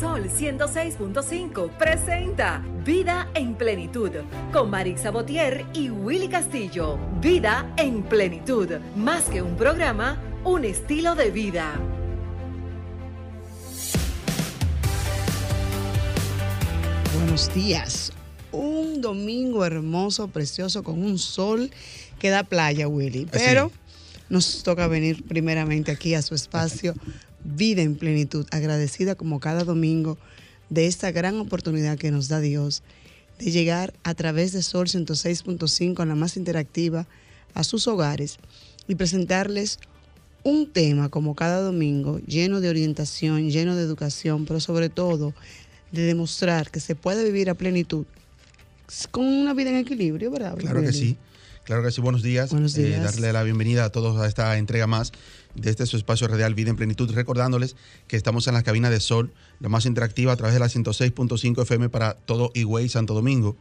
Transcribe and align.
Sol 0.00 0.28
106.5 0.28 1.70
presenta 1.78 2.64
Vida 2.84 3.28
en 3.34 3.54
Plenitud 3.54 4.10
con 4.52 4.68
Marix 4.68 5.02
Sabotier 5.02 5.64
y 5.72 5.88
Willy 5.88 6.26
Castillo. 6.26 6.98
Vida 7.20 7.72
en 7.76 8.02
Plenitud, 8.02 8.68
más 8.96 9.24
que 9.24 9.40
un 9.40 9.56
programa, 9.56 10.20
un 10.42 10.64
estilo 10.64 11.14
de 11.14 11.30
vida. 11.30 11.80
Buenos 17.14 17.54
días. 17.54 18.12
Un 18.50 19.00
domingo 19.00 19.64
hermoso, 19.64 20.26
precioso, 20.26 20.82
con 20.82 21.02
un 21.04 21.18
sol 21.18 21.70
que 22.18 22.30
da 22.30 22.42
playa, 22.42 22.88
Willy. 22.88 23.26
Pero 23.30 23.70
nos 24.28 24.64
toca 24.64 24.88
venir 24.88 25.24
primeramente 25.24 25.92
aquí 25.92 26.14
a 26.14 26.22
su 26.22 26.34
espacio 26.34 26.94
Vida 27.44 27.82
en 27.82 27.96
Plenitud, 27.96 28.46
agradecida 28.50 29.14
como 29.14 29.38
cada 29.40 29.64
domingo 29.64 30.18
de 30.70 30.86
esta 30.86 31.10
gran 31.12 31.38
oportunidad 31.38 31.98
que 31.98 32.10
nos 32.10 32.28
da 32.28 32.40
Dios 32.40 32.82
de 33.38 33.50
llegar 33.50 33.92
a 34.02 34.14
través 34.14 34.52
de 34.52 34.62
Sol 34.62 34.86
106.5, 34.88 36.06
la 36.06 36.14
más 36.14 36.36
interactiva, 36.36 37.06
a 37.52 37.64
sus 37.64 37.86
hogares 37.86 38.38
y 38.88 38.94
presentarles 38.96 39.78
un 40.42 40.70
tema 40.70 41.08
como 41.08 41.34
cada 41.34 41.60
domingo 41.60 42.18
lleno 42.26 42.60
de 42.60 42.68
orientación, 42.68 43.50
lleno 43.50 43.76
de 43.76 43.82
educación, 43.82 44.44
pero 44.46 44.60
sobre 44.60 44.88
todo 44.88 45.34
de 45.92 46.02
demostrar 46.02 46.70
que 46.70 46.80
se 46.80 46.94
puede 46.96 47.24
vivir 47.24 47.48
a 47.50 47.54
plenitud 47.54 48.04
con 49.10 49.24
una 49.24 49.54
vida 49.54 49.70
en 49.70 49.76
equilibrio, 49.76 50.30
¿verdad? 50.30 50.56
Claro 50.56 50.82
que 50.82 50.92
sí. 50.92 51.16
Claro 51.64 51.82
que 51.82 51.90
sí, 51.90 52.00
buenos 52.02 52.22
días. 52.22 52.50
Buenos 52.50 52.76
Eh, 52.76 52.82
días. 52.88 53.02
darle 53.02 53.32
la 53.32 53.42
bienvenida 53.42 53.84
a 53.86 53.90
todos 53.90 54.20
a 54.20 54.26
esta 54.28 54.58
entrega 54.58 54.86
más 54.86 55.12
de 55.54 55.70
este 55.70 55.86
su 55.86 55.96
espacio 55.96 56.28
radial 56.28 56.54
Vida 56.54 56.70
en 56.70 56.76
Plenitud, 56.76 57.10
recordándoles 57.12 57.76
que 58.06 58.16
estamos 58.16 58.46
en 58.48 58.54
la 58.54 58.62
cabina 58.62 58.90
de 58.90 59.00
Sol, 59.00 59.32
la 59.60 59.68
más 59.68 59.86
interactiva 59.86 60.32
a 60.32 60.36
través 60.36 60.54
de 60.54 60.60
la 60.60 60.66
106.5 60.66 61.62
FM 61.62 61.88
para 61.88 62.14
todo 62.14 62.50
Higüey, 62.54 62.88
Santo 62.88 63.14
Domingo. 63.14 63.56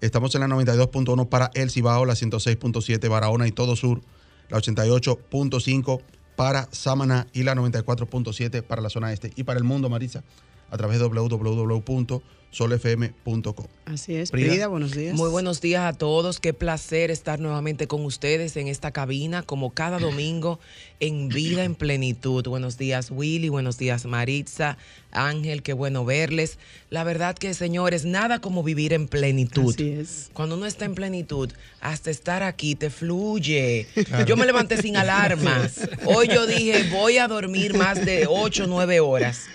Estamos 0.00 0.34
en 0.34 0.42
la 0.42 0.48
92.1 0.48 1.28
para 1.28 1.50
El 1.54 1.70
Cibao, 1.70 2.04
la 2.04 2.14
106.7 2.14 3.08
Barahona 3.08 3.46
y 3.46 3.52
todo 3.52 3.76
Sur, 3.76 4.02
la 4.50 4.58
88.5 4.58 6.02
para 6.36 6.68
Samaná 6.70 7.26
y 7.32 7.42
la 7.42 7.54
94.7 7.54 8.62
para 8.62 8.82
la 8.82 8.90
zona 8.90 9.12
este 9.12 9.32
y 9.36 9.44
para 9.44 9.58
el 9.58 9.64
mundo, 9.64 9.88
Marisa, 9.88 10.22
a 10.70 10.76
través 10.76 10.98
de 10.98 11.06
www.solfm.com. 11.06 13.66
Así 13.86 14.16
es. 14.16 14.30
Frida. 14.30 14.48
Frida, 14.48 14.66
buenos 14.68 14.92
días. 14.92 15.14
Muy 15.14 15.30
buenos 15.30 15.60
días 15.60 15.84
a 15.84 15.92
todos. 15.92 16.40
Qué 16.40 16.52
placer 16.52 17.10
estar 17.10 17.38
nuevamente 17.38 17.86
con 17.86 18.04
ustedes 18.04 18.56
en 18.56 18.68
esta 18.68 18.90
cabina, 18.90 19.42
como 19.42 19.70
cada 19.70 19.98
domingo, 19.98 20.58
en 21.00 21.28
vida 21.28 21.64
en 21.64 21.74
plenitud. 21.74 22.46
Buenos 22.48 22.78
días, 22.78 23.10
Willy. 23.10 23.48
Buenos 23.48 23.78
días, 23.78 24.06
Maritza. 24.06 24.76
Ángel, 25.12 25.62
qué 25.62 25.72
bueno 25.72 26.04
verles. 26.04 26.58
La 26.90 27.04
verdad 27.04 27.36
que, 27.36 27.54
señores, 27.54 28.04
nada 28.04 28.40
como 28.40 28.62
vivir 28.62 28.92
en 28.92 29.08
plenitud. 29.08 29.74
Así 29.74 29.90
es. 29.90 30.30
Cuando 30.32 30.56
uno 30.56 30.66
está 30.66 30.84
en 30.84 30.94
plenitud, 30.94 31.50
hasta 31.80 32.10
estar 32.10 32.42
aquí 32.42 32.74
te 32.74 32.90
fluye. 32.90 33.86
Yo 34.26 34.36
me 34.36 34.46
levanté 34.46 34.80
sin 34.80 34.96
alarmas. 34.96 35.88
Hoy 36.06 36.28
yo 36.28 36.46
dije, 36.46 36.88
voy 36.90 37.18
a 37.18 37.28
dormir 37.28 37.74
más 37.74 38.04
de 38.04 38.26
8 38.28 38.64
o 38.64 38.66
9 38.66 39.00
horas. 39.00 39.46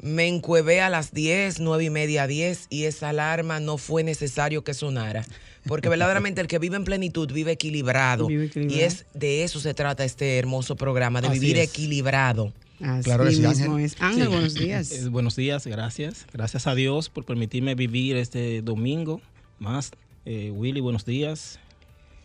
Me 0.00 0.26
encuevé 0.28 0.80
a 0.80 0.88
las 0.88 1.12
10, 1.12 1.60
9 1.60 1.84
y 1.84 1.90
media, 1.90 2.26
10 2.26 2.66
y 2.70 2.84
esa 2.84 3.08
alarma 3.08 3.58
no 3.60 3.78
fue 3.78 4.04
necesario 4.04 4.62
que 4.62 4.74
sonara. 4.74 5.24
Porque 5.66 5.88
verdaderamente 5.88 6.40
el 6.40 6.46
que 6.46 6.58
vive 6.58 6.76
en 6.76 6.84
plenitud 6.84 7.30
vive 7.32 7.52
equilibrado. 7.52 8.26
Vive 8.28 8.46
equilibrado. 8.46 8.80
Y 8.80 8.84
es 8.84 9.06
de 9.12 9.42
eso 9.44 9.58
se 9.60 9.74
trata 9.74 10.04
este 10.04 10.38
hermoso 10.38 10.76
programa, 10.76 11.20
de 11.20 11.28
Así 11.28 11.40
vivir 11.40 11.58
es. 11.58 11.68
equilibrado. 11.68 12.52
Así 12.80 13.02
Claro 13.02 13.24
que 13.24 13.32
sí, 13.32 13.40
mismo 13.42 13.74
Ángel. 13.74 13.84
es. 13.84 13.96
Ángel, 14.00 14.22
Sí. 14.24 14.28
buenos 14.30 14.54
días. 14.60 14.92
Eh, 14.92 15.08
buenos 15.08 15.36
días, 15.36 15.66
gracias. 15.66 16.26
Gracias 16.32 16.66
a 16.68 16.74
Dios 16.76 17.08
por 17.10 17.24
permitirme 17.24 17.74
vivir 17.74 18.16
este 18.16 18.62
domingo 18.62 19.20
más. 19.58 19.90
Eh, 20.24 20.52
Willy, 20.54 20.80
buenos 20.80 21.04
días. 21.04 21.58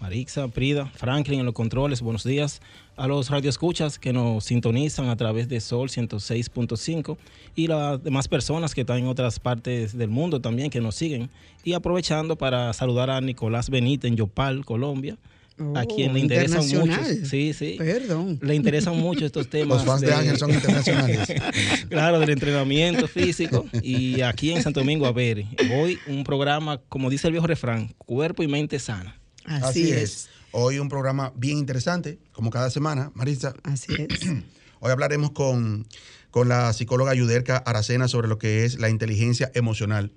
Marixa, 0.07 0.49
Prida, 0.49 0.87
Franklin 0.97 1.39
en 1.39 1.45
los 1.45 1.53
controles, 1.55 2.01
buenos 2.01 2.25
días. 2.25 2.59
A 2.97 3.07
los 3.07 3.29
radioescuchas 3.29 3.97
que 3.97 4.11
nos 4.11 4.43
sintonizan 4.43 5.07
a 5.07 5.15
través 5.15 5.47
de 5.47 5.61
Sol 5.61 5.87
106.5 5.87 7.15
y 7.55 7.67
las 7.67 8.03
demás 8.03 8.27
personas 8.27 8.75
que 8.75 8.81
están 8.81 8.97
en 8.97 9.07
otras 9.07 9.39
partes 9.39 9.97
del 9.97 10.09
mundo 10.09 10.41
también 10.41 10.69
que 10.69 10.81
nos 10.81 10.95
siguen. 10.95 11.29
Y 11.63 11.71
aprovechando 11.71 12.35
para 12.35 12.73
saludar 12.73 13.09
a 13.11 13.21
Nicolás 13.21 13.69
Benítez 13.69 14.09
en 14.11 14.17
Yopal, 14.17 14.65
Colombia, 14.65 15.15
a 15.57 15.83
Oh, 15.83 15.87
quien 15.95 16.13
le 16.13 16.19
interesan 16.19 16.65
mucho. 16.65 16.81
internacional. 16.81 17.25
Sí, 17.25 17.53
sí. 17.53 17.75
Perdón. 17.77 18.39
Le 18.41 18.55
interesan 18.55 18.97
mucho 18.99 19.25
estos 19.25 19.47
temas. 19.49 19.77
Los 19.77 19.85
fans 19.85 20.01
de 20.01 20.13
Ángel 20.13 20.35
son 20.37 20.51
internacionales. 20.51 21.31
Claro, 21.89 22.19
del 22.19 22.31
entrenamiento 22.31 23.07
físico. 23.07 23.65
Y 23.81 24.19
aquí 24.19 24.51
en 24.51 24.61
Santo 24.63 24.81
Domingo, 24.81 25.05
a 25.05 25.13
ver, 25.13 25.45
hoy 25.73 25.97
un 26.07 26.25
programa, 26.25 26.81
como 26.89 27.09
dice 27.09 27.27
el 27.27 27.31
viejo 27.31 27.47
refrán, 27.47 27.93
cuerpo 27.99 28.43
y 28.43 28.47
mente 28.49 28.79
sana. 28.79 29.17
Así, 29.45 29.91
es. 29.91 30.29
Hoy 30.51 30.79
un 30.79 30.89
programa 30.89 31.33
bien 31.35 31.57
interesante, 31.57 32.19
como 32.31 32.49
cada 32.49 32.69
semana, 32.69 33.11
Marisa. 33.15 33.53
Así 33.63 33.93
es. 33.97 34.21
Hoy 34.79 34.91
hablaremos 34.91 35.31
con, 35.31 35.87
con 36.31 36.49
la 36.49 36.73
psicóloga 36.73 37.13
Yuderka 37.13 37.57
Aracena 37.57 38.07
sobre 38.07 38.27
lo 38.27 38.37
que 38.37 38.65
es 38.65 38.79
la 38.79 38.89
inteligencia 38.89 39.51
emocional. 39.53 40.11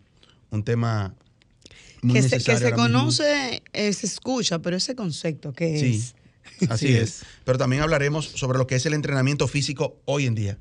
Un 0.51 0.65
tema 0.65 1.15
muy 2.03 2.15
que 2.15 2.23
se, 2.23 2.31
que 2.31 2.37
necesario 2.37 2.69
se 2.69 2.75
conoce, 2.75 3.63
eh, 3.73 3.93
se 3.93 4.07
escucha, 4.07 4.59
pero 4.61 4.77
ese 4.77 4.95
concepto 4.95 5.53
que 5.53 5.79
Sí, 5.79 5.97
es. 5.97 6.15
así 6.71 6.89
Sí 6.89 6.95
es. 6.95 7.03
es. 7.03 7.23
Pero 7.45 7.59
también 7.59 7.83
hablaremos 7.83 8.27
sobre 8.27 8.59
lo 8.59 8.67
que 8.67 8.75
es 8.77 8.87
el 8.87 8.95
entrenamiento 8.95 9.49
físico 9.49 10.01
hoy 10.05 10.27
en 10.27 10.35
día. 10.35 10.59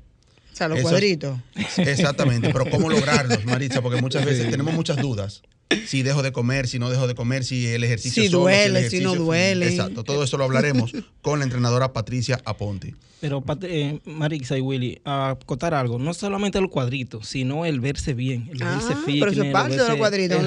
O 0.52 0.56
sea, 0.56 0.68
los 0.68 0.80
cuadritos. 0.80 1.38
Exactamente, 1.76 2.50
pero 2.50 2.70
cómo 2.70 2.88
lograrlos, 2.90 3.44
Maritza, 3.44 3.82
porque 3.82 4.00
muchas 4.00 4.24
veces 4.24 4.50
tenemos 4.50 4.72
muchas 4.72 4.96
dudas. 4.96 5.42
Si 5.86 6.02
dejo 6.02 6.22
de 6.22 6.30
comer, 6.32 6.68
si 6.68 6.78
no 6.78 6.90
dejo 6.90 7.06
de 7.08 7.14
comer, 7.14 7.42
si 7.44 7.66
el 7.66 7.82
ejercicio 7.82 8.22
Si 8.22 8.28
solo, 8.28 8.42
duele, 8.44 8.84
el 8.84 8.90
si 8.90 9.00
no 9.00 9.10
ejercicio- 9.10 9.24
duele. 9.24 9.68
Exacto, 9.68 10.04
todo 10.04 10.22
eso 10.22 10.36
lo 10.38 10.44
hablaremos 10.44 10.92
con 11.22 11.40
la 11.40 11.44
entrenadora 11.44 11.92
Patricia 11.92 12.40
Aponte. 12.44 12.94
Pero, 13.20 13.42
eh, 13.62 13.98
Marixa 14.04 14.58
y 14.58 14.60
Willy, 14.60 15.00
a 15.04 15.30
acotar 15.30 15.72
algo, 15.74 15.98
no 15.98 16.12
solamente 16.14 16.58
el 16.58 16.68
cuadrito, 16.68 17.22
sino 17.22 17.64
el 17.64 17.80
verse 17.80 18.12
bien, 18.14 18.42
el 18.52 18.58
verse 18.58 18.92
Ah, 18.92 19.02
fitness, 19.06 19.20
pero 19.20 19.32
eso 19.32 19.42
es 19.42 19.52
parte 19.52 19.76
de 19.76 19.88
los 19.88 19.96
cuadritos. 19.96 20.38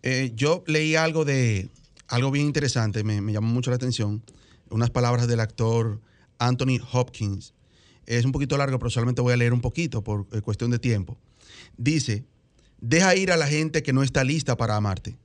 Eh, 0.01 0.31
yo 0.33 0.63
leí 0.65 0.95
algo 0.95 1.25
de 1.25 1.67
algo 2.07 2.31
bien 2.31 2.45
interesante, 2.45 3.03
me, 3.03 3.19
me 3.19 3.33
llamó 3.33 3.49
mucho 3.49 3.71
la 3.71 3.75
atención. 3.75 4.23
Unas 4.69 4.91
palabras 4.91 5.27
del 5.27 5.41
actor 5.41 5.99
Anthony 6.39 6.79
Hopkins. 6.93 7.53
Es 8.07 8.25
un 8.25 8.31
poquito 8.31 8.57
largo, 8.57 8.79
pero 8.79 8.89
solamente 8.89 9.21
voy 9.21 9.33
a 9.33 9.37
leer 9.37 9.53
un 9.53 9.61
poquito 9.61 10.03
por 10.03 10.25
eh, 10.31 10.41
cuestión 10.41 10.71
de 10.71 10.79
tiempo. 10.79 11.17
Dice: 11.77 12.25
Deja 12.81 13.15
ir 13.15 13.31
a 13.31 13.37
la 13.37 13.47
gente 13.47 13.83
que 13.83 13.93
no 13.93 14.01
está 14.01 14.23
lista 14.23 14.57
para 14.57 14.75
amarte. 14.75 15.17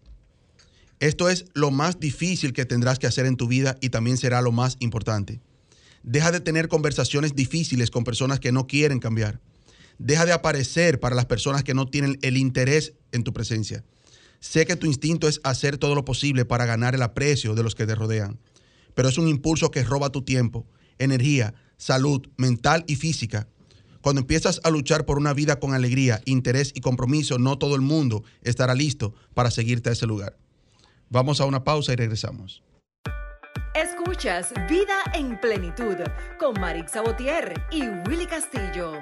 Esto 1.01 1.29
es 1.29 1.47
lo 1.55 1.71
más 1.71 1.99
difícil 1.99 2.53
que 2.53 2.65
tendrás 2.65 2.99
que 2.99 3.07
hacer 3.07 3.27
en 3.27 3.37
tu 3.37 3.49
vida 3.49 3.77
y 3.81 3.89
también 3.89 4.19
será 4.19 4.43
lo 4.43 4.53
más 4.53 4.77
importante. 4.79 5.41
Deja 6.03 6.33
de 6.33 6.41
tener 6.41 6.69
conversaciones 6.69 7.35
difíciles 7.35 7.91
con 7.91 8.05
personas 8.05 8.41
que 8.41 8.53
no 8.53 8.67
quieren 8.67 8.99
cambiar. 8.99 9.41
Deja 9.99 10.27
de 10.27 10.33
aparecer 10.33 11.01
para 11.01 11.15
las 11.15 11.27
personas 11.27 11.63
que 11.63 11.75
no 11.75 11.87
tienen 11.87 12.19
el 12.23 12.37
interés 12.37 12.95
en 13.13 13.25
tu 13.25 13.33
presencia. 13.33 13.85
Sé 14.41 14.67
que 14.67 14.75
tu 14.75 14.87
instinto 14.87 15.29
es 15.29 15.41
hacer 15.45 15.79
todo 15.79 15.95
lo 15.95 16.05
posible 16.05 16.45
para 16.45 16.67
ganar 16.67 16.97
el 16.97 17.03
aprecio 17.03 17.55
de 17.55 17.63
los 17.63 17.77
que 17.77 17.87
te 17.87 17.95
rodean, 17.95 18.41
pero 18.95 19.09
es 19.09 19.17
un 19.17 19.29
impulso 19.29 19.71
que 19.71 19.85
roba 19.85 20.11
tu 20.11 20.23
tiempo, 20.23 20.67
energía, 20.99 21.55
salud 21.83 22.29
mental 22.37 22.85
y 22.87 22.95
física. 22.95 23.49
Cuando 24.03 24.21
empiezas 24.21 24.61
a 24.63 24.71
luchar 24.71 25.05
por 25.05 25.19
una 25.19 25.35
vida 25.35 25.59
con 25.59 25.75
alegría, 25.75 26.21
interés 26.25 26.73
y 26.75 26.81
compromiso, 26.81 27.39
no 27.39 27.59
todo 27.59 27.75
el 27.75 27.81
mundo 27.81 28.23
estará 28.43 28.75
listo 28.75 29.15
para 29.35 29.51
seguirte 29.51 29.91
a 29.91 29.93
ese 29.93 30.07
lugar. 30.07 30.37
Vamos 31.11 31.41
a 31.41 31.45
una 31.45 31.65
pausa 31.65 31.93
y 31.93 31.97
regresamos. 31.97 32.63
Escuchas 33.75 34.53
Vida 34.69 34.97
en 35.15 35.41
Plenitud 35.41 35.97
con 36.39 36.61
Marix 36.61 36.93
Sabotier 36.93 37.55
y 37.71 37.83
Willy 38.09 38.27
Castillo. 38.27 39.01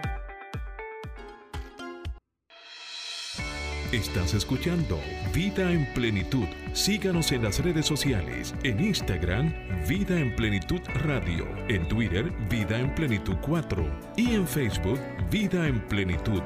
Estás 3.92 4.34
escuchando 4.34 5.00
Vida 5.34 5.72
en 5.72 5.84
Plenitud. 5.94 6.46
Síganos 6.75 7.32
en 7.32 7.42
las 7.42 7.58
redes 7.58 7.87
sociales. 7.87 8.54
En 8.62 8.78
Instagram, 8.78 9.52
Vida 9.88 10.16
en 10.16 10.37
Plenitud 10.37 10.78
Radio. 10.94 11.44
En 11.69 11.88
Twitter, 11.88 12.31
Vida 12.48 12.78
en 12.78 12.94
Plenitud 12.94 13.34
4. 13.42 14.12
Y 14.16 14.34
en 14.37 14.46
Facebook, 14.46 15.00
Vida 15.28 15.66
en 15.66 15.84
Plenitud. 15.88 16.40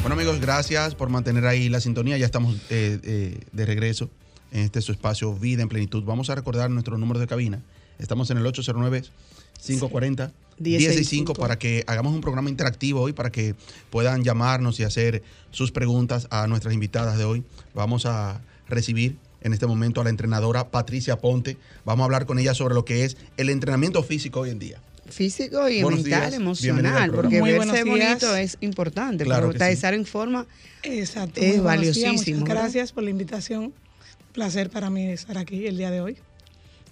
Bueno 0.00 0.14
amigos, 0.14 0.40
gracias 0.40 0.94
por 0.94 1.10
mantener 1.10 1.44
ahí 1.44 1.68
la 1.68 1.80
sintonía. 1.80 2.16
Ya 2.16 2.24
estamos 2.24 2.54
eh, 2.70 2.98
eh, 3.02 3.38
de 3.52 3.66
regreso 3.66 4.08
en 4.50 4.60
este 4.60 4.80
su 4.80 4.92
espacio 4.92 5.34
Vida 5.34 5.60
en 5.60 5.68
Plenitud. 5.68 6.04
Vamos 6.04 6.30
a 6.30 6.34
recordar 6.34 6.70
nuestro 6.70 6.96
número 6.96 7.20
de 7.20 7.26
cabina. 7.26 7.60
Estamos 7.98 8.30
en 8.30 8.38
el 8.38 8.46
809-540. 8.46 10.32
165 10.62 11.34
para 11.34 11.58
que 11.58 11.84
hagamos 11.86 12.12
un 12.14 12.20
programa 12.20 12.50
interactivo 12.50 13.00
hoy, 13.00 13.12
para 13.12 13.30
que 13.30 13.54
puedan 13.90 14.22
llamarnos 14.24 14.78
y 14.80 14.84
hacer 14.84 15.22
sus 15.50 15.72
preguntas 15.72 16.26
a 16.30 16.46
nuestras 16.46 16.74
invitadas 16.74 17.18
de 17.18 17.24
hoy. 17.24 17.42
Vamos 17.74 18.06
a 18.06 18.40
recibir 18.68 19.16
en 19.42 19.52
este 19.52 19.66
momento 19.66 20.00
a 20.00 20.04
la 20.04 20.10
entrenadora 20.10 20.70
Patricia 20.70 21.18
Ponte. 21.18 21.56
Vamos 21.84 22.02
a 22.02 22.04
hablar 22.04 22.26
con 22.26 22.38
ella 22.38 22.54
sobre 22.54 22.74
lo 22.74 22.84
que 22.84 23.04
es 23.04 23.16
el 23.36 23.48
entrenamiento 23.48 24.02
físico 24.02 24.40
hoy 24.40 24.50
en 24.50 24.58
día. 24.58 24.80
Físico 25.08 25.68
y 25.68 25.82
Buenos 25.82 26.02
mental, 26.02 26.20
días. 26.30 26.34
emocional, 26.34 27.10
porque. 27.10 27.40
Muy 27.40 27.50
verse 27.52 27.82
bonito 27.82 28.36
es 28.36 28.58
importante, 28.60 29.24
Claro 29.24 29.48
pero 29.48 29.58
que 29.58 29.66
sí. 29.66 29.72
estar 29.72 29.92
en 29.94 30.06
forma 30.06 30.46
Exacto. 30.84 31.40
Es 31.40 31.56
muy 31.56 31.58
buenos 31.60 31.80
días, 31.82 31.96
valiosísimo, 31.96 32.40
Muchas 32.40 32.54
gracias 32.54 32.92
por 32.92 33.02
la 33.02 33.10
invitación. 33.10 33.72
Placer 34.32 34.70
para 34.70 34.88
mí 34.90 35.08
estar 35.08 35.36
aquí 35.36 35.66
el 35.66 35.76
día 35.78 35.90
de 35.90 36.00
hoy. 36.00 36.16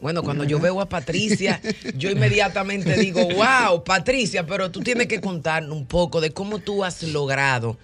Bueno, 0.01 0.23
cuando 0.23 0.45
yo 0.45 0.61
veo 0.61 0.81
a 0.81 0.89
Patricia, 0.89 1.61
yo 1.97 2.11
inmediatamente 2.11 2.97
digo, 2.99 3.21
wow, 3.35 3.83
Patricia, 3.83 4.47
pero 4.47 4.71
tú 4.71 4.81
tienes 4.81 5.09
que 5.09 5.21
contarnos 5.21 5.77
un 5.77 5.87
poco 5.87 6.21
de 6.21 6.31
cómo 6.31 6.61
tú 6.61 6.85
has 6.85 7.03
logrado 7.03 7.77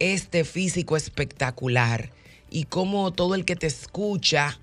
este 0.00 0.42
físico 0.44 0.96
espectacular 0.96 2.10
y 2.50 2.64
cómo 2.64 3.12
todo 3.12 3.34
el 3.36 3.44
que 3.44 3.54
te 3.56 3.68
escucha 3.68 4.58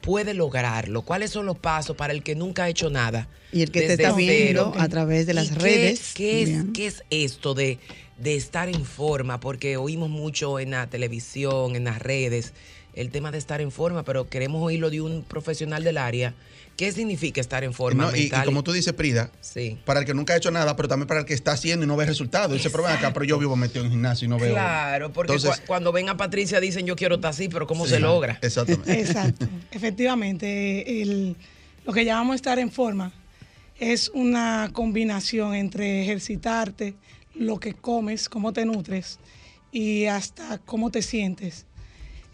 puede 0.00 0.32
lograrlo. 0.32 1.02
¿Cuáles 1.02 1.30
son 1.32 1.44
los 1.44 1.58
pasos 1.58 1.96
para 1.96 2.12
el 2.14 2.22
que 2.22 2.34
nunca 2.34 2.64
ha 2.64 2.68
hecho 2.68 2.88
nada? 2.88 3.28
y 3.52 3.62
el 3.62 3.70
que 3.70 3.80
te 3.80 3.92
está 3.94 4.14
cero? 4.14 4.16
viendo 4.16 4.74
a 4.78 4.88
través 4.88 5.26
de 5.26 5.34
las 5.34 5.46
¿Y 5.46 5.54
qué- 5.54 5.58
redes. 5.60 6.12
¿qué, 6.14 6.42
es, 6.42 6.64
qué 6.74 6.86
es 6.86 7.02
esto 7.10 7.52
de, 7.54 7.78
de 8.18 8.36
estar 8.36 8.68
en 8.68 8.84
forma? 8.86 9.38
Porque 9.40 9.76
oímos 9.76 10.08
mucho 10.08 10.58
en 10.60 10.70
la 10.72 10.86
televisión, 10.88 11.76
en 11.76 11.84
las 11.84 11.98
redes, 12.00 12.52
el 13.00 13.10
tema 13.10 13.30
de 13.30 13.38
estar 13.38 13.60
en 13.60 13.70
forma, 13.70 14.02
pero 14.04 14.28
queremos 14.28 14.62
oírlo 14.62 14.90
de 14.90 15.00
un 15.00 15.22
profesional 15.22 15.84
del 15.84 15.98
área. 15.98 16.34
¿Qué 16.76 16.92
significa 16.92 17.40
estar 17.40 17.64
en 17.64 17.72
forma 17.72 18.04
No, 18.04 18.14
y, 18.16 18.18
y 18.18 18.22
mental? 18.24 18.44
como 18.44 18.62
tú 18.62 18.72
dices, 18.72 18.92
Prida, 18.92 19.30
Sí. 19.40 19.78
para 19.84 20.00
el 20.00 20.06
que 20.06 20.14
nunca 20.14 20.34
ha 20.34 20.36
hecho 20.36 20.50
nada, 20.52 20.76
pero 20.76 20.88
también 20.88 21.08
para 21.08 21.20
el 21.20 21.26
que 21.26 21.34
está 21.34 21.52
haciendo 21.52 21.84
y 21.84 21.88
no 21.88 21.96
ve 21.96 22.06
resultados. 22.06 22.52
Dice, 22.52 22.70
pero 22.70 22.86
acá, 22.86 23.12
pero 23.12 23.24
yo 23.24 23.38
vivo 23.38 23.56
metido 23.56 23.84
en 23.84 23.90
gimnasio 23.90 24.26
y 24.26 24.28
no 24.28 24.38
veo. 24.38 24.52
Claro, 24.52 25.12
porque 25.12 25.32
Entonces- 25.32 25.60
cua- 25.62 25.66
cuando 25.66 25.90
ven 25.92 26.08
a 26.08 26.16
Patricia 26.16 26.60
dicen 26.60 26.86
yo 26.86 26.94
quiero 26.94 27.16
estar 27.16 27.30
así, 27.30 27.48
pero 27.48 27.66
¿cómo 27.66 27.84
Sí, 27.84 27.90
se 27.94 28.00
logra? 28.00 28.38
Exactamente. 28.42 28.92
Exacto. 29.00 29.46
Efectivamente, 29.72 31.02
el- 31.02 31.36
lo 31.84 31.92
que 31.92 32.04
llamamos 32.04 32.36
estar 32.36 32.58
en 32.58 32.70
forma 32.70 33.12
es 33.78 34.10
una 34.14 34.70
combinación 34.72 35.54
entre 35.54 36.02
ejercitarte, 36.02 36.94
lo 37.34 37.58
que 37.60 37.74
comes, 37.74 38.28
cómo 38.28 38.52
te 38.52 38.64
nutres 38.64 39.18
y 39.72 40.06
hasta 40.06 40.58
cómo 40.58 40.90
te 40.90 41.02
sientes. 41.02 41.66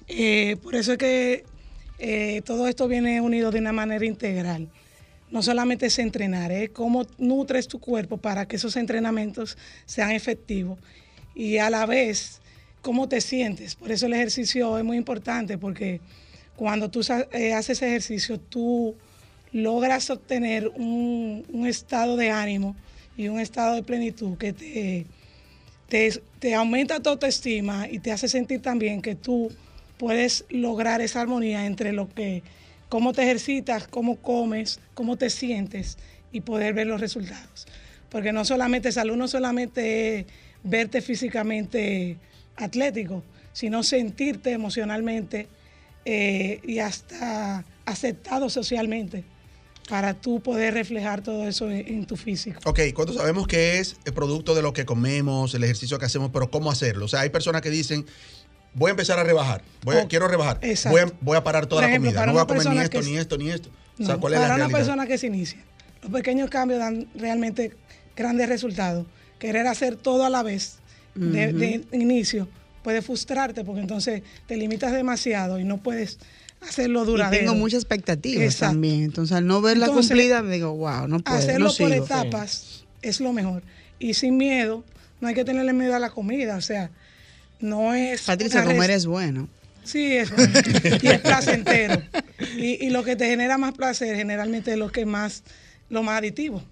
Eh, 0.09 0.57
por 0.63 0.75
eso 0.75 0.93
es 0.93 0.99
que 0.99 1.45
eh, 1.99 2.43
todo 2.45 2.69
esto 2.69 2.89
viene 2.89 3.21
unido 3.21 3.51
de 3.51 3.59
una 3.59 3.73
manera 3.73 4.05
integral. 4.05 4.69
No 5.31 5.43
solamente 5.43 5.87
es 5.87 5.99
entrenar, 5.99 6.53
es 6.53 6.71
cómo 6.71 7.07
nutres 7.19 7.67
tu 7.67 7.81
cuerpo 7.81 8.19
para 8.19 8.47
que 8.47 8.57
esos 8.57 8.77
entrenamientos 8.77 9.57
sean 9.85 10.11
efectivos 10.11 10.79
y 11.35 11.59
a 11.59 11.71
la 11.71 11.87
vez 11.87 12.41
cómo 12.83 13.09
te 13.09 13.21
sientes. 13.21 13.75
Por 13.75 13.91
eso 13.91 14.07
el 14.07 14.13
ejercicio 14.13 14.79
es 14.79 14.85
muy 14.85 14.97
importante 14.97 15.59
porque 15.59 16.01
cuando 16.57 16.91
tú 16.91 17.01
eh, 17.33 17.53
haces 17.53 17.83
ejercicio 17.83 18.39
tú 18.39 18.95
logras 19.53 20.11
obtener 20.11 20.69
un, 20.69 21.45
un 21.53 21.67
estado 21.67 22.17
de 22.17 22.31
ánimo 22.31 22.77
y 23.17 23.29
un 23.29 23.41
estado 23.41 23.75
de 23.75 23.83
plenitud 23.83 24.37
que 24.37 24.53
te, 24.53 25.07
te, 25.89 26.21
te 26.39 26.55
aumenta 26.55 27.01
tu 27.01 27.11
autoestima 27.11 27.89
y 27.89 27.99
te 27.99 28.13
hace 28.13 28.29
sentir 28.29 28.61
también 28.61 29.01
que 29.01 29.15
tú 29.15 29.51
puedes 29.99 30.45
lograr 30.49 31.01
esa 31.01 31.21
armonía 31.21 31.67
entre 31.67 31.93
lo 31.93 32.09
que, 32.09 32.43
cómo 32.89 33.13
te 33.13 33.23
ejercitas, 33.23 33.89
cómo 33.89 34.17
comes, 34.17 34.81
cómo 34.95 35.17
te 35.17 35.31
sientes 35.31 35.99
y 36.33 36.41
poder 36.41 36.75
ver 36.75 36.87
los 36.87 37.01
resultados. 37.01 37.67
Porque 38.09 38.33
no 38.33 38.45
solamente 38.45 38.93
salud, 38.93 39.17
no 39.17 39.29
solamente 39.29 40.19
es 40.19 40.27
verte 40.63 41.03
físicamente 41.03 42.17
atlético, 42.57 43.23
sino 43.53 43.83
sentirte 43.83 44.53
emocionalmente 44.53 45.49
eh, 46.05 46.61
y 46.65 46.79
hasta 46.81 47.65
aceptado 47.87 48.51
socialmente 48.51 49.25
para 49.89 50.15
tú 50.15 50.41
poder 50.41 50.75
reflejar 50.75 51.23
todo 51.23 51.47
eso 51.47 51.71
en, 51.71 52.07
tu 52.07 52.17
físico. 52.17 52.59
Ok, 52.65 52.81
cuando 52.95 53.13
sabemos 53.13 53.47
que 53.47 53.79
es 53.79 53.97
el 54.05 54.15
producto 54.15 54.55
de 54.55 54.63
lo 54.63 54.73
que 54.73 54.87
comemos, 54.87 55.55
el 55.55 55.63
ejercicio 55.63 55.99
que 55.99 56.07
hacemos, 56.07 56.31
pero 56.33 56.51
¿cómo 56.51 56.71
hacerlo? 56.71 57.05
O 57.05 57.09
sea, 57.09 57.21
hay 57.21 57.31
personas 57.31 57.61
que 57.61 57.71
dicen, 57.71 58.07
voy 58.75 58.89
a 58.89 58.93
empezar 58.93 59.19
a 59.19 59.25
rebajar, 59.25 59.63
voy 59.83 59.97
a- 59.97 60.03
Oh, 60.03 60.09
quiero 60.09 60.29
rebajar, 60.29 60.61
voy 60.91 61.01
a, 61.01 61.13
voy 61.21 61.37
a 61.37 61.45
parar 61.45 61.67
toda 61.67 61.81
Por 61.81 61.83
la 61.83 61.89
ejemplo, 61.91 62.11
comida, 62.11 62.21
para 62.21 62.27
no 62.27 62.33
voy 62.33 62.43
a 62.43 62.47
comer 62.47 62.67
ni 62.75 62.79
esto, 62.83 62.99
que 63.01 63.05
ni 63.07 63.15
es- 63.15 63.21
esto, 63.21 63.39
ni 63.39 63.51
esto. 63.51 63.69
o 63.69 63.73
No, 64.03 64.07
sea, 64.07 64.17
¿cuál 64.19 64.35
es 64.35 64.39
para 64.41 64.49
la 64.49 64.55
una 64.55 64.65
realidad? 64.65 64.79
persona 64.79 65.07
que 65.07 65.19
se 65.19 65.27
inicia, 65.29 65.59
los 66.03 66.11
pequeños 66.13 66.51
cambios 66.51 66.81
dan 66.81 67.07
realmente 67.15 67.77
grandes 68.17 68.49
resultados. 68.49 69.07
Querer 69.39 69.67
hacer 69.67 69.97
todo 69.97 70.25
a 70.25 70.31
la 70.31 70.43
vez 70.43 70.79
de, 71.15 71.53
de 71.53 71.85
inicio 71.93 72.49
puede 72.83 73.01
frustrarte 73.03 73.65
porque 73.65 73.81
entonces 73.81 74.23
te 74.47 74.57
limitas 74.57 74.93
demasiado 74.93 75.59
y 75.59 75.65
no 75.65 75.79
puedes 75.79 76.19
hacerlo 76.61 77.03
Y 77.05 77.07
duradero. 77.07 77.45
tengo 77.45 77.55
muchas 77.55 77.81
expectativas 77.83 78.43
Exacto. 78.45 78.73
también. 78.73 79.03
Entonces, 79.05 79.37
al 79.37 79.47
no 79.47 79.61
verla 79.61 79.87
Entonces, 79.87 80.11
cumplida, 80.11 80.43
me 80.43 80.55
digo, 80.55 80.75
wow, 80.75 81.07
no 81.09 81.21
puedo, 81.21 81.37
Hacerlo 81.39 81.67
no 81.67 81.75
por 81.75 81.91
sigo. 81.93 82.05
etapas 82.05 82.85
es 83.03 83.21
lo 83.21 83.33
mejor. 83.33 83.63
Y 83.99 84.15
sin 84.15 84.37
miedo, 84.37 84.85
no 85.21 85.29
hay 85.29 85.35
que 85.35 85.45
tenerle 85.45 85.73
miedo 85.73 85.95
a 85.95 85.99
la 85.99 86.11
comida. 86.11 86.57
O 86.57 86.61
sea, 86.63 86.91
no 87.65 87.95
es. 87.95 88.23
Patricia, 88.23 88.63
res- 88.65 88.89
es 88.91 89.07
bueno. 89.07 89.49
Sí, 89.83 90.17
es 90.17 90.31
bueno. 90.35 90.53
y 91.03 91.07
es 91.09 91.21
placentero. 91.21 92.03
Y, 92.57 92.87
y 92.87 92.91
lo 92.91 93.03
que 93.05 93.17
te 93.17 93.27
genera 93.27 93.59
más 93.59 93.73
placer 93.75 94.17
generalmente 94.17 94.73
es 94.73 94.79
lo 94.79 94.91
que 94.91 95.05
más, 95.07 95.43
lo 95.91 96.03
más 96.03 96.19
aditivo. 96.19 96.63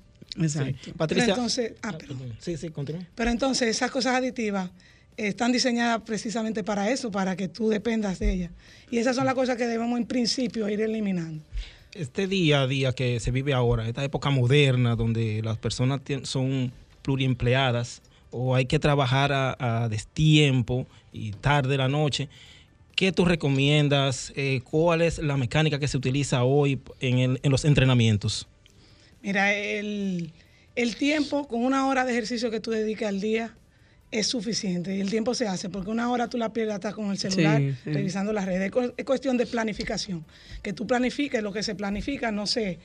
Exacto. 0.41 0.93
Patricia. 0.97 1.27
Pero 1.27 1.37
entonces- 1.37 1.73
ah, 1.83 1.93
Ah. 2.01 2.15
Sí, 2.39 2.57
sí, 2.57 2.71
continúa. 2.71 3.03
Pero 3.15 3.31
entonces 3.31 3.69
esas 3.69 3.91
cosas 3.91 4.15
aditivas 4.15 4.71
están 5.19 5.53
diseñadas 5.53 6.01
precisamente 6.07 6.65
para 6.65 6.91
eso, 6.91 7.11
para 7.11 7.37
que 7.37 7.49
tú 7.49 7.69
dependas 7.69 8.19
de 8.19 8.33
ellas. 8.33 8.51
Y 8.91 8.97
esas 8.99 9.15
son 9.15 9.27
las 9.27 9.35
cosas 9.35 9.57
que 9.57 9.67
debemos 9.67 9.99
en 9.99 10.07
principio 10.07 10.69
ir 10.71 10.81
eliminando. 10.81 11.43
Este 11.95 12.27
día 12.27 12.63
a 12.63 12.67
día 12.67 12.93
que 12.95 13.21
se 13.21 13.31
vive 13.31 13.53
ahora, 13.53 13.87
esta 13.87 14.03
época 14.03 14.31
moderna 14.31 14.97
donde 14.97 15.43
las 15.43 15.59
personas 15.59 16.01
son 16.23 16.73
pluriempleadas 17.03 18.01
o 18.33 18.55
hay 18.57 18.67
que 18.67 18.79
trabajar 18.79 19.33
a, 19.33 19.85
a 19.85 19.89
destiempo 19.89 20.87
y 21.13 21.31
tarde 21.33 21.77
la 21.77 21.87
noche, 21.89 22.29
¿qué 22.97 23.13
tú 23.13 23.25
recomiendas? 23.25 24.33
Eh, 24.37 24.61
¿Cuál 24.69 25.03
es 25.03 25.19
la 25.19 25.37
mecánica 25.37 25.79
que 25.79 25.87
se 25.89 25.97
utiliza 25.97 26.43
hoy 26.45 26.81
en, 27.01 27.19
el- 27.19 27.41
en 27.43 27.51
los 27.53 27.65
entrenamientos? 27.65 28.49
Mira, 29.23 29.53
el, 29.55 30.33
el 30.75 30.97
tiempo 30.97 31.47
con 31.47 31.63
una 31.65 31.87
hora 31.87 32.05
de 32.05 32.13
ejercicio 32.13 32.51
que 32.51 32.59
tú 32.61 32.71
dediques 32.73 33.07
al 33.07 33.21
día 33.21 33.55
es 34.11 34.27
suficiente 34.27 34.95
y 34.97 35.01
el 35.01 35.09
tiempo 35.09 35.35
se 35.35 35.47
hace 35.49 35.71
porque 35.71 35.91
una 35.91 36.11
hora 36.11 36.29
tú 36.29 36.37
la 36.37 36.53
pierdes 36.53 36.75
hasta 36.75 36.93
con 36.93 37.11
el 37.11 37.17
celular 37.19 37.59
Sí, 37.61 37.73
sí. 37.85 37.93
revisando 37.93 38.33
las 38.33 38.45
redes. 38.45 38.63
Es 38.67 38.71
cu- 38.73 38.93
Es 38.97 39.05
cuestión 39.07 39.37
de 39.39 39.47
planificación. 39.47 40.25
Que 40.63 40.73
tú 40.75 40.87
planifiques, 40.87 41.43
lo 41.43 41.53
que 41.53 41.63
se 41.63 41.75
planifica 41.75 42.31
no 42.31 42.47
se, 42.47 42.79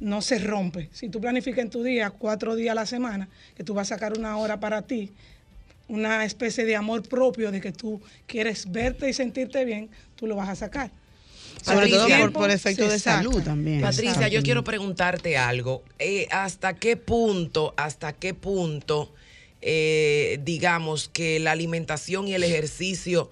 no 0.00 0.22
se 0.22 0.38
rompe. 0.38 0.88
Si 0.92 1.08
tú 1.08 1.20
planificas 1.20 1.64
en 1.64 1.70
tu 1.70 1.82
día 1.82 2.10
cuatro 2.10 2.56
días 2.56 2.72
a 2.72 2.74
la 2.74 2.86
semana, 2.86 3.28
que 3.56 3.64
tú 3.64 3.74
vas 3.74 3.90
a 3.90 3.94
sacar 3.94 4.18
una 4.18 4.36
hora 4.36 4.60
para 4.60 4.82
ti, 4.82 5.12
una 5.88 6.24
especie 6.24 6.64
de 6.64 6.76
amor 6.76 7.06
propio 7.08 7.50
de 7.50 7.60
que 7.60 7.72
tú 7.72 8.00
quieres 8.26 8.70
verte 8.70 9.08
y 9.08 9.12
sentirte 9.12 9.64
bien, 9.64 9.90
tú 10.16 10.26
lo 10.26 10.36
vas 10.36 10.48
a 10.48 10.56
sacar. 10.56 10.90
Sobre 11.62 11.88
todo 11.88 12.08
por, 12.08 12.32
por 12.32 12.50
efecto 12.50 12.88
de 12.88 12.98
saca. 12.98 13.18
salud 13.18 13.42
también. 13.42 13.80
Patricia, 13.80 14.28
yo 14.28 14.42
quiero 14.42 14.64
preguntarte 14.64 15.36
algo. 15.38 15.82
Eh, 15.98 16.26
¿Hasta 16.30 16.74
qué 16.74 16.96
punto, 16.96 17.72
hasta 17.76 18.12
qué 18.12 18.34
punto, 18.34 19.14
eh, 19.62 20.40
digamos 20.42 21.08
que 21.08 21.40
la 21.40 21.52
alimentación 21.52 22.28
y 22.28 22.34
el 22.34 22.42
ejercicio 22.42 23.30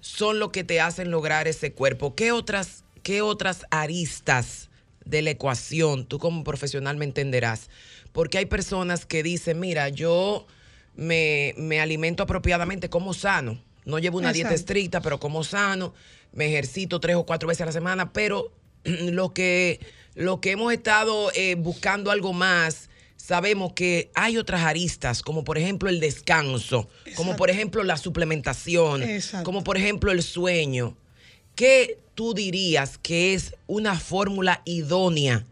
son 0.00 0.38
lo 0.38 0.52
que 0.52 0.62
te 0.62 0.80
hacen 0.80 1.10
lograr 1.10 1.48
ese 1.48 1.72
cuerpo? 1.72 2.14
¿Qué 2.14 2.30
otras, 2.30 2.84
qué 3.02 3.20
otras 3.22 3.66
aristas 3.70 4.65
de 5.06 5.22
la 5.22 5.30
ecuación 5.30 6.04
tú 6.04 6.18
como 6.18 6.44
profesional 6.44 6.96
me 6.96 7.06
entenderás? 7.06 7.70
Porque 8.12 8.38
hay 8.38 8.46
personas 8.46 9.06
que 9.06 9.22
dicen, 9.22 9.58
mira, 9.58 9.88
yo 9.88 10.46
me, 10.94 11.54
me 11.56 11.80
alimento 11.80 12.22
apropiadamente, 12.22 12.90
como 12.90 13.14
sano. 13.14 13.58
No 13.84 13.98
llevo 13.98 14.18
una 14.18 14.32
dieta 14.32 14.52
estricta, 14.52 15.00
pero 15.00 15.20
como 15.20 15.44
sano, 15.44 15.94
me 16.32 16.46
ejercito 16.46 17.00
tres 17.00 17.16
o 17.16 17.24
cuatro 17.24 17.48
veces 17.48 17.62
a 17.62 17.66
la 17.66 17.72
semana, 17.72 18.12
pero 18.12 18.52
lo 18.84 19.32
que, 19.32 19.80
lo 20.14 20.40
que 20.40 20.52
hemos 20.52 20.72
estado 20.72 21.30
eh, 21.34 21.54
buscando 21.54 22.10
algo 22.10 22.32
más, 22.32 22.90
sabemos 23.16 23.72
que 23.72 24.10
hay 24.14 24.38
otras 24.38 24.62
aristas, 24.62 25.22
como 25.22 25.44
por 25.44 25.58
ejemplo 25.58 25.88
el 25.88 26.00
descanso, 26.00 26.88
como 27.16 27.36
por 27.36 27.50
ejemplo 27.50 27.82
la 27.84 27.96
suplementación, 27.96 29.02
Exacto. 29.02 29.44
como 29.44 29.64
por 29.64 29.76
ejemplo 29.76 30.10
el 30.12 30.22
sueño. 30.22 30.96
¿Qué 31.54 31.98
tú 32.16 32.34
dirías 32.34 32.98
que 32.98 33.34
es 33.34 33.54
una 33.68 33.94
fórmula 34.00 34.62
idónea 34.64 35.46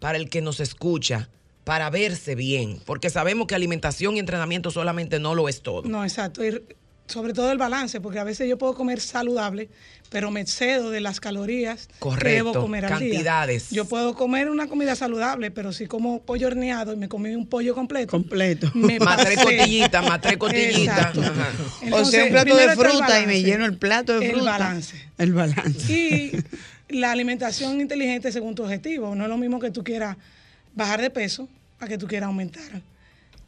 para 0.00 0.18
el 0.18 0.28
que 0.28 0.42
nos 0.42 0.60
escucha 0.60 1.30
para 1.64 1.88
verse 1.88 2.34
bien? 2.34 2.80
Porque 2.84 3.08
sabemos 3.08 3.46
que 3.46 3.54
alimentación 3.54 4.16
y 4.16 4.18
entrenamiento 4.18 4.70
solamente 4.70 5.18
no 5.18 5.34
lo 5.34 5.48
es 5.48 5.62
todo. 5.62 5.88
No, 5.88 6.04
exacto. 6.04 6.42
Sobre 7.08 7.32
todo 7.32 7.50
el 7.50 7.58
balance, 7.58 8.00
porque 8.00 8.18
a 8.18 8.24
veces 8.24 8.48
yo 8.48 8.58
puedo 8.58 8.74
comer 8.74 9.00
saludable, 9.00 9.68
pero 10.10 10.30
me 10.30 10.40
excedo 10.40 10.90
de 10.90 11.00
las 11.00 11.20
calorías 11.20 11.88
Correcto, 11.98 12.24
que 12.26 12.32
debo 12.34 12.52
comer 12.54 12.84
al 12.86 12.98
día. 13.00 13.10
cantidades. 13.10 13.70
Yo 13.70 13.84
puedo 13.86 14.14
comer 14.14 14.48
una 14.48 14.68
comida 14.68 14.94
saludable, 14.94 15.50
pero 15.50 15.72
si 15.72 15.86
como 15.86 16.22
pollo 16.22 16.46
horneado 16.46 16.92
y 16.92 16.96
me 16.96 17.08
comí 17.08 17.34
un 17.34 17.46
pollo 17.46 17.74
completo, 17.74 18.10
Completo. 18.12 18.70
me 18.74 18.98
Más 19.00 19.16
tres 19.24 19.36
pasé. 19.36 19.56
costillitas, 19.56 20.06
más 20.06 20.20
tres. 20.20 20.36
Ajá. 20.88 21.52
o 21.92 22.04
sea, 22.04 22.24
un 22.24 22.30
plato 22.30 22.56
de 22.56 22.64
el 22.64 22.70
fruta 22.70 23.20
y 23.20 23.26
me 23.26 23.42
lleno 23.42 23.64
el 23.66 23.76
plato 23.76 24.18
de 24.18 24.26
El 24.26 24.32
fruta. 24.32 24.50
balance. 24.52 24.96
El 25.18 25.32
balance. 25.32 25.92
Y 25.92 26.32
la 26.88 27.10
alimentación 27.12 27.80
inteligente 27.80 28.32
según 28.32 28.54
tu 28.54 28.62
objetivo. 28.64 29.14
No 29.14 29.24
es 29.24 29.28
lo 29.30 29.36
mismo 29.36 29.58
que 29.60 29.70
tú 29.70 29.82
quieras 29.84 30.16
bajar 30.74 31.00
de 31.02 31.10
peso 31.10 31.48
a 31.80 31.86
que 31.88 31.98
tú 31.98 32.06
quieras 32.06 32.28
aumentar 32.28 32.62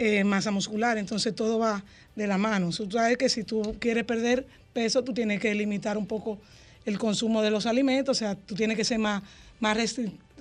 eh, 0.00 0.24
masa 0.24 0.50
muscular. 0.50 0.96
Entonces 0.98 1.34
todo 1.34 1.58
va 1.58 1.84
de 2.16 2.26
la 2.26 2.38
mano. 2.38 2.70
Tú 2.70 2.90
sabes 2.90 3.16
que 3.18 3.28
si 3.28 3.44
tú 3.44 3.76
quieres 3.78 4.04
perder 4.04 4.46
peso, 4.72 5.04
tú 5.04 5.12
tienes 5.12 5.40
que 5.40 5.54
limitar 5.54 5.98
un 5.98 6.06
poco 6.06 6.38
el 6.86 6.98
consumo 6.98 7.42
de 7.42 7.50
los 7.50 7.66
alimentos. 7.66 8.16
O 8.16 8.18
sea, 8.18 8.34
tú 8.34 8.54
tienes 8.54 8.76
que 8.76 8.84
ser 8.84 8.98
más, 8.98 9.22
más 9.60 9.76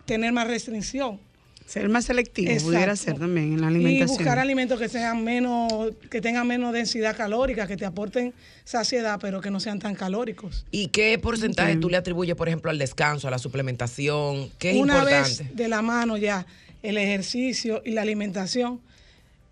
tener 0.05 0.31
más 0.31 0.47
restricción. 0.47 1.19
Ser 1.65 1.87
más 1.87 2.05
selectivo 2.05 2.51
pudiera 2.63 2.95
ser 2.95 3.19
también 3.19 3.53
en 3.53 3.61
la 3.61 3.67
Y 3.67 3.75
alimentación. 3.75 4.17
buscar 4.17 4.39
alimentos 4.39 4.79
que 4.79 4.89
sean 4.89 5.23
menos, 5.23 5.71
que 6.09 6.19
tengan 6.19 6.47
menos 6.47 6.73
densidad 6.73 7.15
calórica, 7.15 7.67
que 7.67 7.77
te 7.77 7.85
aporten 7.85 8.33
saciedad, 8.63 9.19
pero 9.21 9.39
que 9.39 9.51
no 9.51 9.59
sean 9.59 9.77
tan 9.77 9.93
calóricos. 9.93 10.65
¿Y 10.71 10.87
qué 10.87 11.19
porcentaje 11.19 11.75
tú 11.75 11.87
le 11.89 11.97
atribuyes, 11.97 12.35
por 12.35 12.47
ejemplo, 12.47 12.71
al 12.71 12.79
descanso, 12.79 13.27
a 13.27 13.31
la 13.31 13.37
suplementación? 13.37 14.49
¿Qué 14.57 14.71
es 14.71 14.77
Una 14.77 14.95
importante? 14.99 15.43
vez 15.43 15.55
de 15.55 15.67
la 15.67 15.81
mano 15.83 16.17
ya 16.17 16.47
el 16.81 16.97
ejercicio 16.97 17.83
y 17.85 17.91
la 17.91 18.01
alimentación, 18.01 18.79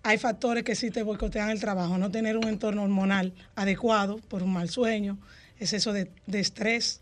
hay 0.08 0.18
factores 0.18 0.64
que 0.64 0.74
sí 0.74 0.90
te 0.90 1.04
boicotean 1.04 1.50
el 1.50 1.60
trabajo. 1.60 1.98
No 1.98 2.10
tener 2.10 2.38
un 2.38 2.48
entorno 2.48 2.84
hormonal 2.84 3.34
adecuado 3.56 4.20
por 4.30 4.42
un 4.42 4.54
mal 4.54 4.70
sueño, 4.70 5.18
exceso 5.60 5.92
de, 5.92 6.10
de 6.28 6.40
estrés, 6.40 7.02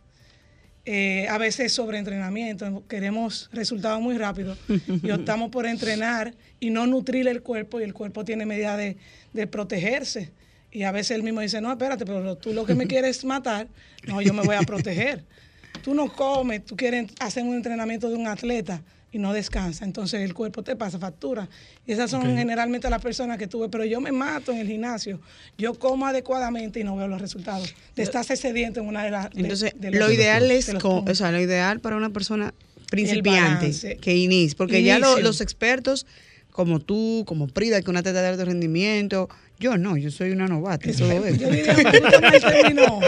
eh, 0.86 1.28
a 1.30 1.38
veces 1.38 1.72
sobreentrenamiento. 1.72 2.84
Queremos 2.88 3.48
resultados 3.54 4.02
muy 4.02 4.18
rápidos 4.18 4.58
y 5.04 5.12
optamos 5.12 5.52
por 5.52 5.68
entrenar 5.68 6.34
y 6.60 6.72
no 6.72 6.88
nutrir 6.88 7.28
el 7.28 7.44
cuerpo 7.44 7.80
y 7.80 7.84
el 7.84 7.94
cuerpo 7.94 8.26
tiene 8.26 8.48
medida 8.48 8.76
de, 8.76 8.98
de 9.34 9.46
protegerse. 9.46 10.32
Y 10.72 10.82
a 10.82 10.92
veces 10.92 11.12
él 11.12 11.22
mismo 11.22 11.42
dice, 11.42 11.62
no, 11.62 11.72
espérate, 11.72 12.08
pero 12.08 12.36
tú 12.38 12.54
lo 12.54 12.66
que 12.66 12.74
me 12.74 12.88
quieres 12.88 13.24
matar, 13.24 13.68
no, 14.08 14.20
yo 14.20 14.34
me 14.34 14.42
voy 14.42 14.56
a 14.56 14.64
proteger. 14.64 15.24
Tú 15.84 15.94
no 15.94 16.12
comes, 16.12 16.66
tú 16.66 16.76
quieres 16.76 17.12
hacer 17.20 17.44
un 17.44 17.54
entrenamiento 17.54 18.10
de 18.10 18.16
un 18.16 18.26
atleta 18.26 18.82
y 19.16 19.18
no 19.18 19.32
descansa, 19.32 19.86
entonces 19.86 20.20
el 20.22 20.34
cuerpo 20.34 20.62
te 20.62 20.76
pasa 20.76 21.00
factura. 21.00 21.48
Y 21.88 21.94
esas 21.94 22.12
son 22.12 22.24
generalmente 22.36 22.90
las 22.90 23.02
personas 23.02 23.38
que 23.38 23.48
tuve, 23.48 23.70
pero 23.70 23.86
yo 23.86 24.02
me 24.02 24.12
mato 24.12 24.52
en 24.52 24.58
el 24.58 24.68
gimnasio, 24.68 25.22
yo 25.58 25.74
como 25.80 26.06
adecuadamente 26.06 26.82
y 26.82 26.84
no 26.84 26.98
veo 26.98 27.08
los 27.08 27.22
resultados. 27.22 27.74
De 27.96 28.04
estar 28.04 28.26
sediento 28.26 28.82
en 28.82 28.88
una 28.88 29.06
de 29.06 29.12
las... 29.12 29.30
Entonces, 29.34 29.72
de 29.78 29.92
lo 29.92 30.12
ideal 30.12 30.48
de 30.50 30.58
es, 30.58 30.68
o 30.84 31.16
sea, 31.16 31.32
lo 31.32 31.40
ideal 31.40 31.80
para 31.80 31.96
una 31.96 32.10
persona 32.10 32.54
principiante 32.90 33.68
balance. 33.68 33.98
que 33.98 34.16
inicie, 34.18 34.58
porque 34.58 34.84
ya 34.84 35.00
lo- 35.00 35.18
los 35.20 35.40
expertos 35.40 36.06
como 36.56 36.80
tú, 36.80 37.26
como 37.28 37.50
Prida, 37.50 37.82
que 37.82 37.90
una 37.90 38.02
teta 38.02 38.22
de 38.22 38.30
alto 38.30 38.46
rendimiento, 38.46 39.28
yo 39.60 39.78
no, 39.78 39.98
yo 39.98 40.10
soy 40.10 40.32
una 40.32 40.48
novata. 40.48 40.90
en 40.90 40.96
todo 40.96 41.12
Yo 41.12 41.26
esto. 41.26 41.50
diría 41.50 41.74
el 41.74 42.42
término 42.42 43.02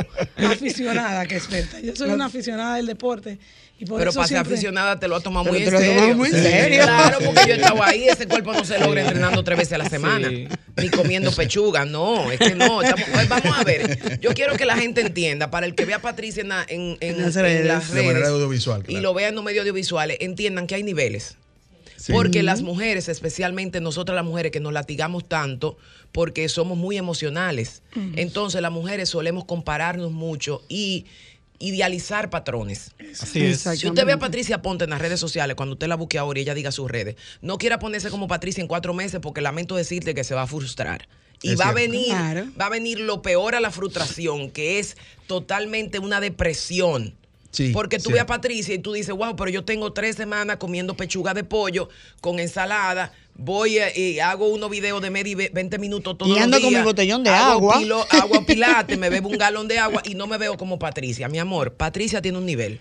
aficionada 0.51 1.25
que 1.25 1.37
experta. 1.37 1.79
Yo 1.79 1.95
soy 1.95 2.09
una 2.09 2.25
aficionada 2.25 2.75
del 2.75 2.87
deporte 2.87 3.39
y 3.79 3.85
por 3.85 3.99
Pero 3.99 4.09
eso 4.09 4.17
para 4.17 4.27
ser 4.27 4.35
siempre- 4.37 4.53
aficionada 4.53 4.99
te 4.99 5.07
lo 5.07 5.15
has 5.15 5.23
tomado 5.23 5.45
muy 5.45 5.63
en 5.63 5.71
lo 5.71 5.79
serio. 5.79 6.15
muy 6.15 6.27
en 6.27 6.33
serio. 6.35 6.83
Claro, 6.83 7.19
porque 7.23 7.41
yo 7.47 7.53
estaba 7.55 7.87
ahí, 7.87 8.09
ese 8.09 8.27
cuerpo 8.27 8.51
no 8.51 8.65
se 8.65 8.79
logra 8.79 9.01
entrenando 9.01 9.41
tres 9.45 9.57
veces 9.59 9.73
a 9.73 9.77
la 9.77 9.89
semana, 9.89 10.29
Sí. 10.29 10.47
ni 10.77 10.89
comiendo 10.89 11.31
pechuga, 11.31 11.85
no, 11.85 12.29
es 12.29 12.39
que 12.39 12.53
no. 12.53 12.81
estamos- 12.81 13.05
pues 13.13 13.29
vamos 13.29 13.57
a 13.57 13.63
ver, 13.63 14.19
yo 14.19 14.33
quiero 14.33 14.57
que 14.57 14.65
la 14.65 14.75
gente 14.75 14.99
entienda, 14.99 15.49
para 15.49 15.65
el 15.65 15.73
que 15.73 15.85
vea 15.85 15.95
a 15.97 16.01
Patricia 16.01 16.41
en, 16.41 16.49
la- 16.49 16.65
en- 16.67 16.97
en- 16.99 17.15
En 17.15 17.21
las 17.21 17.35
redes. 17.35 17.91
De 17.93 18.03
manera 18.03 18.27
audiovisual, 18.27 18.83
y 18.89 18.97
lo 18.99 19.13
vean 19.13 19.29
en 19.29 19.35
los 19.35 19.43
medios 19.45 19.61
audiovisuales, 19.61 20.17
entiendan 20.19 20.67
que 20.67 20.75
hay 20.75 20.83
niveles. 20.83 21.37
Sí. 22.07 22.13
Porque 22.13 22.41
las 22.41 22.61
mujeres, 22.61 23.09
especialmente 23.09 23.81
nosotras 23.81 24.15
las 24.15 24.25
mujeres 24.25 24.51
que 24.51 24.59
nos 24.59 24.73
latigamos 24.73 25.27
tanto 25.27 25.77
porque 26.11 26.47
somos 26.49 26.77
muy 26.77 26.97
emocionales. 26.97 27.81
Entonces 28.15 28.61
las 28.61 28.71
mujeres 28.71 29.09
solemos 29.09 29.45
compararnos 29.45 30.11
mucho 30.11 30.63
y 30.69 31.05
idealizar 31.59 32.29
patrones. 32.29 32.91
Así 33.19 33.43
es. 33.43 33.57
Exacto. 33.57 33.79
Si 33.79 33.87
usted 33.87 34.05
ve 34.05 34.13
a 34.13 34.19
Patricia 34.19 34.61
Ponte 34.61 34.83
en 34.85 34.91
las 34.91 35.01
redes 35.01 35.19
sociales, 35.19 35.55
cuando 35.55 35.73
usted 35.73 35.87
la 35.87 35.95
busque 35.95 36.17
ahora 36.17 36.39
y 36.39 36.43
ella 36.43 36.53
diga 36.53 36.71
sus 36.71 36.89
redes, 36.89 37.15
no 37.41 37.57
quiera 37.57 37.79
ponerse 37.79 38.09
como 38.09 38.27
Patricia 38.27 38.61
en 38.61 38.67
cuatro 38.67 38.93
meses 38.93 39.19
porque 39.21 39.41
lamento 39.41 39.75
decirte 39.75 40.13
que 40.13 40.23
se 40.23 40.33
va 40.35 40.43
a 40.43 40.47
frustrar. 40.47 41.07
Y 41.41 41.51
Es 41.51 41.59
va 41.59 41.69
a 41.69 41.73
venir, 41.73 42.07
Claro. 42.07 42.47
va 42.59 42.65
a 42.67 42.69
venir 42.69 42.99
lo 42.99 43.21
peor 43.21 43.53
a 43.53 43.59
la 43.59 43.69
frustración, 43.71 44.49
que 44.49 44.79
es 44.79 44.97
totalmente 45.27 45.99
una 45.99 46.19
depresión. 46.19 47.15
Sí, 47.57 47.71
Porque 47.73 47.97
tú 47.97 48.03
cierto. 48.09 48.13
ves 48.13 48.21
a 48.21 48.25
Patricia 48.27 48.75
y 48.75 48.77
tú 48.79 48.93
dices, 48.93 49.15
wow, 49.15 49.35
pero 49.35 49.49
yo 49.49 49.63
tengo 49.65 49.91
tres 49.91 50.15
semanas 50.15 50.57
comiendo 50.57 50.95
pechuga 50.95 51.33
de 51.33 51.43
pollo 51.43 51.89
con 52.21 52.39
ensalada. 52.39 53.13
Voy 53.33 53.79
eh, 53.79 53.91
y 53.95 54.19
hago 54.19 54.47
unos 54.49 54.69
videos 54.69 55.01
de 55.01 55.09
medio 55.09 55.31
y 55.31 55.35
ve- 55.35 55.51
20 55.51 55.79
minutos 55.79 56.17
todos 56.19 56.31
Y 56.31 56.35
los 56.35 56.43
ando 56.43 56.61
con 56.61 56.71
mi 56.71 56.81
botellón 56.81 57.23
de 57.23 57.31
hago 57.31 57.51
agua. 57.71 57.79
pilo- 57.79 58.05
agua 58.11 58.41
pilate, 58.47 58.95
me 58.97 59.09
bebo 59.09 59.29
un 59.29 59.37
galón 59.39 59.67
de 59.67 59.79
agua 59.79 60.03
y 60.05 60.13
no 60.13 60.27
me 60.27 60.37
veo 60.37 60.55
como 60.55 60.77
Patricia. 60.77 61.27
Mi 61.29 61.39
amor, 61.39 61.73
Patricia 61.73 62.21
tiene 62.21 62.37
un 62.37 62.45
nivel. 62.45 62.79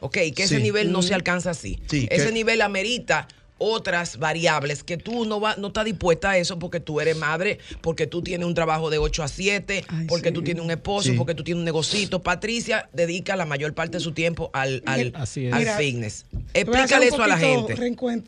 Ok, 0.00 0.14
que 0.34 0.42
ese 0.42 0.56
Sí. 0.56 0.62
nivel 0.62 0.90
no 0.90 1.02
se 1.02 1.14
alcanza 1.14 1.50
así. 1.50 1.78
Sí, 1.88 2.08
ese 2.10 2.26
que- 2.26 2.32
nivel 2.32 2.62
amerita 2.62 3.28
otras 3.58 4.18
variables 4.18 4.82
que 4.84 4.96
tú 4.96 5.24
no 5.24 5.40
va, 5.40 5.56
no 5.56 5.68
estás 5.68 5.84
dispuesta 5.84 6.30
a 6.30 6.38
eso 6.38 6.58
porque 6.58 6.78
tú 6.80 7.00
eres 7.00 7.16
madre, 7.16 7.58
porque 7.80 8.06
tú 8.06 8.22
tienes 8.22 8.46
un 8.46 8.54
trabajo 8.54 8.90
de 8.90 8.98
8 8.98 9.22
a 9.22 9.28
7, 9.28 9.84
Ay, 9.88 10.06
porque 10.06 10.28
sí. 10.28 10.34
tú 10.34 10.42
tienes 10.42 10.62
un 10.62 10.70
esposo, 10.70 11.10
Sí. 11.10 11.16
porque 11.16 11.34
tú 11.34 11.42
tienes 11.42 11.60
un 11.60 11.64
negocito. 11.64 12.22
Patricia 12.22 12.88
dedica 12.92 13.34
la 13.36 13.46
mayor 13.46 13.72
parte 13.74 13.96
de 13.98 14.00
su 14.00 14.12
tiempo 14.12 14.50
al, 14.52 14.82
al, 14.86 15.12
Así 15.16 15.46
es. 15.46 15.52
al 15.52 15.60
Mira, 15.60 15.76
fitness. 15.78 16.26
Explícale 16.54 17.06
eso 17.06 17.22
a 17.22 17.28
la 17.28 17.38
gente. 17.38 17.74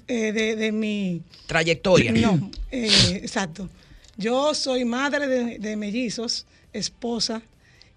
eh, 0.08 0.32
de, 0.32 0.56
de 0.56 0.72
mi 0.72 1.22
Trayectoria. 1.46 2.12
No, 2.12 2.50
eh, 2.70 3.20
exacto. 3.22 3.68
Yo 4.16 4.54
soy 4.54 4.84
madre 4.84 5.26
de, 5.26 5.58
de 5.58 5.76
mellizos, 5.76 6.46
esposa 6.72 7.42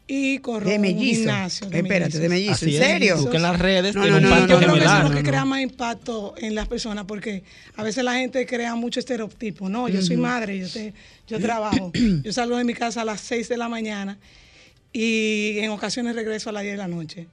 y 0.08 0.39
corro 0.39 0.67
De 0.70 0.75
un 0.75 0.81
mellizo. 0.81 1.20
gimnasio. 1.22 1.67
Espérate, 1.72 2.20
de 2.20 2.27
mellizo. 2.29 2.51
Así 2.53 2.75
¿En 2.75 2.81
es. 2.81 2.88
serio? 2.89 3.17
Busca 3.17 3.38
en 3.38 3.43
las 3.43 3.60
redes, 3.60 3.96
No, 3.96 4.05
no, 4.05 4.17
un 4.17 4.24
no, 4.24 4.48
Yo 4.48 4.58
creo 4.58 4.74
que 4.74 4.79
eso 4.84 4.98
es 4.98 5.03
lo 5.03 5.10
que 5.12 5.15
no, 5.24 5.29
crea 5.29 5.39
no. 5.41 5.46
más 5.46 5.62
impacto 5.62 6.34
en 6.38 6.53
las 6.55 6.67
personas, 6.67 7.05
porque 7.05 7.43
a 7.75 7.84
veces 7.84 8.03
la 8.03 8.15
gente 8.15 8.46
crea 8.46 8.75
mucho 8.75 9.00
estereotipo. 9.00 9.70
No, 9.70 9.88
yo 9.88 10.01
soy 10.01 10.17
madre, 10.17 10.60
yo, 10.60 10.70
te- 10.70 10.93
yo 11.27 11.39
trabajo. 11.39 11.91
yo 12.24 12.34
salgo 12.34 12.58
de 12.58 12.63
mi 12.65 12.74
casa 12.74 13.01
a 13.01 13.05
las 13.05 13.22
6 13.22 13.48
de 13.48 13.58
la 13.58 13.70
mañana 13.70 14.17
y 14.91 15.60
en 15.60 15.70
ocasiones 15.72 16.15
regreso 16.15 16.50
a 16.50 16.53
las 16.53 16.63
10 16.63 16.74
de 16.74 16.77
la 16.77 16.88
noche. 16.89 17.27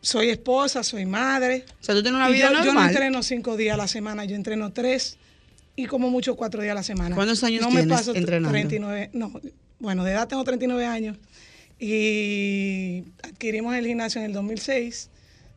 Soy 0.00 0.28
esposa, 0.30 0.82
soy 0.84 1.04
madre. 1.06 1.64
O 1.80 1.84
sea, 1.84 1.94
tú 1.94 2.02
tienes 2.02 2.18
una 2.20 2.30
Y 2.30 2.34
vida 2.34 2.44
yo, 2.46 2.52
yo 2.52 2.58
no 2.60 2.64
normal. 2.66 2.90
entreno 2.90 3.22
cinco 3.22 3.56
días 3.56 3.74
a 3.74 3.76
la 3.76 3.88
semana, 3.88 4.24
yo 4.24 4.36
entreno 4.36 4.72
tres 4.72 5.16
y 5.74 5.86
como 5.86 6.08
mucho 6.10 6.36
cuatro 6.36 6.62
días 6.62 6.72
a 6.72 6.76
la 6.76 6.82
semana. 6.84 7.16
¿Cuántos 7.16 7.42
años 7.42 7.62
no 7.62 7.68
tienes 7.68 7.86
me 7.86 7.94
paso 7.94 8.14
entrenando? 8.14 8.50
39, 8.50 9.10
no, 9.14 9.32
bueno, 9.78 10.04
de 10.04 10.12
edad 10.12 10.28
tengo 10.28 10.44
39 10.44 10.84
años 10.86 11.16
y 11.78 13.04
adquirimos 13.22 13.74
el 13.74 13.86
gimnasio 13.86 14.20
en 14.20 14.26
el 14.26 14.32
2006. 14.32 15.10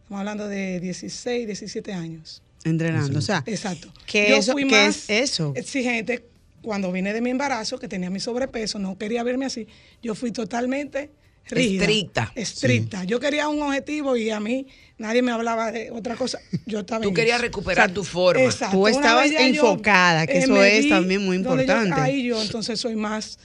Estamos 0.03 0.19
hablando 0.19 0.47
de 0.47 0.79
16, 0.79 1.45
17 1.47 1.93
años. 1.93 2.41
Entrenando. 2.63 3.17
O 3.19 3.21
sea, 3.21 3.43
Exacto. 3.45 3.91
¿qué, 4.05 4.29
Yo 4.29 4.35
eso, 4.37 4.51
fui 4.53 4.67
¿qué 4.67 4.75
más 4.87 5.09
es 5.09 5.31
eso? 5.31 5.53
Exigente 5.55 6.25
cuando 6.61 6.91
vine 6.91 7.11
de 7.13 7.21
mi 7.21 7.31
embarazo, 7.31 7.79
que 7.79 7.87
tenía 7.87 8.09
mi 8.11 8.19
sobrepeso, 8.19 8.77
no 8.77 8.97
quería 8.97 9.23
verme 9.23 9.45
así. 9.45 9.67
Yo 10.03 10.13
fui 10.13 10.31
totalmente 10.31 11.09
rígida, 11.49 11.85
Estricta. 11.85 12.31
Estricta. 12.35 13.03
Yo 13.03 13.19
quería 13.19 13.47
un 13.47 13.63
objetivo 13.63 14.15
y 14.15 14.29
a 14.29 14.39
mí 14.39 14.67
nadie 14.99 15.23
me 15.23 15.31
hablaba 15.31 15.71
de 15.71 15.89
otra 15.89 16.15
cosa. 16.15 16.39
Yo 16.67 16.81
estaba 16.81 17.01
Tú 17.01 17.09
en 17.09 17.15
querías 17.15 17.37
eso. 17.37 17.45
recuperar 17.45 17.91
tu 17.91 18.03
forma. 18.03 18.43
Exacto. 18.43 18.77
Tú 18.77 18.87
estabas 18.87 19.31
yo, 19.31 19.39
enfocada, 19.39 20.27
que 20.27 20.37
eso 20.37 20.63
es 20.63 20.87
también 20.87 21.25
muy 21.25 21.39
donde 21.39 21.65
yo- 21.65 21.73
importante. 21.73 21.99
ahí 21.99 22.23
yo 22.23 22.39
entonces 22.39 22.79
soy 22.79 22.95
más, 22.95 23.39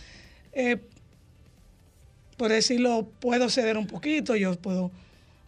eh, 0.57 0.79
por 2.37 2.51
decirlo, 2.51 3.09
puedo 3.21 3.49
ceder 3.49 3.77
un 3.79 3.87
poquito, 3.87 4.37
yo 4.37 4.55
puedo 4.57 4.91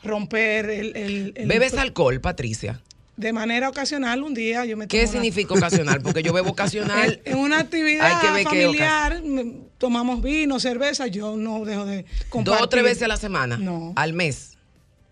romper 0.03 0.71
el... 0.71 0.97
el- 0.97 1.33
el- 1.37 1.49
¿Bebes 1.49 1.75
alcohol, 1.75 2.21
Patricia? 2.21 2.81
De 3.17 3.33
manera 3.33 3.69
ocasional, 3.69 4.23
un 4.23 4.33
día 4.33 4.65
yo 4.65 4.77
me 4.77 4.87
¿Qué 4.87 5.01
una- 5.03 5.09
significa 5.13 5.53
ocasional? 5.55 6.01
Porque 6.01 6.23
yo 6.23 6.33
bebo 6.33 6.51
ocasional. 6.51 7.21
en 7.25 7.37
una 7.39 7.59
actividad 7.59 8.07
Hay 8.07 8.27
que 8.27 8.33
ver 8.33 8.47
qué 8.47 8.63
familiar, 8.67 9.21
tomamos 9.77 10.23
vino, 10.23 10.61
cerveza, 10.61 11.09
yo 11.09 11.37
no 11.37 11.65
dejo 11.65 11.85
de 11.85 12.03
Dos 12.05 12.13
compartir. 12.31 12.65
o 12.65 12.69
tres 12.69 12.85
veces 12.85 13.03
a 13.03 13.09
la 13.09 13.17
semana. 13.17 13.57
No. 13.59 13.93
Al 13.97 14.13
mes. 14.13 14.57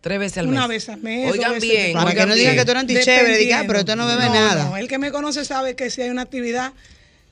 Tres 0.00 0.20
veces 0.20 0.38
al 0.38 0.46
mes. 0.46 0.56
Una 0.56 0.66
vez 0.68 0.88
al 0.88 1.00
mes. 1.02 1.32
Oigan 1.32 1.50
dos 1.50 1.60
veces 1.60 1.68
bien. 1.78 1.92
Para 1.94 2.14
que 2.14 2.26
no 2.26 2.34
digan 2.36 2.54
que 2.54 2.64
tú 2.64 2.70
eres 2.70 2.80
antichévere, 2.82 3.38
diga, 3.38 3.58
ah, 3.60 3.64
pero 3.66 3.80
usted 3.80 3.96
no 3.96 4.06
bebe 4.06 4.18
Dependiendo. 4.22 4.48
nada. 4.54 4.70
No, 4.70 4.76
el 4.76 4.86
que 4.86 4.98
me 4.98 5.10
conoce 5.10 5.44
sabe 5.44 5.74
que 5.74 5.90
si 5.90 6.00
hay 6.02 6.10
una 6.10 6.22
actividad, 6.22 6.72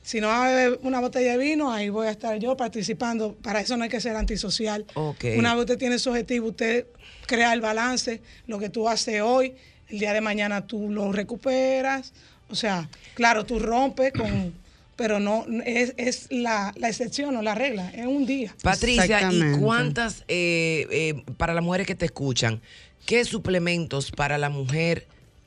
si 0.05 0.21
no 0.21 0.27
va 0.27 0.45
a 0.45 0.53
beber 0.53 0.79
una 0.83 0.99
botella 0.99 1.31
de 1.31 1.37
vino, 1.39 1.73
ahí 1.73 1.89
voy 1.89 2.05
a 2.05 2.11
estar 2.11 2.37
yo 2.37 2.55
participando. 2.55 3.33
Para 3.41 3.61
eso 3.61 3.75
no 3.75 3.85
hay 3.85 3.89
que 3.89 3.99
ser 3.99 4.15
antisocial. 4.15 4.85
Ok. 4.93 5.25
Una 5.35 5.55
vez 5.55 5.61
usted 5.61 5.79
tiene 5.79 5.97
su 5.97 6.11
objetivo, 6.11 6.49
usted 6.49 6.85
crea 7.25 7.51
el 7.53 7.61
balance, 7.61 8.21
lo 8.45 8.59
que 8.59 8.69
tú 8.69 8.87
haces 8.87 9.21
hoy, 9.23 9.55
el 9.89 9.97
día 9.97 10.13
de 10.13 10.21
mañana 10.21 10.67
tú 10.67 10.91
lo 10.91 11.11
recuperas. 11.11 12.13
O 12.49 12.55
sea, 12.55 12.87
claro, 13.15 13.45
tú 13.45 13.57
rompes 13.57 14.13
con... 14.13 14.53
Pero 14.95 15.19
no, 15.19 15.45
es, 15.65 15.93
es 15.97 16.27
la, 16.29 16.71
la 16.77 16.87
excepción 16.87 17.35
o 17.35 17.41
la 17.41 17.53
regla, 17.53 17.89
es 17.89 18.05
un 18.05 18.25
día. 18.25 18.55
Patricia, 18.61 19.29
¿y 19.29 19.59
cuántas, 19.59 20.23
eh, 20.29 20.87
eh, 20.89 21.23
para 21.35 21.53
las 21.53 21.61
mujeres 21.65 21.85
que 21.85 21.95
te 21.95 22.05
escuchan, 22.05 22.61
qué 23.05 23.25
suplementos 23.25 24.11
para 24.11 24.37
la 24.37 24.47
mujer 24.47 25.05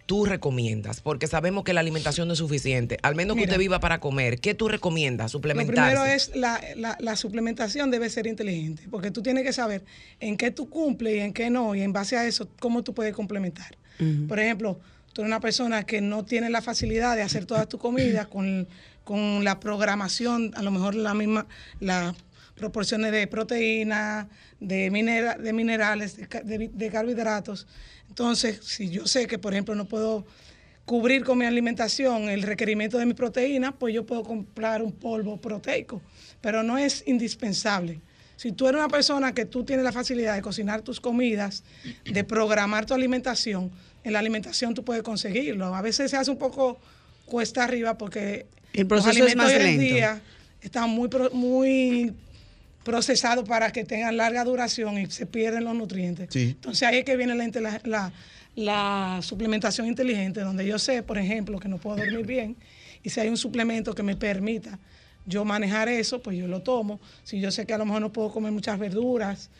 tú 0.09 0.25
recomiendas? 0.25 1.03
Porque 1.03 1.27
sabemos 1.27 1.65
que 1.65 1.75
la 1.75 1.81
alimentación 1.81 2.29
no 2.29 2.33
es 2.33 2.39
suficiente. 2.39 2.97
Al 3.03 3.15
menos 3.15 3.35
que 3.37 3.43
Mira. 3.43 3.51
usted 3.53 3.59
viva 3.61 3.79
para 3.79 4.01
comer. 4.01 4.41
¿Qué 4.41 4.55
tú 4.55 4.67
recomiendas? 4.69 5.27
Lo 5.27 5.39
Suplementarse. 5.39 5.83
primero 5.83 6.05
es 6.07 6.35
la, 6.35 6.59
la- 6.77 6.97
la 6.99 7.15
suplementación 7.15 7.91
debe 7.91 8.09
ser 8.09 8.27
inteligente, 8.27 8.85
porque 8.91 9.11
tú 9.11 9.23
tienes 9.23 9.45
que 9.45 9.53
saber 9.53 9.85
en 10.19 10.39
qué 10.39 10.51
tú 10.51 10.71
cumples 10.71 11.17
y 11.17 11.19
en 11.19 11.35
qué 11.35 11.51
no, 11.51 11.75
y 11.75 11.83
en 11.83 11.93
base 11.93 12.17
a 12.17 12.27
eso, 12.27 12.49
cómo 12.59 12.83
tú 12.83 12.95
puedes 12.95 13.15
complementar. 13.15 13.77
Por 14.27 14.41
ejemplo, 14.41 14.81
tú 15.13 15.21
eres 15.21 15.29
una 15.29 15.41
persona 15.41 15.85
que 15.85 16.01
no 16.01 16.25
tiene 16.25 16.49
la 16.49 16.63
facilidad 16.63 17.15
de 17.15 17.23
hacer 17.23 17.45
todas 17.45 17.69
tus 17.69 17.79
comidas 17.79 18.29
con, 18.29 18.67
con 19.05 19.45
la 19.45 19.61
programación, 19.61 20.53
a 20.57 20.63
lo 20.63 20.71
mejor 20.71 20.95
la 20.95 21.13
misma, 21.15 21.47
las 21.81 22.15
proporciones 22.59 23.13
de 23.13 23.27
proteína, 23.27 24.29
de, 24.61 24.91
minera- 24.91 25.37
de 25.39 25.53
minerales, 25.53 26.17
de, 26.17 26.91
carbohidratos. 26.91 27.67
Entonces, 28.09 28.61
si 28.63 28.91
yo 28.91 29.07
sé 29.07 29.27
que, 29.27 29.39
por 29.39 29.53
ejemplo, 29.55 29.75
no 29.75 29.87
puedo 29.87 30.27
cubrir 30.85 31.25
con 31.25 31.39
mi 31.39 31.45
alimentación 31.45 32.29
el 32.29 32.43
requerimiento 32.43 32.99
de 32.99 33.07
mi 33.07 33.15
proteína, 33.15 33.73
pues 33.73 33.95
yo 33.95 34.05
puedo 34.07 34.23
comprar 34.23 34.83
un 34.83 34.93
polvo 34.93 35.37
proteico, 35.41 36.01
pero 36.41 36.63
no 36.63 36.79
es 36.79 37.05
indispensable. 37.07 38.01
Si 38.37 38.53
tú 38.53 38.69
eres 38.69 38.79
una 38.79 38.89
persona 38.89 39.35
que 39.35 39.45
tú 39.45 39.65
tienes 39.65 39.85
la 39.85 39.93
facilidad 39.93 40.35
de 40.35 40.43
cocinar 40.43 40.83
tus 40.83 41.01
comidas, 41.01 41.65
de 42.05 42.25
programar 42.25 42.87
tu 42.87 42.95
alimentación, 42.95 43.71
en 44.05 44.13
la 44.13 44.21
alimentación 44.21 44.75
tú 44.75 44.85
puedes 44.85 45.03
conseguirlo. 45.03 45.75
A 45.75 45.83
veces 45.83 46.11
se 46.11 46.17
hace 46.17 46.31
un 46.31 46.39
poco 46.39 46.79
cuesta 47.27 47.65
arriba 47.65 47.99
porque 47.99 48.47
El 48.73 48.83
los 48.83 48.89
proceso 48.89 49.11
es 49.11 49.17
alimentos 49.33 49.37
más 49.45 49.53
hoy 49.53 49.57
en 49.57 49.79
lento. 49.79 49.95
día 49.95 50.23
están 50.63 50.89
muy, 50.91 51.09
muy 51.33 52.15
procesados 52.89 53.47
para 53.47 53.71
que 53.71 53.85
tengan 53.85 54.17
larga 54.17 54.43
duración 54.45 54.97
y 54.97 55.05
se 55.11 55.27
pierden 55.27 55.65
los 55.65 55.75
nutrientes. 55.75 56.29
Sí. 56.31 56.51
Entonces 56.57 56.89
ahí 56.89 56.99
es 57.01 57.05
que 57.05 57.17
viene 57.19 57.35
la, 57.35 57.81
la, 57.85 58.13
la- 58.55 59.21
suplementación 59.23 59.87
inteligente, 59.87 60.41
donde 60.41 60.67
yo 60.67 60.79
sé, 60.79 61.03
por 61.03 61.19
ejemplo, 61.19 61.59
que 61.61 61.69
no 61.69 61.77
puedo 61.77 61.97
dormir 61.97 62.25
bien, 62.25 62.57
y 63.03 63.11
si 63.11 63.21
hay 63.21 63.29
un 63.29 63.37
suplemento 63.37 63.95
que 63.95 64.03
me 64.03 64.17
permita 64.17 64.79
yo 65.27 65.45
manejar 65.45 65.91
eso, 65.91 66.23
pues 66.23 66.39
yo 66.39 66.47
lo 66.49 66.63
tomo. 66.63 66.99
Si 67.25 67.39
yo 67.39 67.51
sé 67.51 67.67
que 67.67 67.75
a 67.75 67.79
lo 67.79 67.85
mejor 67.85 68.01
no 68.01 68.11
puedo 68.11 68.33
comer 68.33 68.53
muchas 68.53 68.79
verduras, 68.79 69.51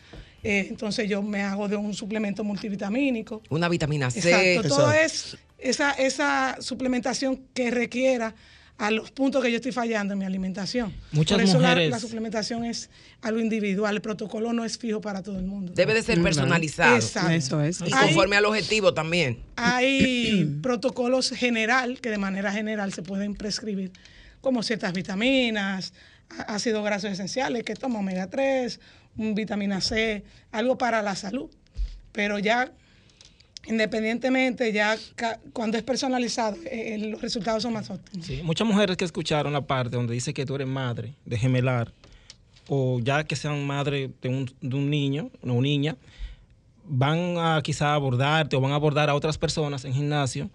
eh, 0.43 0.65
entonces 0.67 1.07
yo 1.07 1.21
me 1.21 1.43
hago 1.43 1.67
de 1.67 1.75
un 1.75 1.93
suplemento 1.93 2.43
multivitamínico. 2.43 3.43
Una 3.49 3.69
vitamina 3.69 4.09
C. 4.09 4.19
Exacto, 4.57 4.75
todo 4.75 4.91
es 4.91 5.37
esa, 5.59 5.91
esa 5.91 6.57
suplementación 6.59 7.43
que 7.53 7.69
requiera 7.69 8.33
a 8.79 8.91
los 8.91 9.11
puntos 9.11 9.43
que 9.43 9.51
yo 9.51 9.57
estoy 9.57 9.73
fallando 9.73 10.13
en 10.13 10.19
mi 10.19 10.25
alimentación. 10.25 10.93
Muchas 11.11 11.37
Por 11.37 11.43
eso 11.43 11.59
la- 11.59 11.69
mujeres- 11.71 11.91
la, 11.91 11.99
suplementación 11.99 12.63
es 12.63 12.89
algo 13.21 13.39
individual, 13.41 13.93
el 13.95 14.01
protocolo 14.01 14.53
no 14.53 14.63
es 14.63 14.77
fijo 14.77 15.01
para 15.01 15.21
todo 15.21 15.37
el 15.37 15.45
mundo. 15.45 15.73
Debe 15.75 15.93
de 15.93 16.01
ser 16.01 16.21
personalizado. 16.21 16.95
Exacto. 16.95 17.29
Eso 17.29 17.61
es. 17.61 17.81
Y 17.81 17.93
Hay- 17.93 18.05
conforme 18.07 18.37
al 18.37 18.45
objetivo 18.45 18.93
también. 18.93 19.39
Hay 19.57 20.45
protocolos 20.63 21.29
general 21.31 21.99
que 21.99 22.09
de 22.09 22.17
manera 22.17 22.53
general 22.53 22.93
se 22.93 23.03
pueden 23.03 23.35
prescribir, 23.35 23.91
como 24.39 24.63
ciertas 24.63 24.93
vitaminas, 24.93 25.91
ácidos 26.47 26.83
grasos 26.85 27.11
esenciales, 27.11 27.63
que 27.65 27.73
toma 27.75 27.99
omega 27.99 28.29
3, 28.29 28.79
un 29.17 29.35
vitamina 29.35 29.81
C, 29.81 30.23
algo 30.53 30.77
para 30.77 31.01
la 31.01 31.17
salud. 31.17 31.49
Pero 32.13 32.39
ya, 32.39 32.71
independientemente, 33.65 34.71
ya 34.71 34.97
cuando 35.53 35.77
es 35.77 35.83
personalizado, 35.83 36.55
eh, 36.65 36.95
eh, 36.95 36.97
los 36.97 37.21
resultados 37.21 37.63
son 37.63 37.73
más 37.73 37.89
óptimos. 37.89 38.25
Sí, 38.25 38.41
muchas 38.43 38.67
mujeres 38.67 38.97
que 38.97 39.05
escucharon 39.05 39.53
la 39.53 39.61
parte 39.61 39.95
donde 39.95 40.13
dice 40.13 40.33
que 40.33 40.45
tú 40.45 40.55
eres 40.55 40.67
madre 40.67 41.13
de 41.25 41.37
gemelar, 41.37 41.91
o 42.67 42.99
ya 42.99 43.23
que 43.23 43.35
sean 43.35 43.65
madre 43.65 44.11
de 44.21 44.29
un, 44.29 44.51
de 44.61 44.75
un 44.75 44.89
niño 44.89 45.29
o 45.41 45.61
niña, 45.61 45.95
van 46.85 47.37
a 47.37 47.61
quizá 47.61 47.93
abordarte 47.93 48.55
o 48.55 48.61
van 48.61 48.71
a 48.71 48.75
abordar 48.75 49.09
a 49.09 49.15
otras 49.15 49.37
personas 49.37 49.85
en 49.85 49.93
gimnasio. 49.93 50.49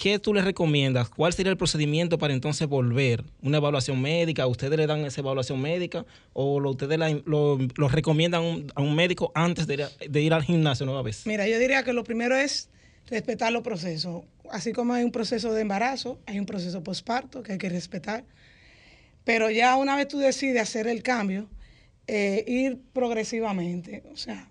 ¿Qué 0.00 0.20
tú 0.20 0.32
les 0.32 0.44
recomiendas? 0.44 1.08
¿Cuál 1.08 1.32
sería 1.32 1.50
el 1.50 1.56
procedimiento 1.58 2.18
para 2.18 2.32
entonces 2.32 2.68
volver? 2.68 3.24
¿Una 3.42 3.56
evaluación 3.56 4.00
médica? 4.00 4.46
¿Ustedes 4.46 4.78
le 4.78 4.86
dan 4.86 5.04
esa 5.04 5.22
evaluación 5.22 5.60
médica? 5.60 6.06
¿O 6.34 6.62
ustedes 6.70 7.00
lo, 7.24 7.58
recomiendan 7.88 8.70
a 8.76 8.80
un, 8.80 8.94
médico 8.94 9.32
antes 9.34 9.66
de 9.66 9.74
ir, 9.74 9.82
a- 9.82 9.90
de 10.08 10.20
ir 10.22 10.32
al 10.32 10.44
gimnasio 10.44 10.86
nueva 10.86 11.02
vez? 11.02 11.26
Mira, 11.26 11.48
yo 11.48 11.58
diría 11.58 11.82
que 11.82 11.92
lo 11.92 12.04
primero 12.04 12.36
es 12.36 12.70
respetar 13.08 13.50
los 13.50 13.62
procesos. 13.62 14.22
Así 14.52 14.72
como 14.72 14.94
hay 14.94 15.02
un 15.02 15.10
proceso 15.10 15.52
de 15.52 15.62
embarazo, 15.62 16.20
hay 16.26 16.38
un 16.38 16.46
proceso 16.46 16.80
postparto 16.84 17.42
que 17.42 17.52
hay 17.52 17.58
que 17.58 17.68
respetar. 17.68 18.24
Pero 19.24 19.50
ya 19.50 19.74
una 19.76 19.96
vez 19.96 20.06
tú 20.06 20.18
decides 20.18 20.62
hacer 20.62 20.86
el 20.86 21.02
cambio, 21.02 21.48
eh, 22.06 22.44
ir 22.46 22.78
progresivamente. 22.92 24.04
O 24.12 24.16
sea, 24.16 24.48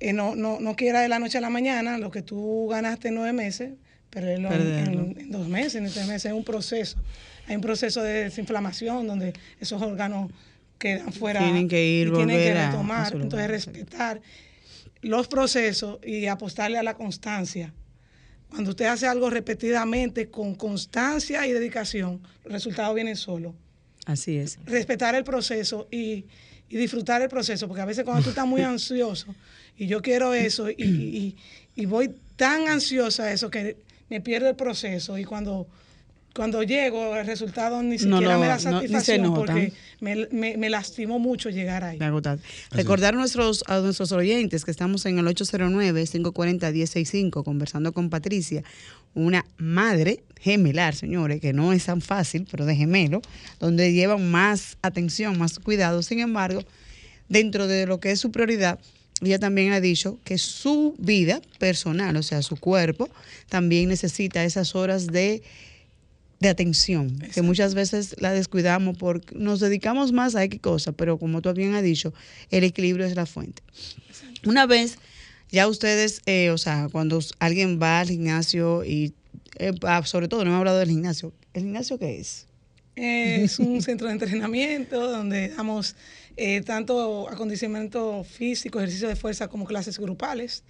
eh, 0.00 0.12
no, 0.12 0.36
no, 0.36 0.60
no 0.60 0.76
quiera 0.76 1.00
de 1.00 1.08
la 1.08 1.18
noche 1.18 1.38
a 1.38 1.40
la 1.40 1.48
mañana 1.50 1.96
lo 1.96 2.10
que 2.10 2.20
tú 2.20 2.68
ganaste 2.68 3.08
en 3.08 3.14
nueve 3.14 3.32
meses, 3.32 3.72
perderlo 4.10 4.50
en, 4.52 4.58
Perderlo. 4.58 5.00
en- 5.02 5.20
en 5.20 5.30
dos 5.30 5.48
meses, 5.48 5.74
en 5.76 5.90
tres 5.90 6.06
meses. 6.06 6.26
Es 6.26 6.32
un 6.32 6.44
proceso. 6.44 6.98
Hay 7.46 7.56
un 7.56 7.62
proceso 7.62 8.02
de 8.02 8.24
desinflamación 8.24 9.06
donde 9.06 9.32
esos 9.60 9.80
órganos 9.82 10.30
quedan 10.78 11.12
fuera 11.12 11.40
Tienen 11.40 11.68
que 11.68 11.84
ir, 11.84 12.08
y 12.08 12.12
tienen 12.12 12.36
que 12.36 12.54
retomar. 12.54 13.12
Entonces, 13.14 13.48
respetar 13.48 14.20
los 15.02 15.28
procesos 15.28 15.98
y 16.04 16.26
apostarle 16.26 16.78
a 16.78 16.82
la 16.82 16.94
constancia. 16.94 17.72
Cuando 18.50 18.70
usted 18.70 18.86
hace 18.86 19.06
algo 19.06 19.28
repetidamente 19.30 20.28
con 20.30 20.54
constancia 20.54 21.46
y 21.46 21.52
dedicación, 21.52 22.20
los 22.44 22.52
resultados 22.52 22.94
vienen 22.94 23.16
solos. 23.16 23.54
Así 24.06 24.38
es. 24.38 24.58
Respetar 24.64 25.14
el 25.14 25.24
proceso 25.24 25.86
y, 25.90 26.24
y 26.68 26.76
disfrutar 26.76 27.20
el 27.20 27.28
proceso, 27.28 27.68
porque 27.68 27.82
a 27.82 27.84
veces 27.84 28.04
cuando 28.04 28.22
tú 28.22 28.30
estás 28.30 28.46
muy 28.46 28.60
ansioso 28.74 29.34
y 29.76 29.86
yo 29.86 30.00
quiero 30.00 30.32
eso 30.34 30.70
y, 30.70 30.74
y- 30.78 31.36
y 31.76 31.86
voy 31.86 32.10
tan 32.36 32.68
ansiosa 32.68 33.24
a 33.24 33.32
eso 33.32 33.50
que 33.50 33.76
me 34.10 34.20
pierdo 34.20 34.48
el 34.48 34.56
proceso 34.56 35.18
y 35.18 35.24
cuando, 35.24 35.66
cuando 36.34 36.62
llego 36.62 37.16
el 37.16 37.26
resultado 37.26 37.82
ni 37.82 37.96
No 37.96 38.16
siquiera 38.18 38.38
me 38.38 38.46
da 38.46 38.58
satisfacción 38.58 39.34
porque 39.34 39.72
me, 40.00 40.26
me- 40.30 40.56
me 40.56 40.70
lastimó 40.70 41.18
mucho 41.18 41.50
llegar 41.50 41.84
ahí. 41.84 41.98
Recordar 42.70 43.14
a 43.14 43.18
nuestros, 43.18 43.64
a 43.66 43.78
nuestros 43.80 44.12
oyentes 44.12 44.64
que 44.64 44.70
estamos 44.70 45.04
en 45.06 45.18
el 45.18 45.26
809-540-1065 45.26 47.44
conversando 47.44 47.92
con 47.92 48.10
Patricia, 48.10 48.62
una 49.14 49.44
madre 49.56 50.22
gemelar, 50.40 50.94
señores, 50.94 51.40
que 51.40 51.52
no 51.52 51.72
es 51.72 51.84
tan 51.86 52.00
fácil, 52.00 52.46
pero 52.50 52.64
de 52.66 52.76
gemelo, 52.76 53.20
donde 53.58 53.92
llevan 53.92 54.30
más 54.30 54.76
atención, 54.82 55.38
más 55.38 55.58
cuidado. 55.58 56.02
Sin 56.02 56.20
embargo, 56.20 56.62
dentro 57.28 57.66
de 57.66 57.86
lo 57.86 57.98
que 58.00 58.12
es 58.12 58.20
su 58.20 58.30
prioridad, 58.30 58.78
ella 59.20 59.38
también 59.38 59.72
ha 59.72 59.80
dicho 59.80 60.18
que 60.24 60.38
su 60.38 60.94
vida 60.98 61.40
personal, 61.58 62.16
o 62.16 62.22
sea, 62.22 62.42
su 62.42 62.56
cuerpo, 62.56 63.08
también 63.48 63.88
necesita 63.88 64.44
esas 64.44 64.74
horas 64.74 65.06
de 65.06 65.42
de 66.40 66.48
atención, 66.48 67.18
que 67.34 67.42
muchas 67.42 67.74
veces 67.74 68.14
la 68.20 68.32
descuidamos 68.32 68.96
porque 68.96 69.34
nos 69.34 69.58
dedicamos 69.60 70.12
más 70.12 70.36
a 70.36 70.44
X 70.44 70.60
cosas, 70.60 70.94
pero 70.96 71.18
como 71.18 71.42
tú 71.42 71.52
bien 71.52 71.74
has 71.74 71.82
dicho, 71.82 72.14
el 72.50 72.64
equilibrio 72.64 73.06
es 73.06 73.16
la 73.16 73.26
fuente. 73.26 73.62
Una 74.46 74.66
vez, 74.66 74.98
ya 75.50 75.66
ustedes, 75.66 76.22
eh, 76.26 76.50
o 76.50 76.58
sea, 76.58 76.88
cuando 76.92 77.18
alguien 77.40 77.80
va 77.82 78.00
al 78.00 78.08
gimnasio 78.08 78.84
y, 78.84 79.14
eh, 79.58 79.72
ah, 79.82 80.04
sobre 80.04 80.28
todo, 80.28 80.44
no 80.44 80.50
hemos 80.50 80.60
hablado 80.60 80.78
del 80.78 80.90
gimnasio, 80.90 81.32
¿el 81.54 81.62
gimnasio 81.62 81.98
qué 81.98 82.20
es? 82.20 82.46
Es 82.94 83.58
un 83.58 83.82
centro 83.82 84.06
de 84.06 84.14
entrenamiento 84.14 85.10
donde 85.10 85.48
damos 85.50 85.96
eh, 86.40 86.60
tanto 86.60 87.28
acondicionamiento 87.28 88.22
físico, 88.22 88.78
ejercicio 88.78 89.08
de 89.08 89.16
fuerza 89.16 89.48
como 89.48 89.64
clases 89.64 89.98
grupales, 89.98 90.62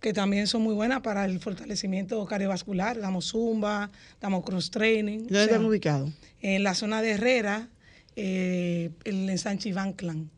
que 0.00 0.12
también 0.12 0.46
son 0.46 0.60
muy 0.60 0.74
buenas 0.74 1.00
para 1.00 1.24
el 1.24 1.40
fortalecimiento 1.40 2.22
cardiovascular. 2.26 3.00
Damos 3.00 3.30
zumba, 3.30 3.90
damos 4.20 4.44
cross 4.44 4.70
training. 4.70 5.20
¿Dónde 5.20 5.34
o 5.34 5.36
sea, 5.36 5.44
están 5.44 5.64
ubicados? 5.64 6.10
En 6.42 6.62
la 6.62 6.74
zona 6.74 7.00
de 7.00 7.12
Herrera, 7.12 7.70
eh, 8.16 8.90
el 9.04 9.30
ensanche 9.30 9.70
Iván 9.70 9.94
Clan. 9.94 10.30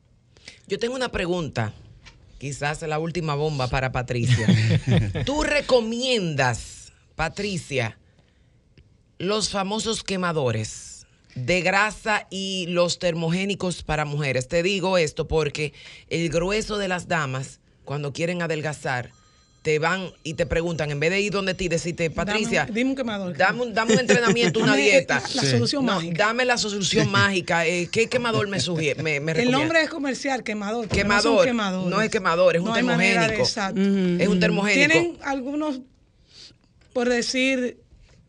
Yo 0.69 0.79
tengo 0.79 0.95
una 0.95 1.11
pregunta, 1.11 1.73
quizás 2.39 2.81
la 2.83 3.01
última 3.01 3.35
bomba 3.35 3.67
para 3.67 3.91
Patricia. 3.91 4.47
¿Tú 5.27 5.43
recomiendas, 5.43 6.93
Patricia, 7.17 7.99
los 9.19 9.51
famosos 9.51 10.05
quemadores 10.05 10.88
de 11.35 11.61
grasa 11.63 12.27
y 12.31 12.67
los 12.69 12.99
termogénicos 12.99 13.83
para 13.83 14.05
mujeres? 14.05 14.49
Te 14.49 14.63
digo 14.63 14.99
esto 14.99 15.29
porque 15.29 15.73
el 16.09 16.29
grueso 16.31 16.79
de 16.79 16.89
las 16.89 17.09
damas, 17.09 17.61
cuando 17.85 18.13
quieren 18.13 18.43
adelgazar, 18.43 19.11
te 19.63 19.81
van 19.81 20.13
y 20.23 20.35
te 20.35 20.47
preguntan, 20.47 20.91
en 20.93 21.01
vez 21.01 21.11
de 21.11 21.21
ir 21.21 21.33
donde 21.33 21.53
ti, 21.53 21.69
decirte, 21.69 22.11
Patricia, 22.11 22.61
Dame, 22.61 22.73
dime 22.73 22.91
un 22.91 22.97
quemador. 22.97 23.37
Dame 23.37 23.63
un, 23.63 23.75
dame 23.75 23.95
un 23.95 24.01
entrenamiento, 24.01 24.61
una 24.61 24.77
dieta. 24.77 25.21
La 25.35 25.43
solución 25.43 25.85
No, 25.85 25.95
mágica. 25.97 26.27
Dame 26.27 26.45
la 26.45 26.57
solución 26.57 27.11
mágica. 27.11 27.67
Eh, 27.67 27.89
¿Qué 27.91 28.09
quemador 28.09 28.49
me 28.49 28.61
sugiere? 28.61 29.03
Me, 29.03 29.21
me 29.21 29.33
El 29.33 29.51
nombre 29.51 29.83
es 29.83 29.91
comercial, 29.91 30.43
quemador. 30.45 30.87
No, 30.87 30.93
Quemador. 30.93 31.47
No 31.89 32.01
es 32.01 32.09
quemador, 32.11 32.57
es 32.57 32.63
un 32.63 32.69
manera 32.69 33.27
termogénico. 33.27 33.43
exacto. 33.43 33.81
Es 33.81 34.29
un 34.29 34.41
termogénico. 34.41 34.89
Tienen 34.93 35.19
algunos, 35.23 35.81
por 36.93 37.09
decir, 37.09 37.79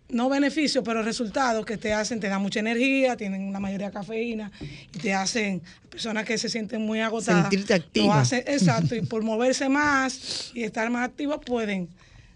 no 0.10 0.28
beneficios, 0.30 0.84
pero 0.84 1.04
resultados 1.04 1.66
que 1.66 1.78
te 1.78 1.94
hacen, 1.94 2.20
te 2.20 2.28
dan 2.30 2.42
mucha 2.42 2.60
energía, 2.60 3.16
tienen 3.16 3.44
una 3.44 3.60
mayoría 3.60 3.88
de 3.88 3.94
cafeína 3.94 4.52
y 4.94 4.98
te 4.98 5.14
hacen, 5.14 5.62
personas 5.90 6.26
que 6.26 6.38
se 6.38 6.50
sienten 6.50 6.82
muy 6.82 7.00
agotadas. 7.00 7.44
Sentirte 7.44 7.74
activa. 7.76 8.22
hacen- 8.22 8.44
exacto, 8.48 8.96
y 8.96 9.02
por 9.02 9.24
moverse 9.24 9.70
más 9.70 10.52
y 10.54 10.64
estar 10.64 10.90
más 10.90 11.08
activos 11.08 11.40
pueden 11.46 11.90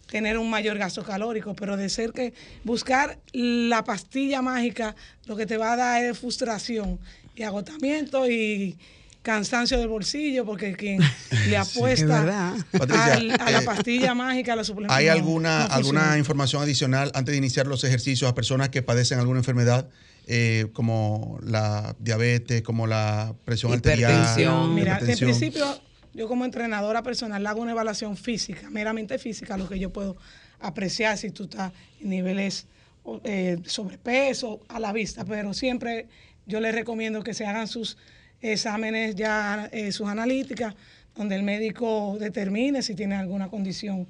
tener 0.08 0.38
un 0.38 0.50
mayor 0.50 0.78
gasto 0.78 1.04
calórico, 1.04 1.56
pero 1.56 1.76
de 1.76 1.90
ser 1.90 2.12
que 2.12 2.34
buscar 2.64 3.18
la 3.32 3.84
pastilla 3.84 4.42
mágica 4.42 4.96
lo 5.26 5.36
que 5.36 5.46
te 5.48 5.58
va 5.58 5.74
a 5.74 5.76
dar 5.76 6.04
es 6.04 6.20
frustración 6.20 7.00
y 7.36 7.42
agotamiento 7.44 8.30
y 8.30 8.78
cansancio 9.24 9.80
del 9.80 9.88
bolsillo, 9.88 10.46
porque 10.46 10.76
quien 10.76 11.02
le 11.50 11.58
apuesta 11.58 12.54
al- 12.74 13.32
a 13.42 13.50
la 13.52 13.60
eh, 13.60 13.66
pastilla 13.66 14.14
mágica, 14.14 14.54
a 14.54 14.58
la 14.58 14.64
suplementación. 14.64 15.00
¿Hay 15.02 15.08
alguna, 15.08 15.68
no 15.68 15.74
alguna 15.74 16.18
información 16.20 16.62
adicional 16.62 17.12
antes 17.16 17.32
de 17.32 17.38
iniciar 17.38 17.66
los 17.66 17.84
ejercicios 17.84 18.30
a 18.30 18.36
personas 18.36 18.70
que 18.70 18.82
padecen 18.84 19.18
alguna 19.20 19.40
enfermedad 19.40 19.90
eh, 20.28 20.68
como 20.74 21.40
la 21.42 21.96
diabetes, 22.00 22.62
como 22.62 22.86
la 22.86 23.34
presión 23.46 23.74
arterial? 23.74 24.12
Hipertensión. 24.12 24.76
Mira, 24.76 25.00
en 25.00 25.18
principio, 25.18 25.82
yo 26.14 26.28
como 26.28 26.46
entrenadora 26.46 27.02
personal 27.02 27.42
le 27.42 27.50
hago 27.50 27.62
una 27.62 27.72
evaluación 27.72 28.16
física, 28.18 28.70
meramente 28.70 29.18
física, 29.18 29.58
lo 29.58 29.68
que 29.68 29.80
yo 29.80 29.90
puedo 29.92 30.16
apreciar 30.60 31.18
si 31.18 31.32
tú 31.32 31.46
estás 31.46 31.72
en 32.00 32.10
niveles 32.10 32.68
eh, 33.24 33.58
sobrepeso 33.66 34.62
a 34.68 34.80
la 34.80 34.94
vista, 34.94 35.26
pero 35.26 35.54
siempre 35.54 36.08
yo 36.46 36.60
les 36.60 36.76
recomiendo 36.76 37.24
que 37.24 37.34
se 37.34 37.46
hagan 37.46 37.68
sus 37.68 37.98
exámenes 38.52 39.16
ya, 39.16 39.70
eh, 39.72 39.92
sus 39.92 40.08
analíticas, 40.08 40.76
donde 41.16 41.36
el 41.36 41.44
médico 41.44 42.18
determine 42.20 42.82
si 42.82 42.96
tiene 42.96 43.16
alguna 43.16 43.50
condición. 43.50 44.08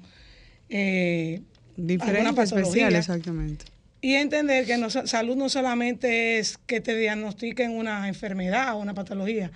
eh, 0.68 1.40
Diferente, 1.76 2.28
alguna 2.28 2.42
especial, 2.44 2.94
exactamente. 2.94 3.64
Y 4.00 4.14
entender 4.14 4.66
que 4.66 4.76
no, 4.76 4.90
salud 4.90 5.36
no 5.36 5.48
solamente 5.48 6.38
es 6.38 6.58
que 6.58 6.80
te 6.80 6.96
diagnostiquen 6.96 7.70
una 7.72 8.06
enfermedad 8.06 8.74
o 8.74 8.78
una 8.78 8.94
patología. 8.94 9.50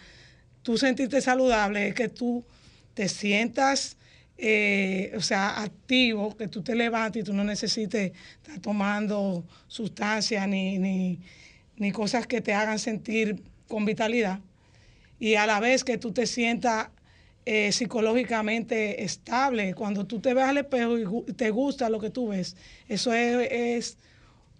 Tú 0.62 0.78
sentirte 0.78 1.20
saludable 1.20 1.88
es 1.88 1.94
que 1.94 2.08
tú 2.08 2.44
te 2.94 3.08
sientas, 3.08 3.96
eh, 4.36 5.12
o 5.16 5.20
sea, 5.20 5.62
activo, 5.62 6.36
que 6.36 6.48
tú 6.48 6.62
te 6.62 6.74
levantes 6.74 7.22
y 7.22 7.24
tú 7.24 7.34
no 7.34 7.44
necesites 7.44 8.12
estar 8.42 8.58
tomando 8.60 9.44
sustancias 9.66 10.48
ni, 10.48 10.78
ni, 10.78 11.20
ni 11.76 11.92
cosas 11.92 12.26
que 12.26 12.40
te 12.40 12.54
hagan 12.54 12.78
sentir 12.78 13.42
con 13.68 13.84
vitalidad. 13.84 14.40
Y 15.20 15.34
a 15.34 15.46
la 15.46 15.60
vez 15.60 15.84
que 15.84 15.98
tú 15.98 16.12
te 16.12 16.26
sientas 16.26 16.88
eh, 17.46 17.72
psicológicamente 17.72 19.04
estable. 19.04 19.72
Cuando 19.74 20.04
tú 20.06 20.20
te 20.20 20.34
ves 20.34 20.44
al 20.44 20.58
espejo 20.58 20.98
y 21.26 21.32
te 21.32 21.50
gusta 21.50 21.88
lo 21.88 21.98
que 21.98 22.10
tú 22.10 22.28
ves, 22.28 22.56
eso 22.88 23.12
es, 23.12 23.48
es- 23.50 23.96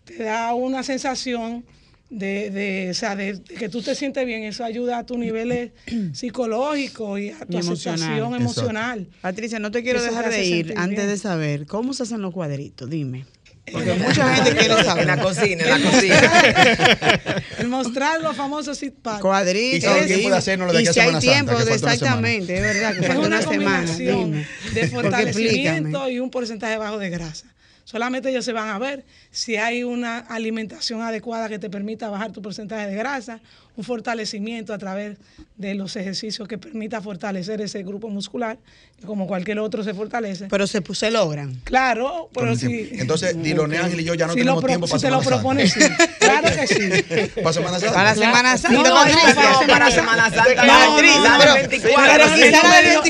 te 0.05 0.23
da 0.23 0.55
una 0.55 0.83
sensación 0.83 1.67
de, 2.09 2.49
de, 2.51 2.89
o 2.91 2.95
sea, 2.95 3.15
de, 3.15 3.35
de 3.35 3.55
que 3.57 3.69
tú 3.69 3.83
te 3.83 3.95
sientes 3.95 4.25
bien. 4.25 4.43
Eso 4.45 4.65
ayuda 4.65 4.99
a 4.99 5.05
tu 5.07 5.19
nivel 5.19 5.73
psicológico 6.15 7.19
y 7.19 7.29
a 7.31 7.41
tu 7.45 7.59
Y 7.59 7.61
emocional. 7.61 7.73
aceptación 8.01 8.17
Exacto. 8.19 8.37
emocional. 8.37 9.09
Patricia, 9.21 9.59
no 9.59 9.71
te 9.71 9.83
quiero 9.83 9.99
Eso 9.99 10.09
te 10.09 10.15
dejar 10.17 10.31
de 10.31 10.45
ir 10.47 10.75
antes 10.79 10.97
bien. 10.97 11.09
de 11.11 11.17
saber 11.19 11.67
cómo 11.67 11.93
se 11.93 12.05
hacen 12.05 12.23
los 12.23 12.33
cuadritos. 12.33 12.89
Dime. 12.89 13.27
Porque 13.73 13.95
mucha 13.95 14.35
gente 14.35 14.57
quiere 14.57 14.85
saber. 14.85 15.03
En 15.03 15.07
la 15.09 15.23
cocina, 15.23 15.65
en 15.65 15.71
la 15.71 15.91
cocina. 15.91 17.43
El 17.59 17.69
mostrar 17.69 18.21
los 18.21 18.37
famosos 18.37 18.79
sit 18.79 18.95
pads. 18.95 19.19
Y 19.19 19.23
Cuadritos. 19.23 19.93
si 19.93 19.99
hay 19.99 20.07
tiempo 20.07 20.31
de 20.31 20.37
hacernos 20.37 20.73
de 20.73 20.83
Y 20.83 20.87
aquí 20.87 20.89
a 20.89 20.93
si 20.93 21.01
hay 21.01 21.07
Santa, 21.07 21.21
tiempo, 21.21 21.57
que 21.57 21.75
exactamente, 21.75 22.57
es 22.57 22.63
verdad 22.63 22.95
que 22.95 23.01
es 23.01 23.07
falta 23.07 23.27
una 23.27 23.43
semana. 23.43 23.93
Dime. 23.95 24.47
de 24.75 24.89
fortalecimiento 24.89 26.09
y 26.09 26.21
un 26.21 26.31
porcentaje 26.31 26.77
bajo 26.77 26.99
de 26.99 27.11
grasa. 27.11 27.47
Solamente 27.85 28.29
ellos 28.29 28.45
se 28.45 28.53
van 28.53 28.69
a 28.69 28.79
ver 28.79 29.07
si 29.31 29.57
hay 29.57 29.83
una 29.83 30.19
alimentación 30.19 31.01
adecuada 31.01 31.49
que 31.49 31.59
te 31.59 31.71
permita 31.71 32.11
bajar 32.11 32.33
tu 32.33 32.43
porcentaje 32.43 32.87
de 32.87 32.95
grasa, 32.95 33.41
un 33.79 33.85
fortalecimiento 33.85 34.75
a 34.75 34.79
través 34.79 35.17
de 35.57 35.75
los 35.77 35.95
ejercicios 35.95 36.49
que 36.49 36.59
permita 36.59 37.01
fortalecer 37.01 37.61
ese 37.61 37.83
grupo 37.85 38.09
muscular, 38.09 38.59
que 38.99 39.07
como 39.07 39.29
cualquier 39.29 39.61
otro 39.61 39.85
se 39.85 39.95
fortalece. 39.95 40.47
Pero 40.51 40.67
se, 40.67 40.83
se 40.95 41.11
logran. 41.13 41.61
Claro, 41.63 42.29
pero 42.35 42.57
si. 42.57 42.89
Entonces, 42.95 43.41
Diloné 43.43 43.79
Ángel 43.79 44.01
y 44.01 44.05
yo 44.05 44.15
ya 44.15 44.27
no 44.27 44.33
si 44.33 44.41
tenemos 44.41 44.57
lo 44.57 44.61
pro- 44.63 44.69
tiempo 44.69 44.87
si 44.89 44.91
para 44.95 45.01
te 45.03 45.11
lo 45.11 45.23
Semana 45.23 45.37
propones, 45.37 45.73
sí. 45.73 45.81
Santa. 45.81 46.09
Claro 46.19 46.49
que 46.57 46.67
sí. 46.67 47.31
Para 47.41 47.53
Semana 47.53 47.79
Santa. 47.79 47.95
Para 47.95 48.15
Semana 48.17 48.59
Santa. 48.59 48.77
No, 48.77 48.83
no, 48.83 48.95
para 49.69 49.91
Semana 49.93 50.31
Santa. 50.31 50.45
Pero- 51.39 51.55
24. 51.55 52.13
pero 52.13 52.29
si 52.35 52.41
iniciar 52.41 52.85
el 52.85 53.01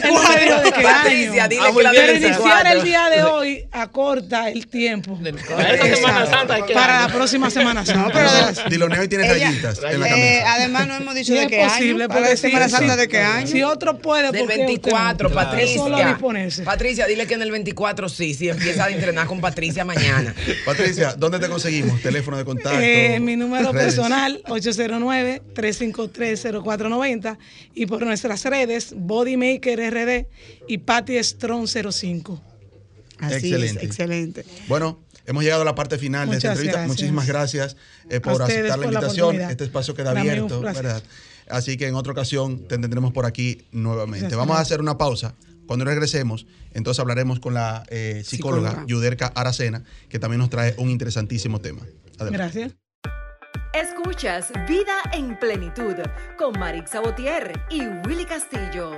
24. 2.20 2.82
día 2.82 3.08
de 3.10 3.22
hoy 3.24 3.64
acorta 3.72 4.48
el 4.50 4.66
tiempo. 4.66 5.18
Para 5.18 6.66
Para 6.74 7.00
la 7.00 7.08
próxima 7.08 7.48
Semana 7.50 7.84
Santa. 7.86 9.00
hoy 9.00 9.08
tiene 9.08 9.28
rayitas 9.28 9.78
en 9.90 10.00
la 10.00 10.06
Eh, 10.06 10.10
camisa. 10.10 10.54
Además, 10.58 10.86
no 10.88 10.96
hemos 10.96 11.14
dicho 11.14 11.32
de 11.34 11.46
qué 11.46 11.64
posible, 11.64 12.04
año. 12.04 12.12
Porque 12.14 12.36
Semana 12.36 12.68
si- 12.68 12.74
Santa 12.76 12.96
de 12.96 13.08
qué 13.08 13.18
año. 13.18 13.46
Si 13.46 13.62
otro 13.62 13.98
puede, 13.98 14.30
Del 14.30 14.40
¿por 14.42 14.48
qué 14.48 14.54
usted 14.60 14.66
24, 14.66 15.28
no? 15.28 15.34
Patricia. 15.34 15.74
Es 15.74 15.80
solo 15.80 15.98
disponerse. 15.98 16.62
Patricia, 16.64 17.06
dile 17.06 17.26
que 17.26 17.34
en 17.34 17.42
el 17.42 17.50
24 17.50 18.08
sí, 18.08 18.34
sí, 18.34 18.48
empieza 18.48 18.84
a 18.84 18.90
entrenar 18.90 19.26
con 19.26 19.40
Patricia 19.40 19.84
mañana. 19.84 20.34
Patricia, 20.66 21.14
¿dónde 21.16 21.38
te 21.38 21.48
conseguimos? 21.48 22.00
Teléfono 22.02 22.36
de 22.36 22.44
contacto. 22.44 22.78
Eh, 22.80 23.18
mi 23.20 23.36
número 23.36 23.72
redes. 23.72 23.94
personal, 23.94 24.42
809-353-0490. 24.46 27.38
Y 27.74 27.86
por 27.86 28.04
nuestras 28.04 28.44
redes, 28.44 28.92
Bodymaker 28.96 29.78
RD 29.92 30.26
y 30.66 30.78
Patty 30.78 31.22
Strong 31.22 31.66
05. 31.68 32.42
Así 33.20 33.34
Excelente. 33.34 33.78
es, 33.78 33.82
excelente. 33.84 34.44
Bueno, 34.68 35.00
hemos 35.28 35.44
llegado 35.44 35.62
a 35.62 35.64
la 35.64 35.74
parte 35.74 35.98
final 35.98 36.28
de 36.28 36.36
esta 36.36 36.48
Muchas 36.48 36.58
entrevista. 36.58 36.78
gracias. 36.80 36.88
Muchísimas 36.88 37.26
gracias 37.26 37.76
eh, 38.10 38.20
por 38.20 38.42
aceptar 38.42 38.78
la 38.78 38.84
por 38.84 38.92
la 38.92 39.00
invitación. 39.00 39.40
este 39.40 39.64
espacio 39.64 39.94
queda 39.94 40.06
Para 40.12 40.20
abierto. 40.20 40.60
¿verdad? 40.60 41.02
Así 41.48 41.76
que 41.76 41.86
en 41.86 41.94
otra 41.94 42.12
ocasión 42.12 42.66
te 42.66 42.76
tendremos 42.78 43.12
por 43.12 43.24
aquí 43.26 43.66
nuevamente. 43.72 44.26
Muchas 44.26 44.38
Vamos 44.38 44.56
a 44.58 44.60
hacer 44.60 44.80
una 44.80 44.98
pausa. 44.98 45.34
Cuando 45.66 45.84
regresemos, 45.84 46.46
entonces 46.72 46.98
hablaremos 47.00 47.40
con 47.40 47.52
la 47.54 47.84
eh, 47.88 48.22
psicóloga, 48.24 48.70
Psicóloga. 48.70 48.86
Yuderka 48.88 49.26
Aracena, 49.34 49.84
que 50.08 50.18
también 50.18 50.40
nos 50.40 50.48
trae 50.50 50.74
un 50.78 50.88
interesantísimo 50.90 51.60
tema. 51.60 51.82
Adelante. 52.18 52.36
Gracias. 52.38 52.72
Escuchas 53.74 54.50
Vida 54.66 54.96
en 55.12 55.38
Plenitud 55.38 55.94
con 56.38 56.58
Marix 56.58 56.90
Sabotier 56.92 57.52
y 57.70 57.82
Willy 58.06 58.24
Castillo. 58.24 58.92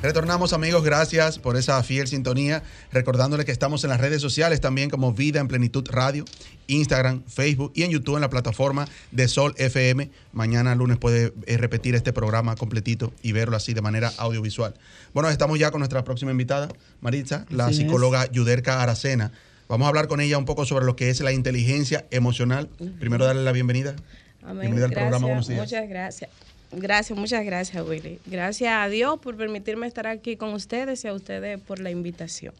Retornamos 0.00 0.52
amigos, 0.52 0.84
gracias 0.84 1.40
por 1.40 1.56
esa 1.56 1.82
fiel 1.82 2.06
sintonía. 2.06 2.62
Recordándole 2.92 3.44
que 3.44 3.50
estamos 3.50 3.82
en 3.82 3.90
las 3.90 4.00
redes 4.00 4.22
sociales 4.22 4.60
también 4.60 4.90
como 4.90 5.12
Vida 5.12 5.40
en 5.40 5.48
Plenitud 5.48 5.88
Radio, 5.90 6.24
Instagram, 6.68 7.24
Facebook 7.26 7.72
y 7.74 7.82
en 7.82 7.90
YouTube 7.90 8.14
en 8.14 8.20
la 8.20 8.30
plataforma 8.30 8.86
de 9.10 9.26
Sol 9.26 9.54
FM. 9.58 10.08
Mañana 10.32 10.76
lunes 10.76 10.98
puede 10.98 11.32
eh, 11.46 11.56
repetir 11.56 11.96
este 11.96 12.12
programa 12.12 12.54
completito 12.54 13.12
y 13.22 13.32
verlo 13.32 13.56
así 13.56 13.74
de 13.74 13.82
manera 13.82 14.12
audiovisual. 14.18 14.74
Bueno, 15.14 15.30
estamos 15.30 15.58
ya 15.58 15.72
con 15.72 15.80
nuestra 15.80 16.04
próxima 16.04 16.30
invitada, 16.30 16.68
Maritza, 17.00 17.44
la 17.50 17.66
Así 17.66 17.72
es. 17.72 17.78
psicóloga 17.78 18.30
Yuderka 18.30 18.80
Aracena. 18.80 19.32
Vamos 19.68 19.86
a 19.86 19.88
hablar 19.88 20.06
con 20.06 20.20
ella 20.20 20.38
un 20.38 20.44
poco 20.44 20.64
sobre 20.64 20.86
lo 20.86 20.94
que 20.94 21.10
es 21.10 21.20
la 21.22 21.32
inteligencia 21.32 22.06
emocional. 22.12 22.68
Primero 23.00 23.24
darle 23.24 23.42
la 23.42 23.52
bienvenida. 23.52 23.96
Amén. 24.42 24.60
Bienvenida 24.60 24.86
al 24.86 24.92
programa, 24.92 25.26
buenos 25.26 25.48
días. 25.48 25.60
muchas 25.60 25.88
gracias. 25.88 26.30
Gracias, 26.72 27.18
muchas 27.18 27.44
gracias, 27.44 27.86
Willy. 27.86 28.18
Gracias 28.26 28.72
a 28.72 28.88
Dios 28.88 29.18
por 29.20 29.36
permitirme 29.36 29.86
estar 29.86 30.06
aquí 30.06 30.36
con 30.36 30.52
ustedes 30.52 31.04
y 31.04 31.08
a 31.08 31.14
ustedes 31.14 31.60
por 31.60 31.80
la 31.80 31.90
invitación. 31.90 32.54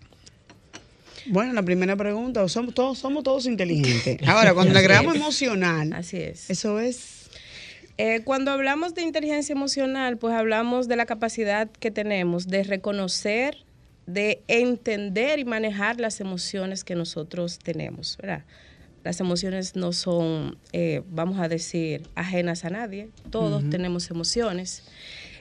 Bueno, 1.26 1.52
la 1.52 1.62
primera 1.62 1.94
pregunta, 1.94 2.46
somos 2.48 2.74
todos, 2.74 2.98
somos 2.98 3.22
todos 3.22 3.44
inteligentes. 3.46 4.18
Ahora, 4.28 4.54
cuando 4.54 4.72
le 4.72 4.78
agregamos 4.78 5.14
emocional, 5.14 5.92
Así 5.92 6.16
es. 6.16 6.48
eso 6.48 6.78
es 6.80 7.28
Eh, 7.98 8.20
cuando 8.24 8.52
hablamos 8.52 8.94
de 8.94 9.02
inteligencia 9.02 9.52
emocional, 9.52 10.16
pues 10.18 10.32
hablamos 10.32 10.86
de 10.86 10.94
la 10.96 11.04
capacidad 11.04 11.68
que 11.68 11.90
tenemos 11.90 12.46
de 12.46 12.62
reconocer, 12.62 13.56
de 14.06 14.40
entender 14.46 15.40
y 15.40 15.44
manejar 15.44 15.98
las 15.98 16.20
emociones 16.20 16.84
que 16.84 16.94
nosotros 16.94 17.58
tenemos, 17.58 18.16
¿verdad? 18.16 18.44
Las 19.08 19.20
emociones 19.20 19.74
no 19.74 19.94
son, 19.94 20.58
eh, 20.74 21.00
vamos 21.08 21.38
a 21.40 21.48
decir, 21.48 22.02
ajenas 22.14 22.66
a 22.66 22.68
nadie. 22.68 23.08
Todos 23.30 23.64
tenemos 23.70 24.10
emociones. 24.10 24.82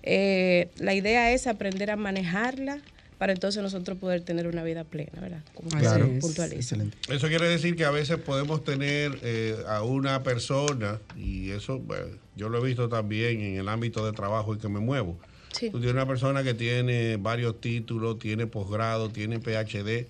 Eh, 0.04 0.70
la 0.78 0.94
idea 0.94 1.34
es 1.34 1.48
aprender 1.48 1.92
a 1.92 1.98
manejarla, 1.98 2.80
para 3.18 3.34
entonces 3.34 3.62
nosotros 3.62 3.98
poder 3.98 4.22
tener 4.22 4.48
una 4.48 4.64
vida 4.64 4.86
plena, 4.86 5.20
¿verdad? 5.20 5.44
Como 5.54 5.68
Claro. 5.72 6.06
se 6.06 6.22
puntualiza. 6.22 6.76
Excelente. 6.76 6.98
Eso 7.14 7.28
quiere 7.28 7.50
decir 7.50 7.76
que 7.76 7.84
a 7.84 7.92
veces 7.92 8.16
podemos 8.20 8.64
tener 8.64 9.20
eh, 9.22 9.58
a 9.68 9.84
una 9.84 10.24
persona, 10.24 11.02
y 11.18 11.50
eso 11.50 11.78
bueno, 11.78 12.06
yo 12.38 12.48
lo 12.48 12.64
he 12.64 12.66
visto 12.66 12.88
también 12.88 13.42
en 13.42 13.58
el 13.58 13.68
ámbito 13.68 14.06
de 14.06 14.14
trabajo 14.14 14.54
en 14.54 14.62
que 14.62 14.70
me 14.70 14.80
muevo. 14.80 15.20
Sí. 15.52 15.72
Tú 15.72 15.80
tienes 15.80 15.96
una 15.96 16.06
persona 16.08 16.42
que 16.42 16.54
tiene 16.54 17.18
varios 17.18 17.60
títulos, 17.60 18.18
tiene 18.18 18.48
posgrado, 18.48 19.10
tiene 19.10 19.40
PhD, 19.40 20.08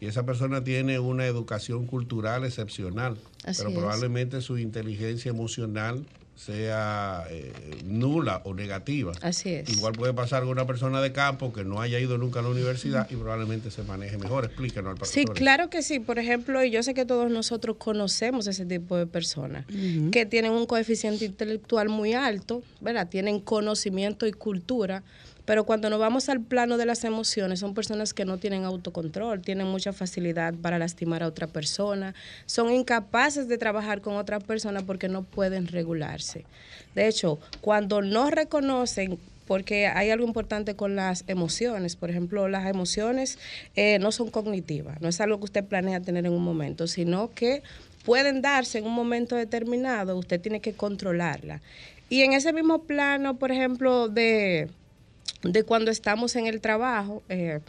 y 0.00 0.06
esa 0.06 0.24
persona 0.26 0.62
tiene 0.62 0.98
una 0.98 1.26
educación 1.26 1.86
cultural 1.86 2.44
excepcional, 2.44 3.16
Así 3.44 3.58
pero 3.58 3.70
es. 3.70 3.76
probablemente 3.76 4.40
su 4.40 4.58
inteligencia 4.58 5.30
emocional 5.30 6.04
sea 6.34 7.24
eh, 7.30 7.50
nula 7.86 8.42
o 8.44 8.52
negativa. 8.52 9.12
Así 9.22 9.48
es. 9.54 9.70
Igual 9.70 9.94
puede 9.94 10.12
pasar 10.12 10.42
con 10.42 10.50
una 10.50 10.66
persona 10.66 11.00
de 11.00 11.10
campo 11.10 11.50
que 11.50 11.64
no 11.64 11.80
haya 11.80 11.98
ido 11.98 12.18
nunca 12.18 12.40
a 12.40 12.42
la 12.42 12.50
universidad 12.50 13.08
y 13.10 13.16
probablemente 13.16 13.70
se 13.70 13.82
maneje 13.84 14.18
mejor. 14.18 14.44
Explícanos 14.44 14.90
al 15.00 15.06
Sí, 15.06 15.22
profesor. 15.22 15.34
claro 15.34 15.70
que 15.70 15.80
sí. 15.82 15.98
Por 15.98 16.18
ejemplo, 16.18 16.62
y 16.62 16.70
yo 16.70 16.82
sé 16.82 16.92
que 16.92 17.06
todos 17.06 17.30
nosotros 17.30 17.76
conocemos 17.78 18.46
ese 18.48 18.66
tipo 18.66 18.98
de 18.98 19.06
personas 19.06 19.64
que 20.12 20.26
tienen 20.26 20.52
un 20.52 20.66
coeficiente 20.66 21.24
intelectual 21.24 21.88
muy 21.88 22.12
alto, 22.12 22.62
¿verdad? 22.82 23.08
Tienen 23.08 23.40
conocimiento 23.40 24.26
y 24.26 24.32
cultura, 24.32 25.02
pero 25.46 25.64
cuando 25.64 25.88
nos 25.88 25.98
vamos 25.98 26.28
al 26.28 26.42
plano 26.42 26.76
de 26.76 26.84
las 26.84 27.04
emociones, 27.04 27.60
son 27.60 27.72
personas 27.72 28.12
que 28.12 28.26
no 28.26 28.36
tienen 28.36 28.64
autocontrol, 28.64 29.40
tienen 29.40 29.68
mucha 29.68 29.92
facilidad 29.92 30.52
para 30.54 30.78
lastimar 30.78 31.22
a 31.22 31.28
otra 31.28 31.46
persona, 31.46 32.14
son 32.44 32.70
incapaces 32.70 33.48
de 33.48 33.56
trabajar 33.56 34.02
con 34.02 34.16
otra 34.16 34.40
persona 34.40 34.82
porque 34.82 35.08
no 35.08 35.22
pueden 35.22 35.68
regularse. 35.68 36.44
De 36.94 37.08
hecho, 37.08 37.38
cuando 37.62 38.02
no 38.02 38.30
reconocen 38.30 39.18
porque 39.46 39.86
hay 39.86 40.10
algo 40.10 40.26
importante 40.26 40.74
con 40.74 40.96
las 40.96 41.24
emociones. 41.28 41.94
Por 41.94 42.10
ejemplo, 42.10 42.48
las 42.48 42.66
emociones 42.66 43.38
eh, 43.76 43.98
no 44.00 44.10
son 44.12 44.30
cognitivas, 44.30 45.00
no 45.00 45.08
es 45.08 45.20
algo 45.20 45.38
que 45.38 45.44
usted 45.44 45.64
planea 45.64 46.00
tener 46.00 46.26
en 46.26 46.32
un 46.32 46.42
momento, 46.42 46.88
sino 46.88 47.32
que 47.32 47.62
pueden 48.04 48.42
darse 48.42 48.78
en 48.78 48.86
un 48.86 48.94
momento 48.94 49.36
determinado, 49.36 50.16
usted 50.16 50.40
tiene 50.40 50.60
que 50.60 50.72
controlarla. 50.72 51.60
Y 52.08 52.22
en 52.22 52.32
ese 52.32 52.52
mismo 52.52 52.82
plano, 52.82 53.36
por 53.36 53.50
ejemplo, 53.50 54.08
de, 54.08 54.68
de 55.42 55.62
cuando 55.64 55.90
estamos 55.90 56.36
en 56.36 56.46
el 56.46 56.60
trabajo, 56.60 57.22
eh, 57.28 57.60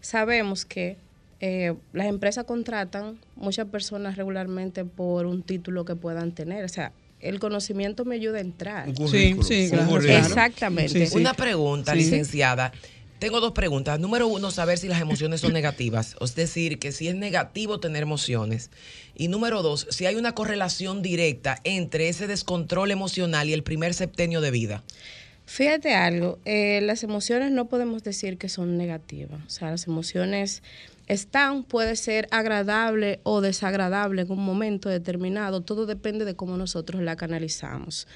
sabemos 0.00 0.64
que 0.64 0.96
eh, 1.40 1.74
las 1.92 2.06
empresas 2.06 2.44
contratan 2.44 3.18
muchas 3.34 3.66
personas 3.66 4.16
regularmente 4.16 4.84
por 4.84 5.26
un 5.26 5.42
título 5.42 5.84
que 5.84 5.94
puedan 5.96 6.32
tener. 6.32 6.64
O 6.64 6.68
sea, 6.68 6.92
el 7.20 7.40
conocimiento 7.40 8.04
me 8.04 8.14
ayuda 8.16 8.38
a 8.38 8.42
entrar. 8.42 8.88
Un 8.88 8.94
currículum, 8.94 9.44
sí, 9.44 9.68
claro. 9.70 10.00
Exactamente. 10.00 10.92
Sí, 10.92 11.06
sí. 11.06 11.16
Una 11.18 11.34
pregunta, 11.34 11.92
Sí. 11.92 11.98
licenciada. 11.98 12.72
Tengo 13.18 13.40
dos 13.40 13.52
preguntas. 13.52 13.98
Número 13.98 14.26
uno, 14.28 14.50
saber 14.50 14.76
si 14.76 14.88
las 14.88 15.00
emociones 15.00 15.40
son 15.40 15.54
negativas. 15.54 16.16
Es 16.20 16.34
decir, 16.34 16.78
que 16.78 16.92
si 16.92 17.08
es 17.08 17.14
negativo 17.14 17.80
tener 17.80 18.02
emociones. 18.02 18.70
Y 19.14 19.28
número 19.28 19.62
dos, 19.62 19.86
si 19.90 20.04
hay 20.04 20.16
una 20.16 20.34
correlación 20.34 21.00
directa 21.00 21.58
entre 21.64 22.10
ese 22.10 22.26
descontrol 22.26 22.90
emocional 22.90 23.48
y 23.48 23.54
el 23.54 23.62
primer 23.62 23.94
septenio 23.94 24.42
de 24.42 24.50
vida. 24.50 24.84
Fíjate 25.46 25.94
algo, 25.94 26.40
eh, 26.44 26.80
las 26.82 27.04
emociones 27.04 27.52
no 27.52 27.68
podemos 27.68 28.02
decir 28.02 28.36
que 28.36 28.48
son 28.48 28.76
negativas. 28.76 29.40
O 29.46 29.50
sea, 29.50 29.70
las 29.70 29.86
emociones 29.86 30.62
están, 31.06 31.62
puede 31.62 31.94
ser 31.94 32.26
agradable 32.32 33.20
o 33.22 33.40
desagradable 33.40 34.22
en 34.22 34.32
un 34.32 34.44
momento 34.44 34.88
determinado. 34.88 35.60
Todo 35.60 35.86
depende 35.86 36.24
de 36.24 36.34
cómo 36.34 36.56
nosotros 36.56 37.00
la 37.00 37.14
canalizamos. 37.14 38.08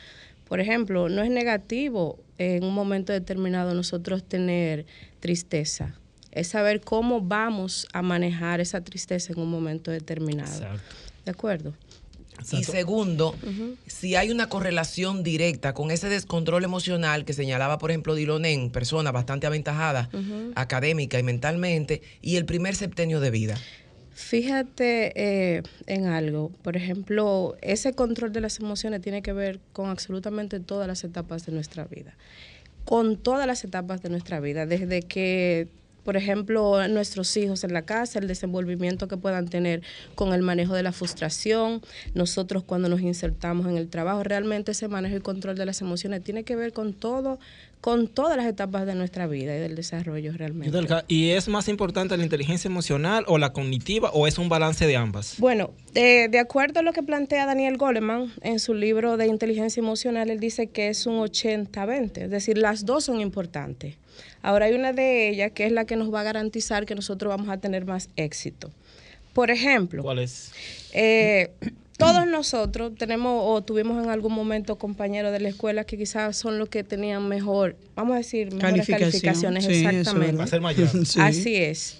Por 0.48 0.58
ejemplo, 0.58 1.08
no 1.08 1.22
es 1.22 1.30
negativo 1.30 2.18
en 2.36 2.64
un 2.64 2.74
momento 2.74 3.12
determinado 3.12 3.74
nosotros 3.74 4.24
tener 4.24 4.84
tristeza. 5.20 5.94
Es 6.32 6.48
saber 6.48 6.80
cómo 6.80 7.20
vamos 7.20 7.86
a 7.92 8.02
manejar 8.02 8.60
esa 8.60 8.80
tristeza 8.80 9.32
en 9.32 9.38
un 9.38 9.50
momento 9.50 9.92
determinado. 9.92 10.52
Exacto. 10.52 10.96
¿De 11.24 11.30
acuerdo? 11.30 11.74
Y 12.52 12.64
segundo, 12.64 13.34
si 13.86 14.16
hay 14.16 14.30
una 14.30 14.48
correlación 14.48 15.22
directa 15.22 15.74
con 15.74 15.90
ese 15.90 16.08
descontrol 16.08 16.64
emocional 16.64 17.24
que 17.24 17.32
señalaba, 17.32 17.78
por 17.78 17.90
ejemplo, 17.90 18.14
Dilonen, 18.14 18.70
persona 18.70 19.12
bastante 19.12 19.46
aventajada 19.46 20.10
académica 20.54 21.18
y 21.18 21.22
mentalmente, 21.22 22.02
y 22.22 22.36
el 22.36 22.44
primer 22.44 22.74
septenio 22.74 23.20
de 23.20 23.30
vida. 23.30 23.56
Fíjate 24.20 25.12
eh, 25.16 25.62
en 25.86 26.06
algo, 26.06 26.50
por 26.62 26.76
ejemplo, 26.76 27.56
ese 27.62 27.94
control 27.94 28.32
de 28.32 28.42
las 28.42 28.60
emociones 28.60 29.00
tiene 29.00 29.22
que 29.22 29.32
ver 29.32 29.60
con 29.72 29.88
absolutamente 29.88 30.60
todas 30.60 30.86
las 30.86 31.02
etapas 31.04 31.46
de 31.46 31.52
nuestra 31.52 31.84
vida, 31.84 32.14
con 32.84 33.16
todas 33.16 33.46
las 33.46 33.64
etapas 33.64 34.02
de 34.02 34.10
nuestra 34.10 34.38
vida, 34.40 34.66
desde 34.66 35.02
que, 35.02 35.68
por 36.10 36.16
ejemplo, 36.16 36.88
nuestros 36.88 37.36
hijos 37.36 37.62
en 37.62 37.72
la 37.72 37.82
casa, 37.82 38.18
el 38.18 38.26
desenvolvimiento 38.26 39.06
que 39.06 39.16
puedan 39.16 39.46
tener 39.46 39.80
con 40.16 40.32
el 40.32 40.42
manejo 40.42 40.74
de 40.74 40.82
la 40.82 40.90
frustración, 40.90 41.82
nosotros 42.14 42.64
cuando 42.64 42.88
nos 42.88 43.00
insertamos 43.00 43.68
en 43.68 43.76
el 43.76 43.88
trabajo, 43.88 44.24
realmente 44.24 44.72
ese 44.72 44.88
manejo 44.88 45.14
y 45.14 45.20
control 45.20 45.54
de 45.54 45.66
las 45.66 45.80
emociones 45.82 46.24
tiene 46.24 46.42
que 46.42 46.56
ver 46.56 46.72
con 46.72 46.94
todo, 46.94 47.38
con 47.80 48.08
todas 48.08 48.36
las 48.36 48.46
etapas 48.46 48.84
de 48.84 48.94
nuestra 48.94 49.26
vida 49.26 49.56
y 49.56 49.60
del 49.60 49.74
desarrollo 49.74 50.32
realmente. 50.32 50.78
¿Y 51.08 51.30
es 51.30 51.48
más 51.48 51.68
importante 51.68 52.16
la 52.16 52.22
inteligencia 52.22 52.68
emocional 52.68 53.24
o 53.26 53.38
la 53.38 53.52
cognitiva 53.52 54.10
o 54.12 54.26
es 54.26 54.36
un 54.38 54.48
balance 54.50 54.86
de 54.86 54.96
ambas? 54.96 55.36
Bueno, 55.38 55.72
de, 55.94 56.28
de 56.28 56.38
acuerdo 56.38 56.80
a 56.80 56.82
lo 56.82 56.92
que 56.92 57.02
plantea 57.02 57.46
Daniel 57.46 57.78
Goleman 57.78 58.32
en 58.42 58.60
su 58.60 58.74
libro 58.74 59.16
de 59.16 59.26
inteligencia 59.26 59.80
emocional, 59.80 60.28
él 60.28 60.40
dice 60.40 60.66
que 60.66 60.88
es 60.88 61.06
un 61.06 61.14
80-20, 61.16 62.18
es 62.18 62.30
decir, 62.30 62.58
las 62.58 62.84
dos 62.84 63.04
son 63.04 63.20
importantes. 63.20 63.96
Ahora 64.42 64.66
hay 64.66 64.74
una 64.74 64.92
de 64.92 65.28
ellas 65.30 65.52
que 65.52 65.64
es 65.64 65.72
la 65.72 65.86
que 65.86 65.96
nos 65.96 66.12
va 66.12 66.20
a 66.20 66.24
garantizar 66.24 66.84
que 66.84 66.94
nosotros 66.94 67.30
vamos 67.30 67.48
a 67.48 67.58
tener 67.58 67.86
más 67.86 68.10
éxito. 68.16 68.70
Por 69.32 69.50
ejemplo, 69.50 70.02
¿Cuál 70.02 70.18
es? 70.18 70.52
eh, 70.92 71.50
todos 72.00 72.26
nosotros 72.26 72.92
tenemos 72.98 73.42
o 73.46 73.62
tuvimos 73.62 74.02
en 74.02 74.10
algún 74.10 74.32
momento 74.32 74.76
compañeros 74.76 75.32
de 75.32 75.40
la 75.40 75.50
escuela 75.50 75.84
que 75.84 75.96
quizás 75.96 76.36
son 76.36 76.58
los 76.58 76.68
que 76.68 76.82
tenían 76.82 77.28
mejor, 77.28 77.76
vamos 77.94 78.14
a 78.14 78.18
decir, 78.18 78.52
mejores 78.52 78.86
calificaciones. 78.86 79.64
Sí, 79.64 79.72
eso 79.72 79.88
exactamente. 79.88 80.26
verdad. 80.26 80.40
Va 80.40 80.44
a 80.44 80.48
ser 80.48 80.60
mayor. 80.60 80.88
Sí. 81.06 81.20
Así 81.20 81.56
es. 81.56 81.98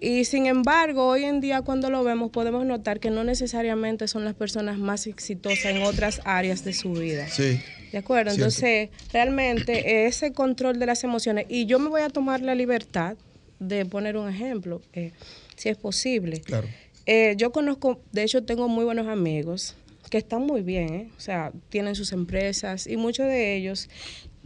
Y 0.00 0.24
sin 0.24 0.46
embargo, 0.46 1.06
hoy 1.06 1.24
en 1.24 1.40
día 1.40 1.62
cuando 1.62 1.88
lo 1.88 2.02
vemos 2.02 2.30
podemos 2.32 2.66
notar 2.66 2.98
que 2.98 3.10
no 3.10 3.22
necesariamente 3.22 4.08
son 4.08 4.24
las 4.24 4.34
personas 4.34 4.78
más 4.78 5.06
exitosas 5.06 5.66
en 5.66 5.82
otras 5.82 6.20
áreas 6.24 6.64
de 6.64 6.72
su 6.72 6.92
vida. 6.92 7.28
Sí. 7.28 7.60
¿De 7.92 7.98
acuerdo? 7.98 8.32
Cierto. 8.32 8.46
Entonces, 8.46 8.90
realmente 9.12 10.06
ese 10.06 10.32
control 10.32 10.80
de 10.80 10.86
las 10.86 11.04
emociones, 11.04 11.46
y 11.48 11.66
yo 11.66 11.78
me 11.78 11.88
voy 11.88 12.00
a 12.00 12.08
tomar 12.08 12.40
la 12.40 12.54
libertad 12.54 13.16
de 13.60 13.84
poner 13.86 14.16
un 14.16 14.28
ejemplo, 14.28 14.82
eh, 14.92 15.12
si 15.56 15.68
es 15.68 15.76
posible. 15.76 16.40
Claro. 16.40 16.66
Eh, 17.06 17.34
yo 17.36 17.52
conozco, 17.52 18.00
de 18.12 18.22
hecho 18.22 18.44
tengo 18.44 18.68
muy 18.68 18.84
buenos 18.84 19.08
amigos 19.08 19.76
que 20.10 20.18
están 20.18 20.42
muy 20.42 20.60
bien, 20.60 20.94
¿eh? 20.94 21.10
o 21.16 21.20
sea, 21.20 21.52
tienen 21.70 21.94
sus 21.94 22.12
empresas 22.12 22.86
y 22.86 22.98
muchos 22.98 23.26
de 23.26 23.56
ellos, 23.56 23.88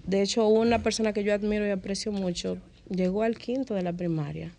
de 0.07 0.23
hecho 0.23 0.47
una 0.47 0.81
persona 0.81 1.13
que 1.13 1.25
yo 1.25 1.35
admiro 1.35 1.67
y 1.67 1.71
aprecio 1.71 2.13
mucho, 2.13 2.59
llegó 2.89 3.25
al 3.25 3.37
quinto 3.37 3.75
de 3.75 3.83
la 3.83 3.93
primaria. 3.93 4.53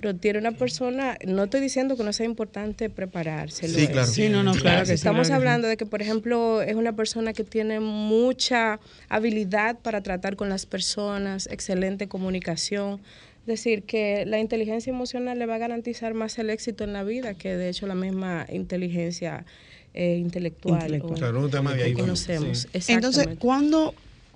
Pero 0.00 0.14
tiene 0.14 0.38
una 0.38 0.52
persona, 0.52 1.16
no 1.26 1.44
estoy 1.44 1.60
diciendo 1.60 1.96
que 1.96 2.04
no 2.04 2.12
sea 2.12 2.26
importante 2.26 2.88
prepararse. 2.88 3.68
Sí, 3.68 3.82
es. 3.82 3.90
claro. 3.90 4.06
Sí, 4.06 4.28
no, 4.28 4.44
no, 4.44 4.52
claro 4.52 4.86
que 4.86 4.92
Estamos 4.92 5.26
claro 5.26 5.40
hablando 5.40 5.66
de 5.66 5.76
que, 5.76 5.86
por 5.86 6.02
ejemplo, 6.02 6.62
es 6.62 6.76
una 6.76 6.94
persona 6.94 7.32
que 7.32 7.42
tiene 7.42 7.80
mucha 7.80 8.78
habilidad 9.08 9.78
para 9.78 10.00
tratar 10.00 10.36
con 10.36 10.48
las 10.48 10.66
personas, 10.66 11.48
excelente 11.50 12.06
comunicación. 12.06 13.00
Es 13.48 13.64
decir, 13.64 13.84
que 13.84 14.26
la 14.26 14.38
inteligencia 14.38 14.90
emocional 14.90 15.38
le 15.38 15.46
va 15.46 15.54
a 15.54 15.58
garantizar 15.58 16.12
más 16.12 16.38
el 16.38 16.50
éxito 16.50 16.84
en 16.84 16.92
la 16.92 17.02
vida 17.02 17.32
que, 17.32 17.56
de 17.56 17.70
hecho, 17.70 17.86
la 17.86 17.94
misma 17.94 18.44
inteligencia 18.52 19.46
eh, 19.94 20.18
intelectual. 20.18 20.82
Intelectual. 20.82 21.14
o- 21.14 21.16
Claro, 21.16 21.40
un 21.46 21.50
tema 21.50 21.74
de 21.74 21.84
ahí 21.84 21.94
que 21.94 22.00
conocemos. 22.02 22.68
Entonces. 22.88 23.26
¿cuándo 23.38 23.94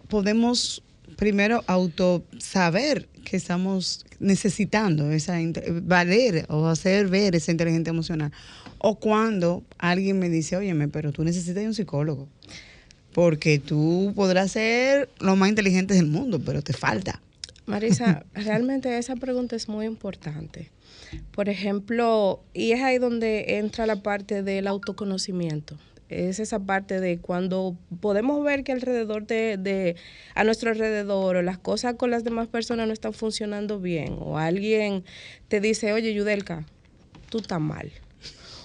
podemos 0.09 0.83
primero 1.17 1.63
auto 1.67 2.25
saber 2.39 3.07
que 3.23 3.37
estamos 3.37 4.07
necesitando 4.19 5.13
esa 5.13 5.39
valer 5.83 6.47
o 6.49 6.67
hacer 6.69 7.09
ver 7.09 7.35
esa 7.35 7.51
inteligencia 7.51 7.91
emocional? 7.91 8.33
O 8.79 8.95
cuando 8.95 9.63
alguien 9.77 10.19
me 10.21 10.31
dice, 10.31 10.57
óyeme, 10.57 10.89
pero 10.89 11.13
tú 11.13 11.23
necesitas 11.23 11.57
de 11.57 11.67
un 11.67 11.75
psicólogo. 11.75 12.29
Porque 13.13 13.59
tú 13.59 14.15
podrás 14.17 14.53
ser 14.53 15.11
lo 15.21 15.37
más 15.37 15.51
inteligente 15.51 15.93
del 15.93 16.07
mundo, 16.07 16.41
pero 16.43 16.63
te 16.63 16.73
falta. 16.73 17.21
Marisa, 17.67 18.25
realmente 18.35 18.97
esa 18.99 19.17
pregunta 19.17 19.57
es 19.57 19.69
muy 19.69 19.87
importante. 19.87 20.71
Por 21.33 21.49
ejemplo, 21.49 22.43
y 22.53 22.73
es 22.73 22.81
ahí 22.83 22.99
donde 22.99 23.59
entra 23.59 23.87
la 23.87 24.03
parte 24.03 24.43
del 24.43 24.67
autoconocimiento. 24.67 25.77
Es 26.09 26.41
esa 26.41 26.59
parte 26.59 27.01
de 27.01 27.19
cuando 27.21 27.77
podemos 28.01 28.45
ver 28.45 28.65
que 28.65 28.73
alrededor 28.73 29.27
de, 29.27 29.57
de- 29.57 29.97
a 30.35 30.45
nuestro 30.45 30.71
alrededor 30.71 31.37
o 31.37 31.43
las 31.43 31.57
cosas 31.59 31.95
con 31.95 32.11
las 32.11 32.23
demás 32.23 32.49
personas 32.49 32.87
no 32.87 32.93
están 32.93 33.15
funcionando 33.15 33.81
bien 33.81 34.17
o 34.19 34.37
alguien 34.39 35.05
te 35.49 35.61
dice, 35.61 35.93
oye, 35.95 36.13
Yudelka, 36.13 36.67
tú 37.31 37.39
estás 37.39 37.61
mal. 37.61 37.91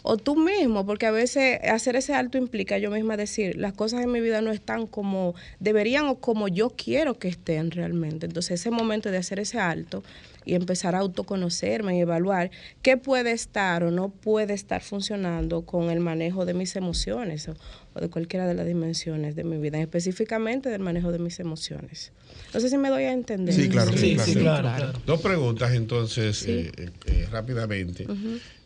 O 0.09 0.15
tú 0.15 0.37
mismo, 0.37 0.85
porque 0.85 1.05
a 1.05 1.11
veces 1.11 1.59
hacer 1.69 1.97
ese 1.97 2.13
alto 2.13 2.37
implica 2.37 2.77
yo 2.77 2.89
misma 2.89 3.17
decir, 3.17 3.57
las 3.57 3.73
cosas 3.73 4.01
en 4.03 4.09
mi 4.09 4.21
vida 4.21 4.39
no 4.39 4.51
están 4.51 4.87
como 4.87 5.35
deberían 5.59 6.05
o 6.07 6.15
como 6.15 6.47
yo 6.47 6.69
quiero 6.69 7.19
que 7.19 7.27
estén 7.27 7.71
realmente. 7.71 8.25
Entonces 8.25 8.61
ese 8.61 8.71
momento 8.71 9.11
de 9.11 9.17
hacer 9.17 9.37
ese 9.41 9.59
alto 9.59 10.03
y 10.45 10.55
empezar 10.55 10.95
a 10.95 10.99
autoconocerme 10.99 11.97
y 11.97 11.99
evaluar 11.99 12.51
qué 12.81 12.95
puede 12.95 13.33
estar 13.33 13.83
o 13.83 13.91
no 13.91 14.07
puede 14.07 14.53
estar 14.53 14.81
funcionando 14.81 15.63
con 15.63 15.91
el 15.91 15.99
manejo 15.99 16.45
de 16.45 16.53
mis 16.53 16.77
emociones 16.77 17.49
o, 17.49 17.55
o 17.93 17.99
de 17.99 18.07
cualquiera 18.09 18.47
de 18.47 18.53
las 18.53 18.65
dimensiones 18.65 19.35
de 19.35 19.43
mi 19.43 19.57
vida, 19.57 19.77
específicamente 19.81 20.69
del 20.69 20.79
manejo 20.79 21.11
de 21.11 21.19
mis 21.19 21.37
emociones. 21.41 22.13
No 22.53 22.61
sé 22.61 22.69
si 22.69 22.77
me 22.77 22.89
doy 22.89 23.03
a 23.03 23.11
entender. 23.11 23.53
Sí, 23.53 23.67
claro. 23.67 23.91
Sí, 23.91 24.15
claro. 24.15 24.31
sí, 24.31 24.39
claro, 24.39 24.73
claro. 24.73 25.01
Dos 25.05 25.19
preguntas 25.19 25.73
entonces, 25.73 26.43
eh, 26.47 26.71
eh, 26.77 26.89
eh, 27.07 27.27
rápidamente. 27.29 28.07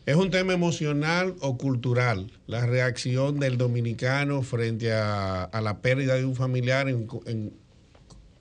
¿Es 0.06 0.16
un 0.16 0.32
tema 0.32 0.54
emocional 0.54 1.36
o 1.42 1.58
cultural 1.58 2.32
la 2.48 2.66
reacción 2.66 3.40
del 3.40 3.58
dominicano 3.58 4.42
frente 4.42 4.92
a, 4.94 5.44
a 5.44 5.62
la 5.62 5.78
pérdida 5.82 6.16
de 6.16 6.26
un 6.26 6.36
familiar 6.36 6.90
en, 6.90 7.08
en- 7.28 7.54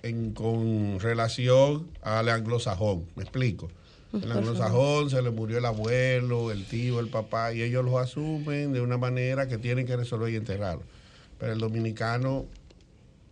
en- 0.03 0.33
con 0.33 0.99
relación 1.01 1.87
al 2.03 2.29
anglosajón? 2.31 3.05
Me 3.15 3.23
explico. 3.25 3.71
El 4.13 4.33
anglosajón 4.33 5.09
se 5.11 5.23
le 5.23 5.31
murió 5.31 5.59
el 5.59 5.65
abuelo, 5.67 6.51
el 6.51 6.65
tío, 6.65 6.99
el 6.99 7.09
papá, 7.09 7.53
y 7.53 7.63
ellos 7.63 7.85
lo 7.85 7.99
asumen 7.99 8.73
de 8.73 8.81
una 8.81 8.97
manera 8.97 9.47
que 9.47 9.57
tienen 9.59 9.87
que 9.87 9.97
resolver 9.97 10.33
y 10.33 10.37
enterrarlo. 10.37 10.83
Pero 11.39 11.53
el 11.53 11.59
dominicano 11.61 12.47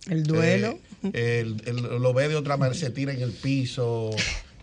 El 0.09 0.23
duelo. 0.25 0.79
eh, 1.15 1.41
el- 1.41 1.63
el- 1.67 2.01
lo 2.03 2.13
ve 2.15 2.29
de 2.29 2.37
otra 2.37 2.57
manera, 2.59 2.79
se 2.79 2.91
tira 2.91 3.13
en 3.13 3.23
el 3.23 3.33
piso, 3.33 4.11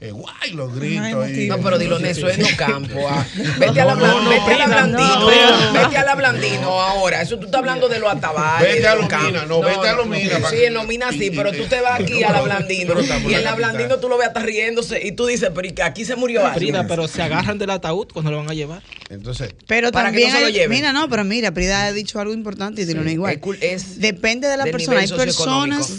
eh, 0.02 0.12
guay, 0.12 0.52
los 0.54 0.76
gritos. 0.76 1.30
y- 1.30 1.48
No, 1.48 1.58
pero 1.60 1.78
dilo, 1.80 1.98
eso 2.00 2.28
es 2.28 2.38
no 2.38 2.48
campo. 2.58 3.08
ah. 3.10 3.26
Vete 3.60 3.82
a 3.82 3.86
la, 3.86 3.96
No, 3.96 4.22
no, 4.22 4.30
vete 4.30 4.54
a 4.54 4.58
la 4.58 4.68
blandino. 4.68 5.20
no. 5.20 5.74
Vete 5.74 5.98
a 5.98 6.04
la 6.06 6.16
blandino 6.16 6.82
ahora. 6.82 7.22
Eso 7.22 7.40
tú 7.40 7.46
estás 7.46 7.60
hablando 7.60 7.88
de 7.88 8.00
los 8.00 8.12
atabales. 8.12 8.74
Vete 8.76 8.88
a 8.88 8.96
los 8.96 9.10
Lomina, 9.10 9.46
no, 9.46 9.62
vete 9.62 9.88
a 9.88 9.94
Lomina, 9.96 10.50
Sí, 10.50 10.64
en 10.66 10.74
Lomina 10.74 11.12
sí, 11.12 11.32
pero 11.36 11.52
tú 11.54 11.64
te 11.66 11.80
vas 11.82 12.00
aquí 12.02 12.24
a 12.24 12.32
la 12.32 12.42
blandino. 12.42 12.94
Y 13.30 13.34
en 13.34 13.44
la 13.44 13.56
blandino 13.56 13.98
tú 14.00 14.10
lo 14.10 14.18
ves 14.18 14.28
hasta 14.28 14.42
riéndose. 14.42 15.00
Y 15.06 15.14
tú 15.14 15.26
dices, 15.26 15.50
pero 15.56 15.68
¿y 15.68 15.72
que 15.72 15.84
aquí 15.84 16.04
se 16.06 16.16
murió 16.16 16.46
alguien. 16.46 16.74
Frida, 16.76 16.88
pero 16.88 17.08
se 17.08 17.22
agarran 17.22 17.58
del 17.58 17.70
ataúd 17.70 18.08
cuando 18.12 18.32
lo 18.32 18.38
van 18.38 18.50
a 18.50 18.54
llevar. 18.54 18.82
Entonces, 19.10 19.54
Pero 19.68 19.92
Para 19.92 20.12
que 20.12 20.18
también, 20.20 20.32
no 20.34 20.38
se 20.40 20.44
lo 20.44 20.50
lleven. 20.50 20.70
mira, 20.72 20.92
no, 20.94 21.08
pero 21.10 21.24
mira, 21.24 21.52
Prida 21.54 21.86
ha 21.86 21.94
dicho 21.94 22.20
algo 22.20 22.34
importante 22.34 22.82
y 22.82 22.86
Sí, 22.86 22.92
igual. 22.92 23.40
es 23.62 24.00
Depende 24.00 24.48
de 24.48 24.58
la 24.58 24.66
persona. 24.66 25.00
Hay 25.00 25.08
personas 25.08 25.90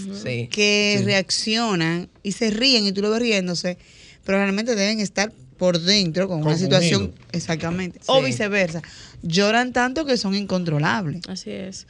que 0.51 1.01
reaccionan 1.05 2.09
y 2.23 2.33
se 2.33 2.51
ríen 2.51 2.87
y 2.87 2.93
tú 2.93 3.03
lo 3.03 3.11
ves 3.11 3.21
riéndose, 3.21 3.79
pero 4.27 4.39
realmente 4.39 4.75
deben 4.75 5.01
estar 5.01 5.33
por 5.57 5.81
dentro 5.81 6.29
con 6.29 6.43
una 6.43 6.59
situación 6.59 7.15
exactamente. 7.33 8.01
O 8.07 8.21
viceversa. 8.21 8.83
Lloran 9.23 9.73
tanto 9.73 10.05
que 10.05 10.19
son 10.19 10.35
incontrolables. 10.35 11.23
Así 11.29 11.51
es. 11.51 11.87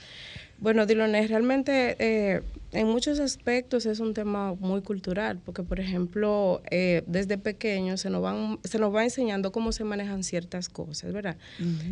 Bueno, 0.58 0.86
Diloné, 0.86 1.26
realmente 1.26 1.96
eh, 1.98 2.40
en 2.72 2.86
muchos 2.88 3.20
aspectos 3.20 3.84
es 3.84 4.00
un 4.00 4.14
tema 4.14 4.54
muy 4.54 4.80
cultural, 4.80 5.38
porque 5.44 5.62
por 5.62 5.80
ejemplo, 5.80 6.62
eh, 6.70 7.02
desde 7.06 7.36
pequeños 7.36 8.00
se 8.00 8.10
nos, 8.10 8.22
van, 8.22 8.58
se 8.64 8.78
nos 8.78 8.94
va 8.94 9.04
enseñando 9.04 9.52
cómo 9.52 9.72
se 9.72 9.84
manejan 9.84 10.24
ciertas 10.24 10.68
cosas, 10.68 11.12
¿verdad? 11.12 11.36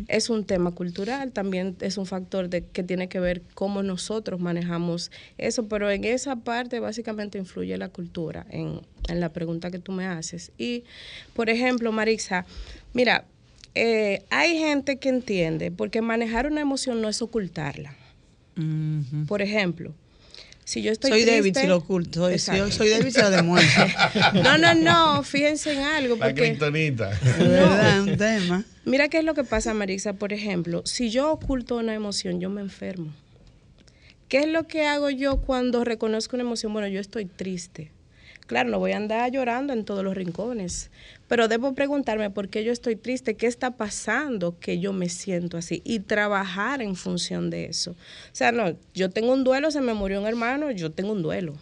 Es 0.07 0.29
un 0.29 0.45
tema 0.45 0.71
cultural, 0.71 1.31
también 1.31 1.75
es 1.79 1.97
un 1.97 2.07
factor 2.07 2.49
de, 2.49 2.63
que 2.63 2.83
tiene 2.83 3.07
que 3.07 3.19
ver 3.19 3.43
cómo 3.53 3.83
nosotros 3.83 4.39
manejamos 4.39 5.11
eso, 5.37 5.67
pero 5.67 5.91
en 5.91 6.03
esa 6.03 6.35
parte 6.35 6.79
básicamente 6.79 7.37
influye 7.37 7.77
la 7.77 7.89
cultura, 7.89 8.47
en, 8.49 8.81
en 9.07 9.19
la 9.19 9.29
pregunta 9.29 9.69
que 9.69 9.79
tú 9.79 9.91
me 9.91 10.07
haces. 10.07 10.51
Y, 10.57 10.83
por 11.35 11.49
ejemplo, 11.49 11.91
Marixa, 11.91 12.45
mira, 12.93 13.25
eh, 13.75 14.23
hay 14.29 14.57
gente 14.57 14.97
que 14.97 15.09
entiende, 15.09 15.69
porque 15.69 16.01
manejar 16.01 16.47
una 16.47 16.61
emoción 16.61 17.01
no 17.01 17.09
es 17.09 17.21
ocultarla. 17.21 17.95
Por 19.27 19.41
ejemplo, 19.41 19.93
si 20.63 20.81
yo 20.81 20.91
estoy 20.91 21.11
soy 21.11 21.21
triste, 21.21 21.35
débil 21.35 21.55
si 21.55 21.67
lo 21.67 21.77
oculto. 21.77 22.21
Soy, 22.21 22.39
si 22.39 22.57
yo 22.57 22.71
soy 22.71 22.89
débil 22.89 23.11
si 23.11 23.21
lo 23.21 23.29
demuestro. 23.29 23.85
No, 24.43 24.57
no, 24.57 24.73
no, 24.73 25.23
fíjense 25.23 25.73
en 25.73 25.79
algo, 25.79 26.15
la 26.15 26.25
porque 26.25 26.41
criptonita. 26.41 27.09
De 27.11 27.47
verdad, 27.47 27.97
es 27.99 28.07
un 28.07 28.17
tema. 28.17 28.63
mira 28.85 29.07
qué 29.09 29.19
es 29.19 29.23
lo 29.23 29.33
que 29.33 29.43
pasa, 29.43 29.73
Marisa. 29.73 30.13
Por 30.13 30.33
ejemplo, 30.33 30.81
si 30.85 31.09
yo 31.09 31.31
oculto 31.31 31.77
una 31.77 31.93
emoción, 31.93 32.39
yo 32.39 32.49
me 32.49 32.61
enfermo. 32.61 33.13
¿Qué 34.27 34.39
es 34.39 34.47
lo 34.47 34.67
que 34.67 34.85
hago 34.85 35.11
yo 35.11 35.37
cuando 35.37 35.83
reconozco 35.83 36.35
una 36.35 36.43
emoción? 36.43 36.73
Bueno, 36.73 36.87
yo 36.87 36.99
estoy 36.99 37.25
triste. 37.25 37.91
Claro, 38.47 38.69
no 38.69 38.77
voy 38.77 38.91
a 38.91 38.97
andar 38.97 39.31
llorando 39.31 39.73
en 39.73 39.85
todos 39.85 40.03
los 40.03 40.13
rincones, 40.13 40.91
pero 41.27 41.47
debo 41.47 41.73
preguntarme 41.73 42.29
por 42.29 42.47
qué 42.47 42.63
yo 42.63 42.71
estoy 42.71 42.95
triste, 42.95 43.33
qué 43.33 43.47
está 43.47 43.71
pasando 43.71 44.59
que 44.59 44.79
yo 44.79 44.93
me 44.93 45.09
siento 45.09 45.57
así 45.57 45.81
y 45.83 45.99
trabajar 46.01 46.83
en 46.83 46.95
función 46.95 47.49
de 47.49 47.65
eso. 47.65 47.91
O 47.91 47.95
sea, 48.33 48.51
no, 48.51 48.75
yo 48.93 49.09
tengo 49.09 49.33
un 49.33 49.43
duelo, 49.43 49.71
se 49.71 49.81
me 49.81 49.95
murió 49.95 50.21
un 50.21 50.27
hermano, 50.27 50.69
yo 50.69 50.91
tengo 50.91 51.11
un 51.11 51.23
duelo. 51.23 51.55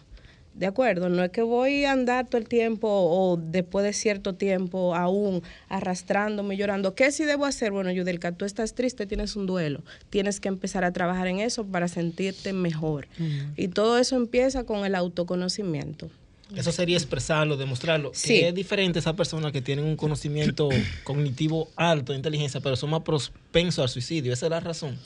De 0.52 0.66
acuerdo, 0.66 1.08
no 1.08 1.24
es 1.24 1.30
que 1.30 1.42
voy 1.42 1.84
a 1.84 1.92
andar 1.92 2.28
todo 2.28 2.38
el 2.38 2.46
tiempo 2.46 2.86
o 2.88 3.36
después 3.36 3.84
de 3.84 3.92
cierto 3.92 4.34
tiempo 4.34 4.94
aún 4.94 5.42
arrastrándome, 5.68 6.56
llorando. 6.56 6.94
¿Qué 6.94 7.10
sí 7.10 7.24
debo 7.24 7.44
hacer? 7.44 7.72
Bueno, 7.72 7.90
Yudelka, 7.90 8.30
tú 8.30 8.44
estás 8.44 8.74
triste, 8.74 9.06
tienes 9.06 9.34
un 9.34 9.46
duelo. 9.46 9.82
Tienes 10.10 10.38
que 10.38 10.46
empezar 10.46 10.84
a 10.84 10.92
trabajar 10.92 11.26
en 11.26 11.40
eso 11.40 11.64
para 11.64 11.88
sentirte 11.88 12.52
mejor. 12.52 13.08
Y 13.56 13.68
todo 13.68 13.98
eso 13.98 14.14
empieza 14.14 14.62
con 14.62 14.84
el 14.84 14.94
autoconocimiento. 14.94 16.08
Eso 16.56 16.72
sería 16.72 16.96
expresarlo, 16.96 17.56
demostrarlo. 17.56 18.10
Sí. 18.14 18.40
Que 18.40 18.48
es 18.48 18.54
diferente 18.54 18.98
esa 18.98 19.14
persona 19.14 19.52
que 19.52 19.62
tiene 19.62 19.82
un 19.82 19.96
conocimiento 19.96 20.68
cognitivo 21.04 21.68
alto 21.76 22.12
de 22.12 22.16
inteligencia, 22.16 22.60
pero 22.60 22.76
son 22.76 22.90
más 22.90 23.02
propensos 23.02 23.82
al 23.82 23.88
suicidio. 23.88 24.32
Esa 24.32 24.46
es 24.46 24.50
la 24.50 24.60
razón. 24.60 24.98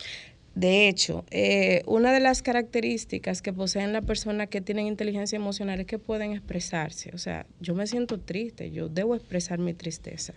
De 0.54 0.88
hecho, 0.88 1.24
eh, 1.30 1.82
una 1.86 2.12
de 2.12 2.18
las 2.18 2.42
características 2.42 3.42
que 3.42 3.52
poseen 3.52 3.92
las 3.92 4.04
personas 4.04 4.48
que 4.48 4.60
tienen 4.60 4.88
inteligencia 4.88 5.36
emocional 5.36 5.78
es 5.78 5.86
que 5.86 6.00
pueden 6.00 6.32
expresarse. 6.32 7.12
O 7.14 7.18
sea, 7.18 7.46
yo 7.60 7.76
me 7.76 7.86
siento 7.86 8.18
triste, 8.18 8.72
yo 8.72 8.88
debo 8.88 9.14
expresar 9.14 9.60
mi 9.60 9.72
tristeza. 9.72 10.34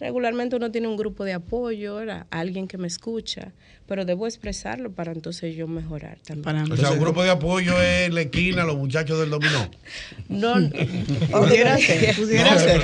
Regularmente 0.00 0.54
uno 0.54 0.70
tiene 0.70 0.86
un 0.86 0.96
grupo 0.96 1.24
de 1.24 1.32
apoyo, 1.32 1.96
¿verdad? 1.96 2.26
alguien 2.30 2.68
que 2.68 2.78
me 2.78 2.86
escucha, 2.86 3.52
pero 3.86 4.04
debo 4.04 4.26
expresarlo 4.26 4.92
para 4.92 5.12
entonces 5.12 5.56
yo 5.56 5.66
mejorar 5.66 6.18
también. 6.24 6.44
Para 6.44 6.62
mí. 6.64 6.70
O 6.70 6.76
sea, 6.76 6.92
un 6.92 7.00
grupo 7.00 7.22
de 7.24 7.30
apoyo 7.30 7.80
es 7.82 8.12
la 8.12 8.20
esquina, 8.20 8.64
los 8.64 8.76
muchachos 8.76 9.18
del 9.18 9.30
dominó. 9.30 9.68
No, 10.28 10.54
Pudiera 11.30 11.78
ser, 11.78 12.14
pudiera 12.14 12.58
ser. 12.58 12.80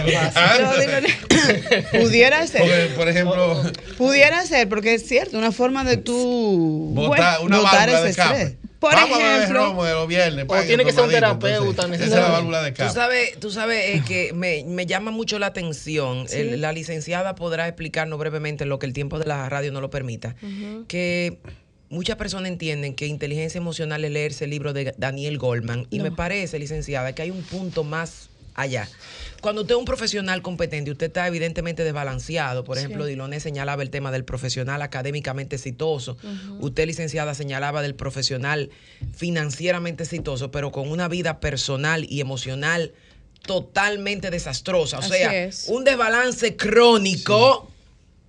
Pudiera 2.00 2.46
ser. 2.46 2.60
Porque, 2.62 2.90
por 2.96 3.08
ejemplo, 3.08 3.62
Pudiera 3.96 4.44
ser, 4.44 4.68
porque 4.68 4.94
es 4.94 5.06
cierto, 5.06 5.38
una 5.38 5.52
forma 5.52 5.84
de 5.84 5.98
tú 5.98 6.90
botar 6.94 7.40
una 7.42 7.58
botar 7.58 7.90
válvula 7.90 8.02
de 8.02 8.10
ese 8.10 8.20
estrés. 8.22 8.56
Por 8.84 8.92
Vamos 8.94 9.18
a 9.18 9.22
beber 9.22 9.42
ejemplo- 9.44 9.64
romo 9.64 9.84
de 9.84 9.94
los 9.94 10.06
viernes. 10.06 10.44
paguen 10.44 10.66
tiene 10.66 10.84
que 10.84 10.92
ser 10.92 11.04
un 11.04 11.10
terapeuta, 11.10 11.84
entonces, 11.84 12.06
Esa 12.08 12.16
es 12.16 12.22
la 12.22 12.28
válvula 12.30 12.62
de 12.62 12.72
Tú 12.72 12.84
sabes, 12.92 13.40
tú 13.40 13.50
sabes 13.50 13.96
eh, 13.96 14.02
que 14.06 14.34
me, 14.34 14.62
me 14.66 14.84
llama 14.84 15.10
mucho 15.10 15.38
la 15.38 15.46
atención. 15.46 16.28
Sí. 16.28 16.36
El- 16.36 16.60
la 16.60 16.70
licenciada 16.72 17.34
podrá 17.34 17.66
explicarnos 17.66 18.18
brevemente 18.18 18.66
lo 18.66 18.78
que 18.78 18.84
el 18.84 18.92
tiempo 18.92 19.18
de 19.18 19.24
la 19.24 19.48
radio 19.48 19.72
no 19.72 19.80
lo 19.80 19.88
permita. 19.88 20.36
Que 20.86 21.38
muchas 21.88 22.16
personas 22.16 22.50
entienden 22.50 22.94
que 22.94 23.06
inteligencia 23.06 23.56
emocional 23.58 24.04
es 24.04 24.10
leerse 24.10 24.44
el 24.44 24.50
libro 24.50 24.74
de 24.74 24.92
Daniel 24.98 25.38
Goldman. 25.38 25.86
Y 25.88 26.00
me 26.00 26.10
parece, 26.12 26.58
licenciada, 26.58 27.14
que 27.14 27.22
hay 27.22 27.30
un 27.30 27.42
punto 27.42 27.84
más 27.84 28.28
allá. 28.54 28.86
Cuando 29.44 29.60
usted 29.60 29.74
es 29.74 29.78
un 29.78 29.84
profesional 29.84 30.40
competente, 30.40 30.90
usted 30.90 31.08
está 31.08 31.26
evidentemente 31.28 31.84
desbalanceado. 31.84 32.64
Por 32.64 32.78
ejemplo, 32.78 33.04
Diloné 33.04 33.40
señalaba 33.40 33.82
el 33.82 33.90
tema 33.90 34.10
del 34.10 34.24
profesional 34.24 34.80
académicamente 34.80 35.56
exitoso. 35.56 36.16
Usted, 36.60 36.86
licenciada, 36.86 37.34
señalaba 37.34 37.82
del 37.82 37.94
profesional 37.94 38.70
financieramente 39.14 40.04
exitoso, 40.04 40.50
pero 40.50 40.72
con 40.72 40.90
una 40.90 41.08
vida 41.08 41.40
personal 41.40 42.06
y 42.08 42.22
emocional 42.22 42.94
totalmente 43.42 44.30
desastrosa. 44.30 44.96
O 44.96 45.00
Así 45.00 45.10
sea, 45.10 45.44
es. 45.44 45.66
un 45.68 45.84
desbalance 45.84 46.56
crónico, 46.56 47.70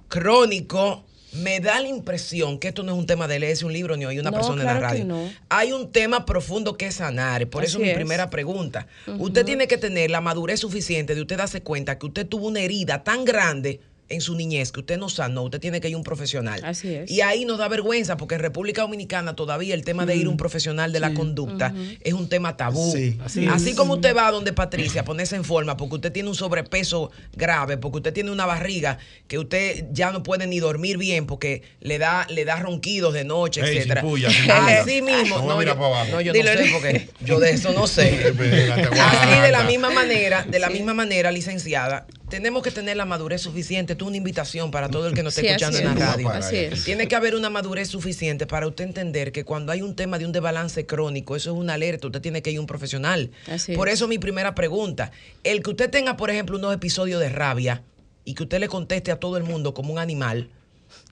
crónico. 0.09 1.04
Me 1.41 1.59
da 1.59 1.79
la 1.81 1.87
impresión 1.87 2.59
que 2.59 2.69
esto 2.69 2.83
no 2.83 2.93
es 2.93 2.97
un 2.97 3.05
tema 3.05 3.27
de 3.27 3.39
leerse 3.39 3.65
un 3.65 3.73
libro 3.73 3.95
ni 3.97 4.05
oír 4.05 4.19
una 4.21 4.31
No, 4.31 4.37
persona 4.37 4.61
en 4.61 4.67
la 4.67 4.79
radio. 4.79 5.05
no. 5.05 5.31
Hay 5.49 5.71
un 5.71 5.91
tema 5.91 6.25
profundo 6.25 6.77
que 6.77 6.91
sanar. 6.91 7.47
Por 7.47 7.63
eso 7.63 7.79
mi 7.79 7.89
es. 7.89 7.95
primera 7.95 8.29
pregunta. 8.29 8.87
Usted 9.19 9.45
tiene 9.45 9.67
que 9.67 9.77
tener 9.77 10.11
la 10.11 10.21
madurez 10.21 10.59
suficiente 10.59 11.15
de 11.15 11.21
usted 11.21 11.37
darse 11.37 11.61
cuenta 11.61 11.97
que 11.97 12.05
usted 12.05 12.27
tuvo 12.27 12.47
una 12.47 12.59
herida 12.61 13.03
tan 13.03 13.25
grande 13.25 13.79
en 14.09 14.21
su 14.21 14.35
niñez 14.35 14.71
que 14.71 14.81
usted 14.81 14.97
no 14.97 15.09
sanó, 15.09 15.43
usted 15.43 15.59
tiene 15.59 15.81
que 15.81 15.89
ir 15.89 15.95
a 15.95 15.97
un 15.97 16.03
profesional. 16.03 16.61
Así 16.63 16.93
es. 16.93 17.09
Y 17.09 17.21
ahí 17.21 17.45
nos 17.45 17.57
da 17.57 17.67
vergüenza 17.67 18.17
porque 18.17 18.35
en 18.35 18.41
República 18.41 18.83
Dominicana 18.83 19.35
todavía 19.35 19.73
el 19.73 19.83
tema 19.83 20.05
de 20.05 20.15
ir 20.15 20.27
a 20.27 20.29
un 20.29 20.37
profesional 20.37 20.91
de 20.93 20.99
la 20.99 21.13
conducta 21.13 21.73
es 22.01 22.13
un 22.13 22.29
tema 22.29 22.55
tabú. 22.57 22.91
Sí. 22.91 23.17
Así 23.23 23.47
Así, 23.47 23.69
es. 23.71 23.75
como 23.75 23.93
usted 23.95 24.15
va 24.15 24.27
a 24.27 24.31
donde 24.31 24.53
Patricia 24.53 25.01
a 25.01 25.05
ponerse 25.05 25.35
en 25.35 25.43
forma 25.43 25.75
porque 25.77 25.95
usted 25.95 26.11
tiene 26.11 26.29
un 26.29 26.35
sobrepeso 26.35 27.11
grave, 27.35 27.77
porque 27.77 27.97
usted 27.97 28.13
tiene 28.13 28.31
una 28.31 28.45
barriga 28.45 28.97
que 29.27 29.39
usted 29.39 29.85
ya 29.91 30.11
no 30.11 30.21
puede 30.23 30.45
ni 30.47 30.59
dormir 30.59 30.97
bien 30.97 31.25
porque 31.25 31.63
le 31.81 31.97
da 31.97 32.27
le 32.29 32.45
da 32.45 32.57
ronquidos 32.57 33.13
de 33.13 33.23
noche, 33.23 33.61
Ey, 33.61 33.77
etcétera. 33.77 34.01
sin 34.01 34.09
puya, 34.09 34.29
sin 34.29 34.41
puya. 34.43 34.81
Así 34.81 35.01
mismo, 35.01 35.37
No 35.39 35.47
no, 35.47 35.63
yo, 35.63 35.75
para 35.75 35.87
abajo. 35.87 36.11
no, 36.11 36.21
yo 36.21 36.31
Dilo. 36.33 36.53
no 36.53 36.59
sé 36.61 36.69
porque 36.73 37.09
yo 37.21 37.39
de 37.39 37.51
eso 37.51 37.71
no 37.73 37.87
sé. 37.87 38.33
Así 38.91 39.39
de 39.41 39.51
la 39.51 39.63
misma 39.63 39.89
manera, 39.89 40.43
de 40.43 40.59
la 40.59 40.69
misma 40.69 40.93
manera, 40.93 41.31
licenciada, 41.31 42.05
tenemos 42.35 42.63
que 42.63 42.71
tener 42.71 42.97
la 42.97 43.05
madurez 43.05 43.41
suficiente. 43.41 43.93
Esto 43.93 44.03
es 44.05 44.09
una 44.09 44.17
invitación 44.17 44.69
para 44.69 44.89
todo 44.89 45.07
el 45.07 45.13
que 45.13 45.23
nos 45.23 45.33
esté 45.37 45.41
Sí, 45.41 45.47
escuchando 45.47 45.77
en 45.79 45.85
la 45.85 45.93
radio. 45.93 46.29
Así 46.29 46.57
es. 46.57 46.83
Tiene 46.83 47.07
que 47.07 47.15
haber 47.15 47.33
una 47.35 47.49
madurez 47.49 47.87
suficiente 47.87 48.45
para 48.45 48.67
usted 48.67 48.83
entender 48.83 49.31
que 49.31 49.45
cuando 49.45 49.71
hay 49.71 49.81
un 49.81 49.95
tema 49.95 50.17
de 50.19 50.25
un 50.25 50.31
desbalance 50.33 50.85
crónico, 50.85 51.35
eso 51.37 51.51
es 51.53 51.57
una 51.57 51.75
alerta, 51.75 52.07
usted 52.07 52.19
tiene 52.21 52.41
que 52.41 52.51
ir 52.51 52.57
a 52.57 52.61
un 52.61 52.67
profesional. 52.67 53.31
Así 53.49 53.73
Por 53.73 53.87
es. 53.87 53.95
eso 53.95 54.07
mi 54.09 54.17
primera 54.19 54.53
pregunta, 54.53 55.11
el 55.45 55.63
que 55.63 55.69
usted 55.69 55.89
tenga, 55.89 56.17
por 56.17 56.29
ejemplo, 56.29 56.57
unos 56.57 56.73
episodios 56.73 57.21
de 57.21 57.29
rabia 57.29 57.83
y 58.25 58.33
que 58.33 58.43
usted 58.43 58.59
le 58.59 58.67
conteste 58.67 59.11
a 59.11 59.19
todo 59.19 59.37
el 59.37 59.43
mundo 59.43 59.73
como 59.73 59.93
un 59.93 59.99
animal, 59.99 60.49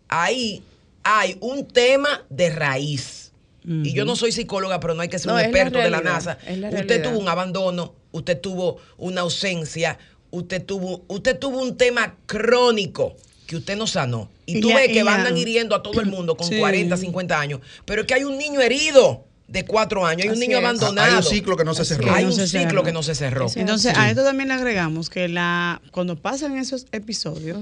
ahí 0.09 0.61
hay 1.03 1.37
un 1.39 1.65
tema 1.67 2.25
de 2.29 2.49
raíz. 2.49 3.31
Y 3.65 3.93
yo 3.93 4.03
no 4.03 4.17
soy 4.17 4.33
psicóloga, 4.33 4.81
pero 4.81 4.93
no 4.93 5.01
hay 5.03 5.07
que 5.07 5.17
ser 5.17 5.27
No, 5.27 5.35
un 5.35 5.39
la 5.41 5.47
experto 5.47 5.79
de 5.79 5.89
la 5.89 6.01
NASA. 6.01 6.37
la 6.57 6.67
Usted 6.67 7.01
tuvo 7.01 7.17
un 7.17 7.29
abandono, 7.29 7.95
usted 8.11 8.37
tuvo 8.41 8.77
una 8.97 9.21
ausencia, 9.21 9.97
usted 10.33 10.65
tuvo, 10.65 11.03
usted 11.07 11.37
tuvo 11.37 11.61
un 11.61 11.77
tema 11.77 12.15
crónico 12.25 13.15
que 13.45 13.55
usted 13.57 13.77
no 13.77 13.85
sanó. 13.87 14.29
Y, 14.45 14.59
tú 14.61 14.69
ya- 14.69 14.75
ves 14.77 14.87
que 14.87 15.03
ya- 15.03 15.13
andan 15.15 15.37
hiriendo 15.37 15.75
a 15.75 15.83
todo 15.83 16.01
el 16.01 16.07
mundo 16.07 16.35
con 16.35 16.47
Sí. 16.47 16.57
40, 16.59 16.97
50 16.97 17.39
años. 17.39 17.61
Pero 17.85 18.01
es 18.01 18.07
que 18.07 18.15
hay 18.15 18.23
un 18.23 18.37
niño 18.37 18.59
herido 18.59 19.25
de 19.47 19.63
cuatro 19.65 20.05
años, 20.05 20.23
hay 20.23 20.29
un 20.29 20.39
niño 20.39 20.57
es. 20.57 20.63
abandonado. 20.63 21.11
Hay 21.11 21.17
un 21.17 21.23
ciclo 21.23 21.55
que 21.55 21.63
no 21.63 21.73
se 21.75 21.85
cerró. 21.85 22.11
Hay 22.13 22.25
un 22.25 22.33
se 22.33 22.47
ciclo 22.47 22.69
cerró. 22.69 22.83
que 22.83 22.91
no 22.91 23.03
se 23.03 23.13
cerró. 23.13 23.47
Entonces, 23.55 23.93
a 23.95 24.09
esto 24.09 24.23
también 24.23 24.47
le 24.49 24.55
agregamos 24.55 25.09
que 25.11 25.27
la 25.27 25.81
cuando 25.91 26.15
pasan 26.15 26.57
esos 26.57 26.87
episodios, 26.91 27.59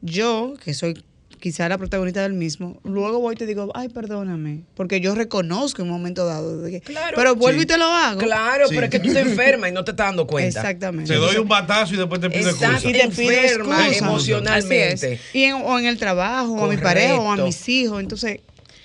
yo, 0.00 0.54
que 0.64 0.72
soy 0.72 1.02
quizá 1.40 1.68
la 1.68 1.78
protagonista 1.78 2.22
del 2.22 2.32
mismo, 2.32 2.80
luego 2.84 3.20
voy 3.20 3.34
y 3.34 3.36
te 3.36 3.46
digo, 3.46 3.70
ay, 3.74 3.88
perdóname, 3.88 4.62
porque 4.74 5.00
yo 5.00 5.14
reconozco 5.14 5.82
en 5.82 5.88
un 5.88 5.94
momento 5.94 6.24
dado, 6.26 6.62
de 6.62 6.70
que- 6.70 6.80
Claro. 6.80 7.14
pero 7.16 7.34
vuelvo 7.36 7.60
Sí. 7.60 7.64
y 7.64 7.66
te 7.66 7.76
lo 7.78 7.84
hago. 7.84 8.20
Claro, 8.20 8.68
Sí. 8.68 8.74
pero 8.74 8.86
es 8.86 8.90
que 8.90 8.98
tú 9.00 9.12
te 9.12 9.20
enfermas 9.20 9.70
y 9.70 9.72
no 9.72 9.84
te 9.84 9.90
estás 9.92 10.06
dando 10.08 10.26
cuenta. 10.26 10.60
Exactamente. 10.60 11.12
Te 11.12 11.18
doy 11.18 11.36
un 11.36 11.48
batazo 11.48 11.94
y 11.94 11.98
después 11.98 12.20
te 12.20 12.30
pido 12.30 12.50
excusa. 12.50 12.78
Y 12.88 12.92
te 12.92 13.08
pido 13.08 13.32
excusa. 13.32 13.96
emocionalmente. 13.98 15.20
Y 15.32 15.44
en, 15.44 15.54
o 15.54 15.78
en 15.78 15.86
el 15.86 15.98
trabajo, 15.98 16.52
o 16.54 16.64
a 16.64 16.68
mi 16.68 16.76
pareja, 16.76 17.16
o 17.20 17.30
a 17.30 17.36
mis 17.36 17.68
hijos. 17.68 18.00
Entonces, 18.00 18.40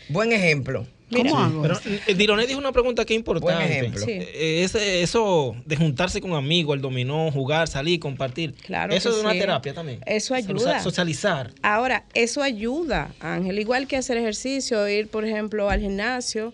Buen 0.09 0.33
ejemplo. 0.33 0.85
¿Cómo 1.15 1.37
hago? 1.37 1.61
Pero 1.61 1.79
eh, 2.07 2.13
Dironet 2.15 2.47
dijo 2.47 2.59
una 2.59 2.71
pregunta 2.71 3.05
que 3.05 3.13
es 3.13 3.17
importante. 3.19 3.55
Buen 3.55 3.67
ejemplo. 3.71 4.01
Sí. 4.05 4.11
Eh, 4.11 4.63
ese- 4.63 5.01
eso 5.01 5.55
de 5.65 5.75
juntarse 5.75 6.21
con 6.21 6.33
amigos, 6.33 6.75
el 6.75 6.81
dominó, 6.81 7.31
jugar, 7.31 7.67
salir, 7.67 7.99
compartir. 7.99 8.53
Claro 8.53 8.93
Eso 8.93 9.09
que 9.09 9.15
es 9.17 9.21
una 9.23 9.33
sí. 9.33 9.39
terapia 9.39 9.73
también. 9.73 9.99
Eso 10.05 10.33
ayuda. 10.35 10.81
Socializar. 10.81 11.51
Ahora, 11.61 12.05
eso 12.13 12.41
ayuda, 12.41 13.13
Ángel, 13.19 13.59
igual 13.59 13.87
que 13.87 13.97
hacer 13.97 14.17
ejercicio, 14.17 14.87
ir, 14.87 15.07
por 15.07 15.25
ejemplo, 15.25 15.69
al 15.69 15.81
gimnasio. 15.81 16.53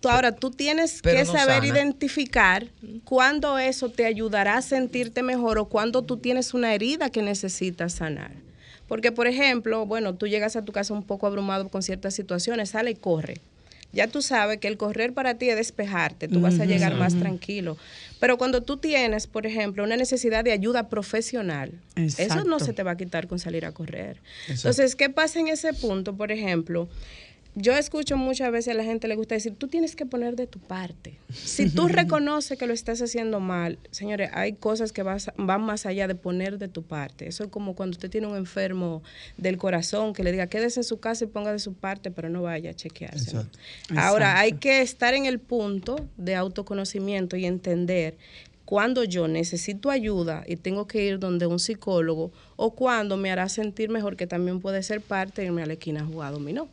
Tú, 0.00 0.08
ahora, 0.08 0.30
tú 0.30 0.52
tienes 0.52 1.00
Pero 1.02 1.18
que 1.18 1.24
no 1.24 1.32
saber 1.32 1.56
sana. 1.56 1.66
identificar 1.66 2.66
cuándo 3.04 3.58
eso 3.58 3.88
te 3.90 4.06
ayudará 4.06 4.56
a 4.56 4.62
sentirte 4.62 5.24
mejor 5.24 5.58
o 5.58 5.64
cuándo 5.64 6.02
tú 6.02 6.18
tienes 6.18 6.54
una 6.54 6.72
herida 6.72 7.10
que 7.10 7.20
necesitas 7.20 7.94
sanar. 7.94 8.30
Porque, 8.86 9.10
por 9.10 9.26
ejemplo, 9.26 9.84
bueno, 9.86 10.14
tú 10.14 10.28
llegas 10.28 10.54
a 10.54 10.64
tu 10.64 10.70
casa 10.72 10.94
un 10.94 11.02
poco 11.02 11.26
abrumado 11.26 11.68
con 11.68 11.82
ciertas 11.82 12.14
situaciones, 12.14 12.70
sale 12.70 12.92
y 12.92 12.94
corre. 12.94 13.40
Ya 13.92 14.06
tú 14.06 14.20
sabes 14.20 14.58
que 14.58 14.68
el 14.68 14.76
correr 14.76 15.14
para 15.14 15.34
ti 15.34 15.48
es 15.48 15.56
despejarte, 15.56 16.28
tú 16.28 16.40
vas 16.40 16.60
a 16.60 16.66
llegar 16.66 16.94
más 16.94 17.18
tranquilo. 17.18 17.78
Pero 18.20 18.36
cuando 18.36 18.62
tú 18.62 18.76
tienes, 18.76 19.26
por 19.26 19.46
ejemplo, 19.46 19.82
una 19.82 19.96
necesidad 19.96 20.44
de 20.44 20.52
ayuda 20.52 20.88
profesional, 20.88 21.72
eso 21.96 22.44
no 22.44 22.58
se 22.60 22.72
te 22.72 22.82
va 22.82 22.92
a 22.92 22.96
quitar 22.96 23.28
con 23.28 23.38
salir 23.38 23.64
a 23.64 23.72
correr. 23.72 24.20
Entonces, 24.48 24.94
¿qué 24.94 25.08
pasa 25.08 25.40
en 25.40 25.48
ese 25.48 25.72
punto? 25.72 26.14
Por 26.14 26.32
ejemplo, 26.32 26.88
yo 27.54 27.72
escucho 27.76 28.16
muchas 28.16 28.52
veces 28.52 28.72
a 28.72 28.76
la 28.76 28.84
gente 28.84 29.08
le 29.08 29.16
gusta 29.16 29.34
decir, 29.34 29.52
tú 29.56 29.66
tienes 29.66 29.96
que 29.96 30.06
poner 30.06 30.36
de 30.36 30.46
tu 30.46 30.60
parte. 30.60 31.18
Si 31.32 31.68
tú 31.68 31.88
reconoces 31.88 32.56
que 32.56 32.66
lo 32.68 32.72
estás 32.72 33.02
haciendo 33.02 33.40
mal, 33.40 33.78
señores, 33.90 34.30
hay 34.32 34.52
cosas 34.52 34.92
que 34.92 35.02
vas- 35.02 35.32
van 35.36 35.62
más 35.62 35.84
allá 35.84 36.06
de 36.06 36.14
poner 36.14 36.58
de 36.58 36.68
tu 36.68 36.84
parte. 36.84 37.26
Eso 37.26 37.42
es 37.44 37.50
como 37.50 37.74
cuando 37.74 37.94
usted 37.96 38.10
tiene 38.10 38.28
un 38.28 38.36
enfermo 38.36 39.02
del 39.36 39.56
corazón 39.56 40.12
que 40.12 40.22
le 40.22 40.30
diga, 40.30 40.46
quédese 40.46 40.80
en 40.80 40.84
su 40.84 41.00
casa 41.00 41.24
y 41.24 41.26
ponga 41.26 41.50
de 41.52 41.58
su 41.58 41.74
parte, 41.74 42.10
pero 42.12 42.28
no 42.28 42.42
vaya 42.42 42.70
a 42.70 42.74
chequearse. 42.74 43.32
¿no? 43.34 43.40
Exacto. 43.40 43.58
Ahora, 43.96 44.38
hay 44.38 44.52
que 44.52 44.80
estar 44.80 45.14
en 45.14 45.26
el 45.26 45.40
punto 45.40 45.96
de 46.16 46.36
autoconocimiento 46.36 47.36
y 47.36 47.44
entender 47.44 48.16
cuando 48.64 49.02
yo 49.02 49.26
necesito 49.28 49.90
ayuda 49.90 50.44
y 50.46 50.56
tengo 50.56 50.86
que 50.86 51.02
ir 51.02 51.18
donde 51.18 51.46
un 51.46 51.58
psicólogo 51.58 52.30
o 52.56 52.74
cuando 52.74 53.16
me 53.16 53.30
hará 53.32 53.48
sentir 53.48 53.88
mejor 53.88 54.14
que 54.16 54.26
también 54.26 54.60
puede 54.60 54.82
ser 54.82 55.00
parte 55.00 55.40
de 55.40 55.46
irme 55.48 55.62
a 55.62 55.66
la 55.66 55.72
esquina 55.72 56.02
a 56.02 56.04
jugar 56.04 56.32
dominó. 56.34 56.68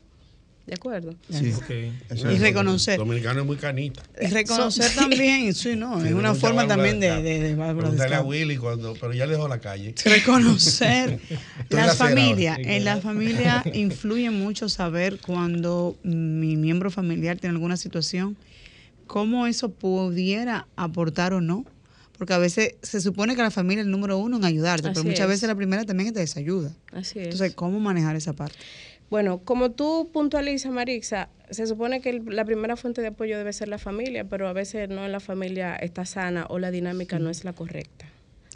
¿De 0.65 0.73
acuerdo? 0.73 1.13
Sí. 1.29 1.53
Y 2.11 2.37
reconocer. 2.39 2.97
Dominicano 2.97 3.41
es 3.41 3.45
muy 3.45 3.57
canita. 3.57 4.01
Y 4.19 4.27
reconocer 4.27 4.91
también, 4.95 5.53
sí, 5.53 5.75
no, 5.75 6.03
es 6.03 6.11
una 6.11 6.33
forma 6.33 6.67
también 6.67 6.99
de, 6.99 7.21
de, 7.21 8.15
a. 8.15 8.21
Willy 8.23 8.57
cuando, 8.57 8.93
pero 8.93 9.13
ya 9.13 9.27
le 9.27 9.33
dejó 9.33 9.47
la 9.47 9.59
calle. 9.59 9.93
reconocer 10.05 11.19
la 11.69 11.85
las 11.85 11.89
acera 11.89 12.09
familias 12.09 12.57
ahora. 12.57 12.73
en 12.75 12.83
la 12.85 12.97
familia 12.97 13.63
influye 13.73 14.31
mucho 14.31 14.67
saber 14.67 15.19
cuando 15.19 15.95
mi 16.03 16.55
miembro 16.57 16.89
familiar 16.89 17.37
tiene 17.37 17.53
alguna 17.53 17.77
situación 17.77 18.35
cómo 19.05 19.45
eso 19.45 19.69
pudiera 19.69 20.67
aportar 20.75 21.33
o 21.33 21.41
no 21.41 21.63
porque 22.17 22.33
a 22.33 22.37
veces 22.37 22.75
se 22.81 23.01
supone 23.01 23.35
que 23.35 23.41
la 23.41 23.51
familia 23.51 23.81
es 23.81 23.85
el 23.85 23.91
número 23.91 24.17
uno 24.17 24.37
en 24.37 24.45
ayudarte 24.45 24.87
Así 24.87 24.93
pero 24.95 25.03
muchas 25.03 25.25
es. 25.25 25.27
veces 25.27 25.49
la 25.49 25.55
primera 25.55 25.83
también 25.85 26.11
te 26.13 26.19
desayuda 26.21 26.71
Así 26.91 27.19
es. 27.19 27.25
entonces 27.25 27.53
cómo 27.53 27.79
manejar 27.79 28.15
esa 28.15 28.33
parte 28.33 28.57
Bueno, 29.15 29.37
como 29.45 29.71
tú 29.71 30.09
puntualizas, 30.11 30.73
Marixa, 30.73 31.29
se 31.49 31.65
supone 31.67 32.01
que 32.01 32.09
el- 32.09 32.25
la 32.35 32.43
primera 32.43 32.75
fuente 32.75 32.99
de 32.99 33.07
apoyo 33.07 33.37
debe 33.37 33.53
ser 33.53 33.69
la 33.69 33.77
familia, 33.77 34.25
pero 34.25 34.49
a 34.49 34.51
veces 34.51 34.89
no 34.89 35.07
la 35.07 35.21
familia 35.21 35.73
está 35.77 36.03
sana 36.05 36.45
o 36.49 36.59
la 36.59 36.69
dinámica 36.69 37.17
no 37.17 37.29
es 37.29 37.45
la 37.45 37.53
correcta. 37.53 38.07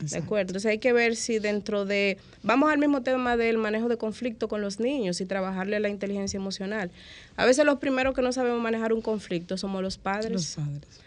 ¿De 0.02 0.18
acuerdo? 0.18 0.50
Entonces 0.50 0.70
hay 0.70 0.80
que 0.80 0.92
ver 0.92 1.16
si 1.16 1.40
dentro 1.40 1.86
de... 1.86 2.18
Vamos 2.44 2.70
al 2.74 2.78
mismo 2.78 3.04
tema 3.04 3.38
del 3.38 3.58
manejo 3.58 3.88
de 3.88 3.96
conflicto 3.96 4.50
con 4.50 4.60
los 4.60 4.82
niños 4.82 5.22
y 5.22 5.26
trabajarle 5.26 5.80
la 5.80 5.88
inteligencia 5.88 6.36
emocional. 6.36 6.92
A 7.38 7.46
veces 7.46 7.64
los 7.64 7.80
primeros 7.80 8.14
que 8.14 8.22
no 8.22 8.34
sabemos 8.34 8.62
manejar 8.62 8.92
un 8.92 9.02
conflicto 9.02 9.58
somos 9.58 9.82
los 9.82 9.98
padres. 9.98 10.30
los 10.34 10.56
padres 10.56 11.00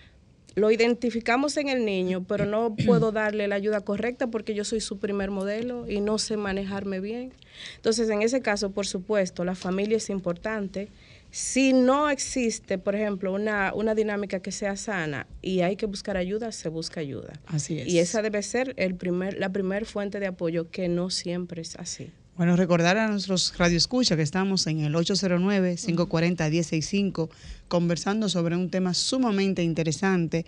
Lo 0.55 0.71
identificamos 0.71 1.57
en 1.57 1.69
el 1.69 1.85
niño, 1.85 2.25
pero 2.27 2.47
no 2.47 2.75
puedo 2.87 3.13
darle 3.13 3.49
la 3.49 3.55
ayuda 3.55 3.81
correcta 3.81 4.29
porque 4.29 4.55
yo 4.55 4.65
soy 4.65 4.81
su 4.81 4.99
primer 4.99 5.31
modelo 5.31 5.89
y 5.89 6.01
no 6.01 6.19
sé 6.19 6.37
manejarme 6.37 7.01
bien. 7.01 7.33
Entonces, 7.77 8.09
en 8.11 8.23
ese 8.23 8.41
caso, 8.41 8.71
por 8.71 8.87
supuesto, 8.87 9.45
la 9.45 9.55
familia 9.55 9.97
es 9.97 10.11
importante. 10.11 10.89
Si 11.31 11.73
no 11.73 12.11
existe, 12.11 12.77
por 12.77 12.95
ejemplo, 12.95 13.33
una, 13.33 13.73
una 13.75 13.95
dinámica 13.95 14.41
que 14.41 14.53
sea 14.53 14.77
sana 14.77 15.27
y 15.41 15.61
hay 15.61 15.77
que 15.77 15.87
buscar 15.87 16.19
ayuda, 16.19 16.53
se 16.53 16.69
busca 16.69 17.01
ayuda. 17.01 17.33
así 17.47 17.79
es 17.79 17.89
Y 17.89 18.01
esa 18.01 18.21
debe 18.21 18.43
ser 18.43 18.75
el 18.77 18.95
primer, 18.95 19.39
la 19.39 19.51
primer 19.51 19.87
fuente 19.87 20.21
de 20.21 20.27
apoyo, 20.27 20.71
que 20.71 20.89
no 20.89 21.09
siempre 21.09 21.63
es 21.63 21.77
así. 21.77 22.11
Bueno, 22.37 22.57
recordar 22.57 22.97
a 22.97 23.09
nuestros 23.09 23.53
radioescuchas 23.59 24.17
que 24.17 24.23
estamos 24.23 24.67
en 24.67 24.81
el 24.81 24.95
809-540-165 24.95 27.29
conversando 27.69 28.29
sobre 28.29 28.57
un 28.57 28.71
tema 28.71 28.95
sumamente 28.95 29.63
interesante. 29.63 30.47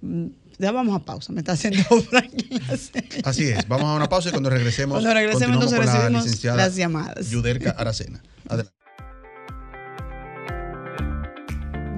Mm, 0.00 0.26
Ya 0.58 0.70
vamos 0.70 0.94
a 0.94 1.00
pausa, 1.04 1.32
me 1.32 1.40
está 1.40 1.52
haciendo 1.52 1.82
Franklin. 2.10 2.60
Así 3.24 3.44
es. 3.44 3.66
Vamos 3.66 3.86
a 3.86 3.94
una 3.94 4.08
pausa 4.08 4.28
y 4.28 4.32
cuando 4.32 4.50
regresemos, 4.50 4.94
Cuando 4.94 5.12
regresemos, 5.12 5.54
entonces 5.54 5.76
con 5.78 5.86
la 5.86 5.92
recibimos 5.92 6.24
licenciada 6.24 6.56
las 6.56 6.76
llamadas. 6.76 7.30
Yudelka 7.30 7.70
Aracena. 7.70 8.22
Adelante. 8.48 8.72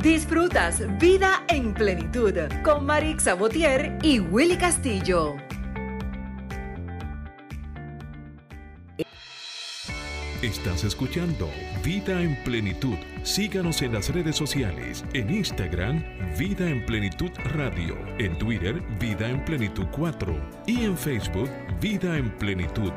Disfrutas 0.02 0.80
Vida 0.98 1.44
en 1.48 1.74
Plenitud 1.74 2.32
con 2.64 2.86
Marix 2.86 3.24
Sabotier 3.24 3.98
y 4.02 4.20
Willy 4.20 4.56
Castillo. 4.56 5.36
Estás 10.42 10.84
escuchando 10.84 11.48
Vida 11.82 12.20
en 12.20 12.36
Plenitud. 12.44 12.96
Síganos 13.22 13.80
en 13.82 13.94
las 13.94 14.10
redes 14.10 14.36
sociales. 14.36 15.04
En 15.14 15.30
Instagram, 15.30 16.04
Vida 16.38 16.68
en 16.68 16.84
Plenitud 16.84 17.30
Radio. 17.54 17.96
En 18.18 18.36
Twitter, 18.38 18.82
Vida 19.00 19.28
en 19.28 19.44
Plenitud 19.44 19.86
4. 19.92 20.64
Y 20.66 20.84
en 20.84 20.96
Facebook, 20.96 21.50
Vida 21.80 22.16
en 22.18 22.30
Plenitud. 22.36 22.92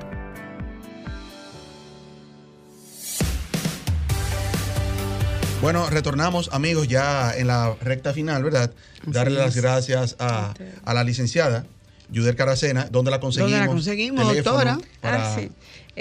Bueno, 5.62 5.90
retornamos, 5.90 6.50
amigos, 6.54 6.88
ya 6.88 7.34
en 7.36 7.48
la 7.48 7.76
recta 7.82 8.14
final, 8.14 8.44
¿verdad? 8.44 8.72
Darle 9.06 9.38
las 9.40 9.56
gracias 9.58 10.16
a, 10.20 10.54
a 10.86 10.94
la 10.94 11.04
licenciada 11.04 11.66
Yudelka 12.12 12.44
Aracena, 12.44 12.88
donde 12.90 13.12
la 13.12 13.20
conseguimos. 13.20 13.52
¿Dónde 13.52 13.66
la 13.68 13.72
conseguimos, 13.72 14.36
doctora? 14.36 14.80
Para, 15.02 15.34
Ah, 15.34 15.36
sí. 15.38 15.52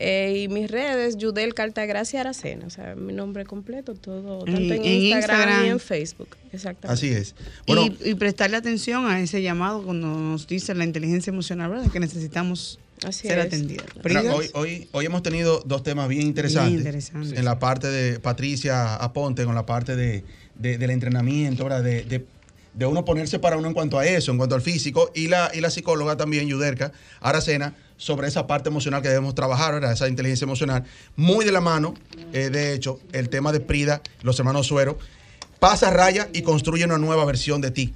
eh, 0.00 0.42
y 0.44 0.48
mis 0.48 0.70
redes, 0.70 1.16
Yudel 1.16 1.54
Cartagracia 1.54 2.20
Aracena. 2.20 2.66
O 2.66 2.70
sea, 2.70 2.94
mi 2.94 3.12
nombre 3.12 3.44
completo, 3.44 3.94
todo, 3.94 4.44
tanto 4.44 4.60
en, 4.60 4.72
en 4.74 4.84
Instagram, 4.84 5.40
Instagram. 5.40 5.66
y 5.66 5.68
en 5.70 5.80
Facebook. 5.80 6.36
Exactamente. 6.52 6.94
Así 6.94 7.08
es. 7.12 7.34
Bueno, 7.66 7.86
y, 8.04 8.10
y 8.10 8.14
prestarle 8.14 8.56
atención 8.56 9.06
a 9.06 9.20
ese 9.20 9.42
llamado 9.42 9.82
cuando 9.82 10.06
nos 10.06 10.46
dice 10.46 10.72
la 10.76 10.84
inteligencia 10.84 11.32
emocional, 11.32 11.70
¿verdad? 11.70 11.90
Que 11.90 11.98
necesitamos 11.98 12.78
Así 13.04 13.26
ser 13.28 13.48
Frida, 14.02 14.34
hoy, 14.34 14.50
hoy, 14.54 14.88
hoy 14.92 15.06
hemos 15.06 15.22
tenido 15.24 15.62
dos 15.66 15.82
temas 15.82 16.08
bien 16.08 16.22
interesantes. 16.22 16.68
Bien 16.70 16.78
interesantes. 16.78 17.36
En 17.36 17.44
la 17.44 17.58
parte 17.58 17.88
de 17.88 18.20
Patricia 18.20 18.94
Aponte, 18.96 19.44
con 19.44 19.54
la 19.56 19.66
parte 19.66 19.96
de, 19.96 20.22
de- 20.56 20.78
del 20.78 20.90
entrenamiento, 20.90 21.64
¿verdad? 21.64 21.82
De, 21.82 22.02
de- 22.04 22.24
de 22.78 22.86
uno 22.86 23.04
ponerse 23.04 23.40
para 23.40 23.56
uno 23.56 23.66
en 23.66 23.74
cuanto 23.74 23.98
a 23.98 24.06
eso, 24.06 24.30
en 24.30 24.38
cuanto 24.38 24.54
al 24.54 24.62
físico, 24.62 25.10
y 25.12 25.26
la, 25.26 25.50
y 25.52 25.60
la 25.60 25.68
psicóloga 25.68 26.16
también, 26.16 26.46
Yuderka 26.46 26.92
Aracena, 27.20 27.74
sobre 27.96 28.28
esa 28.28 28.46
parte 28.46 28.68
emocional 28.68 29.02
que 29.02 29.08
debemos 29.08 29.34
trabajar. 29.34 29.82
Esa 29.82 30.06
inteligencia 30.06 30.44
emocional. 30.44 30.84
Muy 31.16 31.44
de 31.44 31.50
la 31.50 31.60
mano, 31.60 31.94
eh, 32.32 32.50
de 32.50 32.74
hecho, 32.74 33.00
el 33.12 33.30
tema 33.30 33.50
de 33.50 33.58
Prida, 33.58 34.00
los 34.22 34.38
hermanos 34.38 34.68
Suero, 34.68 34.96
pasa 35.58 35.90
raya 35.90 36.28
y 36.32 36.42
construye 36.42 36.84
una 36.84 36.98
nueva 36.98 37.24
versión 37.24 37.60
de 37.60 37.72
ti. 37.72 37.92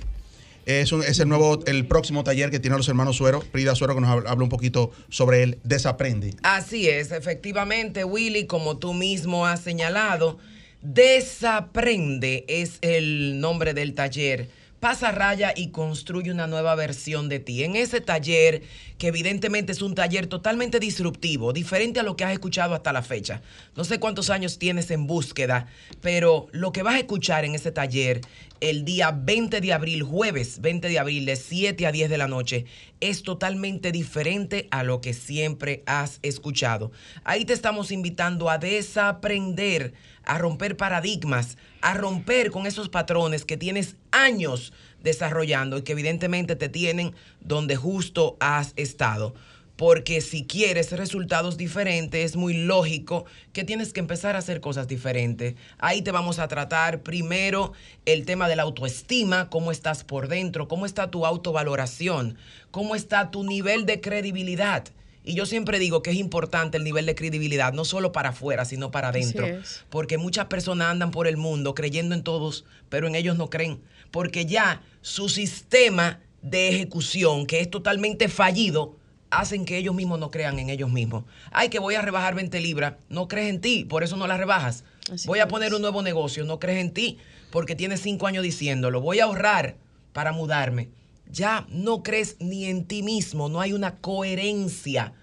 Es, 0.66 0.90
el 0.92 1.28
nuevo, 1.28 1.60
el 1.66 1.86
próximo 1.86 2.24
taller 2.24 2.50
que 2.50 2.58
tienen 2.58 2.78
los 2.78 2.88
hermanos 2.88 3.16
Suero, 3.16 3.40
Prida 3.52 3.76
Suero, 3.76 3.94
que 3.94 4.00
nos 4.00 4.10
habla 4.10 4.42
un 4.42 4.48
poquito 4.48 4.90
sobre 5.10 5.44
él, 5.44 5.58
desaprende. 5.62 6.34
Así 6.42 6.88
es, 6.88 7.12
efectivamente, 7.12 8.04
Willy, 8.04 8.46
como 8.46 8.78
tú 8.78 8.94
mismo 8.94 9.46
has 9.46 9.60
señalado, 9.60 10.38
Desaprende 10.82 12.44
es 12.48 12.78
el 12.80 13.40
nombre 13.40 13.72
del 13.72 13.94
taller. 13.94 14.48
Pasa 14.82 15.12
raya 15.12 15.52
y 15.54 15.68
construye 15.68 16.32
una 16.32 16.48
nueva 16.48 16.74
versión 16.74 17.28
de 17.28 17.38
ti. 17.38 17.62
En 17.62 17.76
ese 17.76 18.00
taller, 18.00 18.62
que 18.98 19.06
evidentemente 19.06 19.70
es 19.70 19.80
un 19.80 19.94
taller 19.94 20.26
totalmente 20.26 20.80
disruptivo, 20.80 21.52
diferente 21.52 22.00
a 22.00 22.02
lo 22.02 22.16
que 22.16 22.24
has 22.24 22.32
escuchado 22.32 22.74
hasta 22.74 22.92
la 22.92 23.02
fecha. 23.02 23.42
No 23.76 23.84
sé 23.84 24.00
cuántos 24.00 24.28
años 24.28 24.58
tienes 24.58 24.90
en 24.90 25.06
búsqueda, 25.06 25.68
pero 26.00 26.48
lo 26.50 26.72
que 26.72 26.82
vas 26.82 26.96
a 26.96 26.98
escuchar 26.98 27.44
en 27.44 27.54
ese 27.54 27.70
taller 27.70 28.22
el 28.58 28.84
día 28.84 29.12
20 29.12 29.60
de 29.60 29.72
abril, 29.72 30.02
jueves 30.02 30.60
20 30.60 30.88
de 30.88 30.98
abril, 30.98 31.26
de 31.26 31.36
7 31.36 31.86
a 31.86 31.92
10 31.92 32.10
de 32.10 32.18
la 32.18 32.26
noche, 32.26 32.64
es 33.00 33.22
totalmente 33.22 33.92
diferente 33.92 34.66
a 34.72 34.82
lo 34.82 35.00
que 35.00 35.14
siempre 35.14 35.84
has 35.86 36.18
escuchado. 36.22 36.90
Ahí 37.22 37.44
te 37.44 37.52
estamos 37.52 37.92
invitando 37.92 38.50
a 38.50 38.58
desaprender, 38.58 39.94
a 40.24 40.38
romper 40.38 40.76
paradigmas, 40.76 41.56
a 41.80 41.94
romper 41.94 42.50
con 42.50 42.66
esos 42.66 42.88
patrones 42.88 43.44
que 43.44 43.56
tienes 43.56 43.96
años 44.10 44.72
desarrollando 45.02 45.78
y 45.78 45.82
que 45.82 45.92
evidentemente 45.92 46.56
te 46.56 46.68
tienen 46.68 47.14
donde 47.40 47.76
justo 47.76 48.36
has 48.40 48.72
estado. 48.76 49.34
Porque 49.76 50.20
si 50.20 50.46
quieres 50.46 50.92
resultados 50.92 51.56
diferentes, 51.56 52.24
es 52.24 52.36
muy 52.36 52.54
lógico 52.54 53.24
que 53.52 53.64
tienes 53.64 53.92
que 53.92 54.00
empezar 54.00 54.36
a 54.36 54.38
hacer 54.38 54.60
cosas 54.60 54.86
diferentes. 54.86 55.54
Ahí 55.78 56.02
te 56.02 56.12
vamos 56.12 56.38
a 56.38 56.46
tratar 56.46 57.02
primero 57.02 57.72
el 58.04 58.26
tema 58.26 58.48
de 58.48 58.56
la 58.56 58.62
autoestima, 58.62 59.48
cómo 59.48 59.72
estás 59.72 60.04
por 60.04 60.28
dentro, 60.28 60.68
cómo 60.68 60.86
está 60.86 61.10
tu 61.10 61.26
autovaloración, 61.26 62.36
cómo 62.70 62.94
está 62.94 63.30
tu 63.30 63.44
nivel 63.44 63.86
de 63.86 64.00
credibilidad. 64.00 64.84
Y 65.24 65.34
yo 65.34 65.46
siempre 65.46 65.78
digo 65.78 66.02
que 66.02 66.10
es 66.10 66.16
importante 66.16 66.76
el 66.78 66.84
nivel 66.84 67.06
de 67.06 67.14
credibilidad, 67.14 67.72
no 67.72 67.84
solo 67.84 68.12
para 68.12 68.30
afuera, 68.30 68.64
sino 68.64 68.90
para 68.90 69.08
adentro. 69.08 69.46
Porque 69.88 70.18
muchas 70.18 70.46
personas 70.46 70.88
andan 70.88 71.10
por 71.10 71.26
el 71.26 71.36
mundo 71.36 71.74
creyendo 71.74 72.14
en 72.14 72.22
todos, 72.22 72.64
pero 72.88 73.06
en 73.06 73.14
ellos 73.14 73.36
no 73.36 73.48
creen. 73.48 73.80
Porque 74.10 74.46
ya 74.46 74.82
su 75.00 75.28
sistema 75.28 76.20
de 76.42 76.68
ejecución, 76.70 77.46
que 77.46 77.60
es 77.60 77.70
totalmente 77.70 78.28
fallido, 78.28 78.96
hacen 79.30 79.64
que 79.64 79.78
ellos 79.78 79.94
mismos 79.94 80.18
no 80.18 80.30
crean 80.30 80.58
en 80.58 80.70
ellos 80.70 80.90
mismos. 80.90 81.24
Ay, 81.52 81.68
que 81.68 81.78
voy 81.78 81.94
a 81.94 82.02
rebajar 82.02 82.34
20 82.34 82.60
libras, 82.60 82.94
no 83.08 83.28
crees 83.28 83.48
en 83.48 83.60
ti, 83.60 83.84
por 83.84 84.02
eso 84.02 84.16
no 84.16 84.26
las 84.26 84.38
rebajas. 84.38 84.84
Así 85.10 85.26
voy 85.26 85.38
a 85.38 85.44
es. 85.44 85.48
poner 85.48 85.72
un 85.72 85.80
nuevo 85.80 86.02
negocio, 86.02 86.44
no 86.44 86.58
crees 86.58 86.80
en 86.80 86.92
ti, 86.92 87.18
porque 87.50 87.74
tienes 87.74 88.00
cinco 88.00 88.26
años 88.26 88.42
diciéndolo. 88.42 89.00
Voy 89.00 89.20
a 89.20 89.24
ahorrar 89.24 89.76
para 90.12 90.32
mudarme. 90.32 90.90
Ya 91.32 91.66
no 91.70 92.02
crees 92.02 92.36
ni 92.38 92.66
en 92.66 92.84
ti 92.84 93.02
mismo, 93.02 93.48
no 93.48 93.60
hay 93.60 93.72
una 93.72 93.96
coherencia 93.96 95.14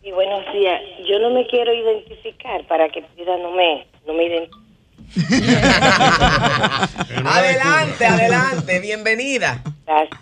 Y 0.02 0.10
buenos 0.12 0.40
días. 0.52 0.80
Yo 1.08 1.18
no 1.18 1.30
me 1.30 1.46
quiero 1.46 1.72
identificar 1.72 2.66
para 2.66 2.88
que 2.90 3.02
Frida 3.14 3.36
no 3.38 3.52
me, 3.52 3.86
no 4.06 4.12
me 4.14 4.26
identifique. 4.26 4.68
adelante, 7.24 8.04
adelante, 8.04 8.80
bienvenida. 8.80 9.62
Gracias. 9.86 10.20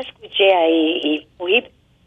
Escuché 0.00 0.54
ahí 0.54 1.00
y 1.02 1.26
fui 1.36 1.62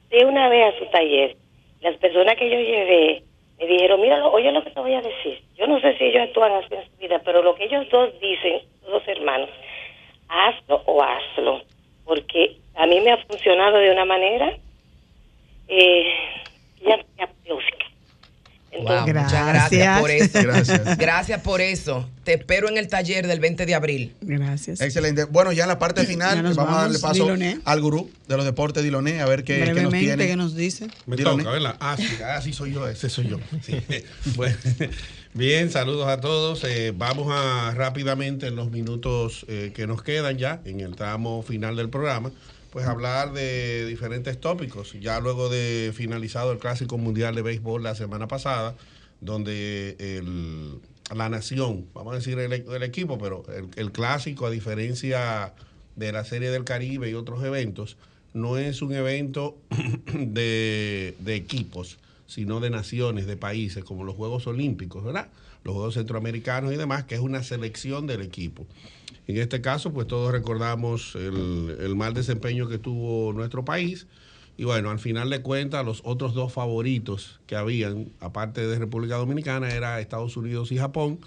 de 0.10 0.26
una 0.26 0.50
vez 0.50 0.74
a 0.74 0.80
su 0.80 0.86
taller. 0.88 1.36
Las 1.82 1.96
personas 1.98 2.36
que 2.36 2.50
yo 2.50 2.58
llevé 2.58 3.24
me 3.60 3.68
dijeron, 3.68 4.02
mira, 4.02 4.26
oye 4.28 4.52
lo 4.52 4.64
que 4.64 4.72
te 4.72 4.80
voy 4.80 4.94
a 4.94 5.02
decir. 5.02 5.42
Yo 5.56 5.68
no 5.68 5.80
sé 5.80 5.98
si 5.98 6.06
ellos 6.06 6.24
actúan 6.24 6.52
así 6.54 6.74
en 6.74 6.86
su 6.86 6.98
vida, 6.98 7.22
pero 7.24 7.44
lo 7.44 7.56
que 7.56 7.66
ellos 7.66 7.88
dos 7.90 8.10
dicen, 8.20 8.62
los 8.88 9.08
hermanos, 9.08 9.50
hazlo 10.28 10.82
o 10.86 11.04
hazlo. 11.04 11.62
Porque 12.06 12.58
a 12.76 12.88
mí 12.88 13.00
me 13.00 13.12
ha 13.12 13.18
funcionado 13.26 13.78
de 13.78 13.92
una 13.92 14.06
manera 14.06 14.58
eh, 15.68 16.14
ya 16.82 17.00
aplausica. 17.20 17.83
Wow, 18.82 19.08
muchas 19.08 19.48
gracias 19.48 20.00
por 20.00 20.12
eso. 20.12 20.42
Gracias. 20.42 20.98
Gracias 20.98 21.42
por 21.42 21.62
eso. 21.62 22.10
Te 22.24 22.34
espero 22.34 22.70
en 22.70 22.78
el 22.78 22.88
taller 22.88 23.28
del 23.28 23.40
20 23.40 23.66
de 23.66 23.76
abril. 23.76 24.14
Gracias. 24.22 24.82
Excelente. 24.82 25.26
Bueno, 25.26 25.52
ya 25.52 25.64
en 25.64 25.70
la 25.70 25.80
parte 25.80 26.06
final 26.06 26.42
vamos, 26.56 26.76
a 26.76 26.82
darle 26.82 27.00
paso 27.00 27.24
Diloné. 27.24 27.60
al 27.66 27.82
gurú 27.82 28.10
de 28.28 28.38
los 28.38 28.46
deportes, 28.46 28.84
Diloné, 28.84 29.22
a 29.22 29.26
ver 29.26 29.44
qué, 29.44 29.56
qué 29.56 29.60
nos 29.66 29.74
Brevemente, 29.74 30.00
tiene. 30.00 30.28
¿qué 30.28 30.36
nos 30.36 30.56
dice? 30.56 30.88
Me 31.06 31.16
Diloné. 31.16 31.44
toca, 31.44 31.54
¿verdad? 31.54 31.76
Ah, 31.80 31.96
sí, 31.98 32.08
ah, 32.26 32.42
sí 32.42 32.54
soy 32.54 32.74
yo, 32.74 32.88
ese 32.88 33.10
soy 33.10 33.28
yo. 33.28 33.40
Sí. 33.62 33.76
Bueno, 34.36 34.56
bien, 35.34 35.70
saludos 35.70 36.08
a 36.08 36.20
todos. 36.22 36.64
Eh, 36.64 36.94
vamos 36.96 37.28
a 37.32 37.74
rápidamente 37.76 38.48
en 38.48 38.56
los 38.56 38.72
minutos 38.72 39.46
eh, 39.50 39.72
que 39.76 39.86
nos 39.86 40.02
quedan 40.02 40.38
ya, 40.38 40.62
en 40.66 40.80
el 40.80 40.96
tramo 40.96 41.44
final 41.44 41.76
del 41.76 41.90
programa, 41.90 42.32
pues 42.74 42.88
hablar 42.88 43.34
de 43.34 43.86
diferentes 43.86 44.42
tópicos. 44.42 44.94
Ya 45.00 45.20
luego 45.20 45.48
de 45.48 45.92
finalizado 45.94 46.52
el 46.52 46.58
Clásico 46.58 46.98
Mundial 46.98 47.36
de 47.36 47.44
Béisbol 47.44 47.84
la 47.84 47.94
semana 47.94 48.28
pasada, 48.28 48.74
donde 49.22 49.96
el- 50.00 50.80
la 51.16 51.30
nación, 51.30 51.86
vamos 51.94 52.14
a 52.14 52.16
decir 52.16 52.40
el, 52.40 52.52
equipo, 52.82 53.20
pero 53.20 53.44
el, 53.76 53.92
clásico, 53.92 54.48
a 54.48 54.50
diferencia 54.50 55.54
de 55.96 56.12
la 56.12 56.26
Serie 56.26 56.50
del 56.50 56.64
Caribe 56.64 57.12
y 57.12 57.14
otros 57.14 57.44
eventos, 57.44 57.96
no 58.34 58.58
es 58.58 58.82
un 58.82 58.96
evento 58.96 59.56
de 60.16 61.14
equipos, 61.28 62.00
sino 62.26 62.60
de 62.60 62.72
naciones, 62.72 63.28
de 63.28 63.38
países, 63.38 63.84
como 63.84 64.04
los 64.04 64.16
Juegos 64.16 64.48
Olímpicos, 64.48 65.04
¿verdad? 65.04 65.28
Los 65.64 65.76
Juegos 65.76 65.94
Centroamericanos 65.94 66.74
y 66.74 66.78
demás, 66.78 67.04
que 67.04 67.14
es 67.14 67.22
una 67.22 67.44
selección 67.44 68.08
del 68.08 68.24
equipo. 68.24 68.66
En 69.28 69.38
este 69.38 69.62
caso, 69.62 69.94
pues 69.94 70.08
todos 70.08 70.32
recordamos 70.32 71.16
el, 71.16 71.96
mal 71.96 72.14
desempeño 72.14 72.68
que 72.68 72.78
tuvo 72.78 73.34
nuestro 73.34 73.64
país. 73.64 74.08
Y 74.58 74.66
bueno, 74.66 74.92
al 74.92 75.00
final 75.00 75.30
de 75.30 75.42
cuentas, 75.42 75.86
los 75.86 76.02
otros 76.04 76.34
dos 76.34 76.54
favoritos 76.54 77.40
que 77.48 77.56
habían, 77.56 78.12
aparte 78.20 78.68
de 78.68 78.78
República 78.78 79.16
Dominicana, 79.16 79.70
era 79.70 80.00
Estados 80.00 80.38
Unidos 80.38 80.72
y 80.72 80.78
Japón. 80.78 81.20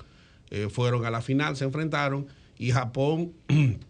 Eh, 0.51 0.69
fueron 0.71 1.05
a 1.07 1.11
la 1.11 1.23
final, 1.23 1.57
se 1.57 1.65
enfrentaron 1.65 2.29
y 2.59 2.71
Japón 2.71 3.33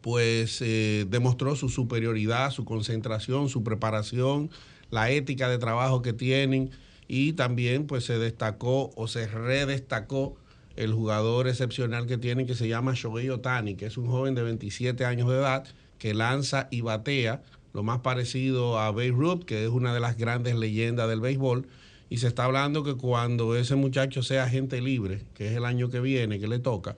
pues 0.00 0.60
eh, 0.60 1.06
demostró 1.08 1.56
su 1.56 1.68
superioridad, 1.68 2.50
su 2.50 2.64
concentración, 2.64 3.48
su 3.48 3.62
preparación, 3.62 4.50
la 4.90 5.10
ética 5.10 5.48
de 5.48 5.58
trabajo 5.58 6.02
que 6.02 6.12
tienen 6.12 6.70
y 7.06 7.32
también 7.32 7.86
pues 7.86 8.04
se 8.04 8.18
destacó 8.18 8.90
o 8.96 9.08
se 9.08 9.26
redestacó 9.26 10.36
el 10.78 10.92
jugador 10.92 11.48
excepcional 11.48 12.06
que 12.06 12.18
tienen 12.18 12.46
que 12.46 12.54
se 12.54 12.68
llama 12.68 12.92
Shohei 12.94 13.28
Otani, 13.30 13.74
que 13.74 13.86
es 13.86 13.98
un 13.98 14.06
joven 14.06 14.36
de 14.36 14.44
27 14.44 15.04
años 15.04 15.28
de 15.28 15.34
edad 15.34 15.66
que 15.98 16.14
lanza 16.14 16.68
y 16.70 16.82
batea, 16.82 17.42
lo 17.72 17.82
más 17.82 17.98
parecido 17.98 18.78
a 18.78 18.92
Babe 18.92 19.10
Ruth, 19.10 19.42
que 19.42 19.64
es 19.64 19.70
una 19.70 19.92
de 19.92 19.98
las 19.98 20.16
grandes 20.16 20.54
leyendas 20.54 21.08
del 21.08 21.20
béisbol. 21.20 21.66
Y 22.08 22.18
se 22.18 22.28
está 22.28 22.44
hablando 22.44 22.84
que 22.84 22.94
cuando 22.94 23.56
ese 23.56 23.74
muchacho 23.74 24.22
sea 24.22 24.44
agente 24.44 24.80
libre, 24.80 25.24
que 25.34 25.48
es 25.48 25.56
el 25.56 25.64
año 25.64 25.90
que 25.90 25.98
viene, 25.98 26.38
que 26.38 26.46
le 26.46 26.60
toca, 26.60 26.96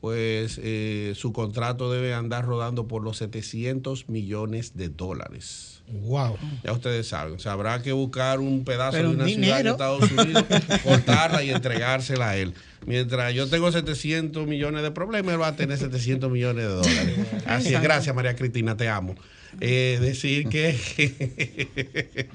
pues 0.00 0.60
eh, 0.62 1.12
su 1.16 1.32
contrato 1.32 1.90
debe 1.90 2.14
andar 2.14 2.44
rodando 2.44 2.86
por 2.86 3.02
los 3.02 3.18
700 3.18 4.08
millones 4.08 4.76
de 4.76 4.88
dólares. 4.88 5.82
Wow. 5.88 6.36
Ya 6.62 6.72
ustedes 6.72 7.08
saben, 7.08 7.34
o 7.34 7.38
sea, 7.38 7.52
habrá 7.52 7.82
que 7.82 7.92
buscar 7.92 8.40
un 8.40 8.64
pedazo 8.64 8.92
Pero 8.92 9.10
de 9.10 9.14
una 9.16 9.26
ciudad 9.26 9.64
de 9.64 9.70
Estados 9.70 10.10
Unidos, 10.12 10.44
cortarla 10.84 11.42
y 11.42 11.50
entregársela 11.50 12.30
a 12.30 12.36
él. 12.36 12.54
Mientras 12.86 13.34
yo 13.34 13.48
tengo 13.48 13.72
700 13.72 14.46
millones 14.46 14.82
de 14.82 14.90
problemas, 14.90 15.34
él 15.34 15.40
va 15.40 15.48
a 15.48 15.56
tener 15.56 15.78
700 15.78 16.30
millones 16.30 16.64
de 16.64 16.70
dólares. 16.70 17.18
Así 17.46 17.74
es, 17.74 17.82
gracias 17.82 18.14
María 18.14 18.36
Cristina, 18.36 18.76
te 18.76 18.88
amo. 18.88 19.14
Eh, 19.60 19.98
decir 20.00 20.48
que 20.48 20.76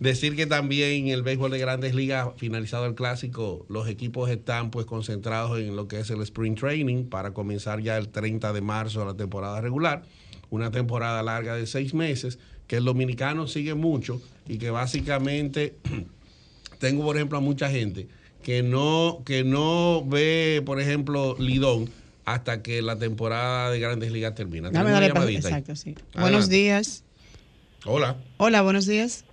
decir 0.00 0.34
que 0.34 0.46
también 0.46 1.08
el 1.08 1.22
béisbol 1.22 1.50
de 1.50 1.58
Grandes 1.58 1.94
Ligas 1.94 2.28
finalizado 2.36 2.86
el 2.86 2.94
clásico, 2.94 3.64
los 3.68 3.88
equipos 3.88 4.28
están 4.30 4.70
pues 4.70 4.84
concentrados 4.84 5.60
en 5.60 5.76
lo 5.76 5.86
que 5.86 6.00
es 6.00 6.10
el 6.10 6.20
spring 6.22 6.56
training 6.56 7.04
para 7.04 7.32
comenzar 7.32 7.80
ya 7.80 7.96
el 7.96 8.08
30 8.08 8.52
de 8.52 8.60
marzo 8.60 9.04
la 9.04 9.14
temporada 9.14 9.60
regular, 9.60 10.02
una 10.50 10.70
temporada 10.70 11.22
larga 11.22 11.54
de 11.54 11.66
seis 11.66 11.94
meses 11.94 12.38
que 12.66 12.76
el 12.76 12.84
dominicano 12.84 13.46
sigue 13.46 13.74
mucho 13.74 14.20
y 14.48 14.58
que 14.58 14.70
básicamente 14.70 15.76
tengo 16.78 17.04
por 17.04 17.16
ejemplo 17.16 17.38
a 17.38 17.40
mucha 17.40 17.70
gente 17.70 18.08
que 18.42 18.62
no 18.62 19.22
que 19.24 19.44
no 19.44 20.04
ve 20.04 20.62
por 20.66 20.80
ejemplo 20.80 21.36
Lidón 21.38 21.88
hasta 22.26 22.62
que 22.62 22.82
la 22.82 22.96
temporada 22.98 23.70
de 23.70 23.78
Grandes 23.80 24.12
Ligas 24.12 24.34
termina. 24.34 24.70
Dame 24.70 24.90
una 24.90 25.00
llamadita. 25.06 25.48
Exacto, 25.48 25.74
sí. 25.76 25.90
Adelante. 25.92 26.20
Buenos 26.20 26.48
días. 26.48 27.04
Hola. 27.86 28.16
Hola, 28.36 28.62
buenos 28.62 28.86
días. 28.86 29.24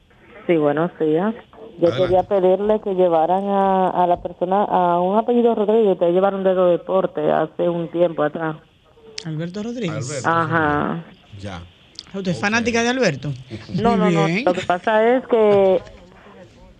Sí, 0.47 0.55
buenos 0.55 0.91
días. 0.99 1.33
Yo 1.81 1.87
Adelante. 1.87 2.01
quería 2.03 2.23
pedirle 2.23 2.79
que 2.83 2.93
llevaran 2.93 3.45
a, 3.45 3.89
a 3.89 4.05
la 4.07 4.21
persona, 4.21 4.63
a 4.65 5.01
un 5.01 5.17
apellido 5.17 5.55
Rodríguez, 5.55 5.97
que 5.97 6.11
llevaron 6.11 6.43
de 6.43 6.53
deporte 6.53 7.19
hace 7.31 7.67
un 7.67 7.89
tiempo 7.91 8.21
atrás. 8.23 8.57
Alberto 9.25 9.63
Rodríguez. 9.63 10.23
Alberto, 10.25 10.29
Ajá. 10.29 11.03
Ya. 11.39 11.63
¿Usted 12.13 12.31
es 12.31 12.39
fanática 12.39 12.83
de 12.83 12.89
Alberto? 12.89 13.33
No, 13.73 13.97
no, 13.97 14.05
Muy 14.05 14.13
no. 14.13 14.25
bien. 14.25 14.45
Lo 14.45 14.53
que 14.53 14.61
pasa 14.61 15.17
es 15.17 15.25
que 15.25 15.81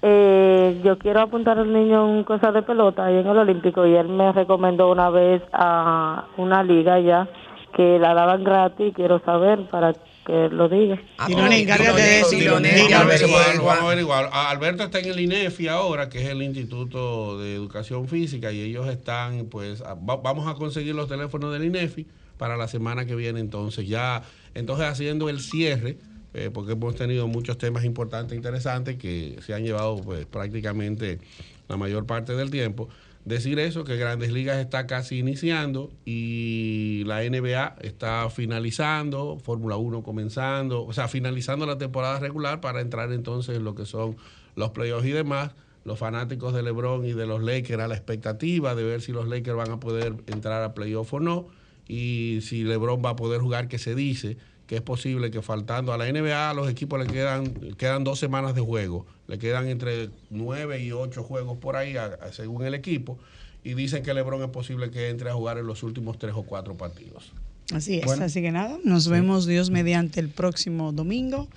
eh, 0.06 0.82
yo 0.84 0.98
quiero 0.98 1.22
apuntar 1.22 1.58
al 1.58 1.72
niño 1.72 2.18
en 2.18 2.24
cosas 2.26 2.54
de 2.54 2.62
pelota 2.62 3.06
ahí 3.06 3.16
en 3.16 3.26
el 3.28 3.38
Olímpico 3.38 3.88
y 3.88 3.96
él 3.96 4.10
me 4.10 4.32
recomendó 4.34 4.92
una 4.92 5.10
vez 5.10 5.42
a 5.54 6.26
una 6.38 6.62
liga 6.62 7.00
ya 7.00 7.30
que 7.76 7.98
la 8.00 8.14
daban 8.14 8.44
gratis. 8.44 8.94
Quiero 8.94 9.20
saber 9.24 9.68
para 9.70 9.94
que 10.26 10.50
lo 10.50 10.68
diga. 10.70 11.00
Tirone, 11.26 11.62
encárgate 11.62 12.02
de 12.02 12.20
eso. 12.20 12.30
Tirone, 12.38 12.70
Tirone, 12.74 12.94
a 12.96 13.04
ver, 13.06 13.18
se 13.18 13.28
puede- 13.28 13.44
averigua. 13.46 13.66
vamos 13.74 13.84
a 13.84 13.88
averiguar. 13.88 14.30
A- 14.32 14.50
Alberto 14.52 14.84
está 14.84 15.00
en 15.00 15.06
el 15.06 15.20
INEFI 15.22 15.68
ahora, 15.70 16.10
que 16.10 16.22
es 16.22 16.30
el 16.30 16.42
Instituto 16.44 17.40
de 17.40 17.56
Educación 17.56 18.08
Física, 18.08 18.52
y 18.52 18.62
ellos 18.62 18.88
están, 18.88 19.46
pues, 19.50 19.82
a- 19.82 19.96
va- 19.96 20.18
vamos 20.18 20.48
a 20.48 20.54
conseguir 20.56 20.96
los 20.96 21.08
teléfonos 21.08 21.52
del 21.54 21.64
INEFI 21.66 22.06
para 22.38 22.58
la 22.58 22.68
semana 22.68 23.06
que 23.06 23.16
viene, 23.16 23.40
entonces, 23.40 23.88
ya, 23.88 24.22
entonces 24.54 24.86
haciendo 24.86 25.30
el 25.30 25.40
cierre, 25.40 25.98
eh, 26.34 26.50
porque 26.54 26.74
hemos 26.74 26.96
tenido 26.96 27.28
muchos 27.28 27.58
temas 27.58 27.84
importantes, 27.84 28.36
interesantes, 28.36 28.98
que 28.98 29.38
se 29.46 29.54
han 29.54 29.64
llevado, 29.64 29.98
pues, 29.98 30.26
prácticamente 30.26 31.20
la 31.68 31.78
mayor 31.78 32.06
parte 32.06 32.36
del 32.36 32.50
tiempo. 32.50 32.90
Decir 33.26 33.58
eso, 33.60 33.86
que 33.86 33.96
Grandes 33.96 34.34
Ligas 34.34 34.58
está 34.58 34.86
casi 34.86 35.20
iniciando 35.20 35.92
y 36.04 37.04
la 37.06 37.24
NBA 37.24 37.78
está 37.82 38.30
finalizando, 38.30 39.40
Fórmula 39.40 39.78
1 39.78 40.04
comenzando, 40.04 40.84
o 40.84 40.92
sea, 40.92 41.08
finalizando 41.08 41.66
la 41.66 41.78
temporada 41.78 42.20
regular 42.20 42.60
para 42.60 42.82
entrar 42.82 43.14
entonces 43.14 43.56
en 43.56 43.64
lo 43.64 43.76
que 43.76 43.86
son 43.86 44.18
los 44.56 44.72
playoffs 44.72 45.06
y 45.06 45.12
demás. 45.12 45.52
Los 45.86 46.00
fanáticos 46.00 46.54
de 46.54 46.64
LeBron 46.64 47.06
y 47.06 47.14
de 47.14 47.26
los 47.26 47.42
Lakers 47.42 47.82
a 47.82 47.88
la 47.88 47.96
expectativa 47.96 48.76
de 48.76 48.84
ver 48.84 49.02
si 49.02 49.12
los 49.12 49.28
Lakers 49.28 49.56
van 49.56 49.72
a 49.72 49.80
poder 49.80 50.16
entrar 50.28 50.64
a 50.64 50.74
playoff 50.74 51.14
o 51.14 51.20
no 51.20 51.48
y 51.88 52.40
si 52.42 52.64
LeBron 52.64 53.02
va 53.04 53.12
a 53.12 53.16
poder 53.16 53.42
jugar, 53.42 53.68
que 53.68 53.78
se 53.78 53.96
dice 53.96 54.38
que 54.68 54.76
es 54.78 54.82
posible 54.82 55.30
que 55.32 55.42
faltando 55.42 55.92
a 55.94 55.98
la 55.98 56.06
NBA 56.12 56.50
a 56.50 56.54
los 56.54 56.70
equipos 56.70 57.00
le 57.00 57.12
quedan, 57.12 57.54
quedan 57.78 58.04
dos 58.04 58.20
semanas 58.20 58.56
de 58.56 58.62
juego, 58.62 59.06
le 59.28 59.38
quedan 59.38 59.68
entre 59.68 60.10
nueve 60.30 60.82
y 60.82 60.92
ocho 60.92 61.24
juegos 61.24 61.58
por 61.58 61.76
ahí 61.76 61.98
a- 61.98 62.06
a- 62.22 62.32
según 62.32 62.66
el 62.66 62.74
equipo 62.74 63.18
y 63.64 63.74
dicen 63.74 64.04
que 64.04 64.14
LeBron 64.14 64.42
es 64.44 64.50
posible 64.50 64.90
que 64.92 65.10
entre 65.10 65.30
a 65.30 65.34
jugar 65.34 65.58
en 65.58 65.68
los 65.68 65.84
últimos 65.84 66.18
tres 66.18 66.34
o 66.36 66.44
cuatro 66.44 66.76
partidos. 66.76 67.32
Así 67.74 68.00
es, 68.00 68.06
Bueno. 68.06 68.26
así 68.26 68.42
que 68.42 68.52
nada, 68.52 68.78
nos 68.84 69.08
vemos 69.08 69.46
Dios 69.46 69.70
mediante 69.70 70.20
el 70.20 70.30
próximo 70.30 70.92
domingo. 70.92 71.48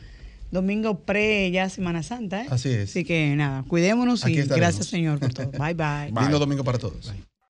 Domingo 0.52 1.00
pre 1.00 1.50
ya 1.50 1.68
Semana 1.68 2.04
Santa, 2.04 2.42
¿eh? 2.44 2.46
Así 2.50 2.68
es. 2.70 2.90
Así 2.90 3.04
que 3.04 3.34
nada, 3.36 3.64
cuidémonos 3.66 4.24
Aquí 4.24 4.34
y 4.34 4.38
estaremos. 4.38 4.60
gracias 4.68 4.86
Señor 4.86 5.18
por 5.18 5.34
todo. 5.34 5.50
Bye 5.58 5.74
bye. 5.74 6.12
Lindo 6.22 6.38
domingo 6.38 6.62
para 6.62 6.78
todos. 6.78 7.12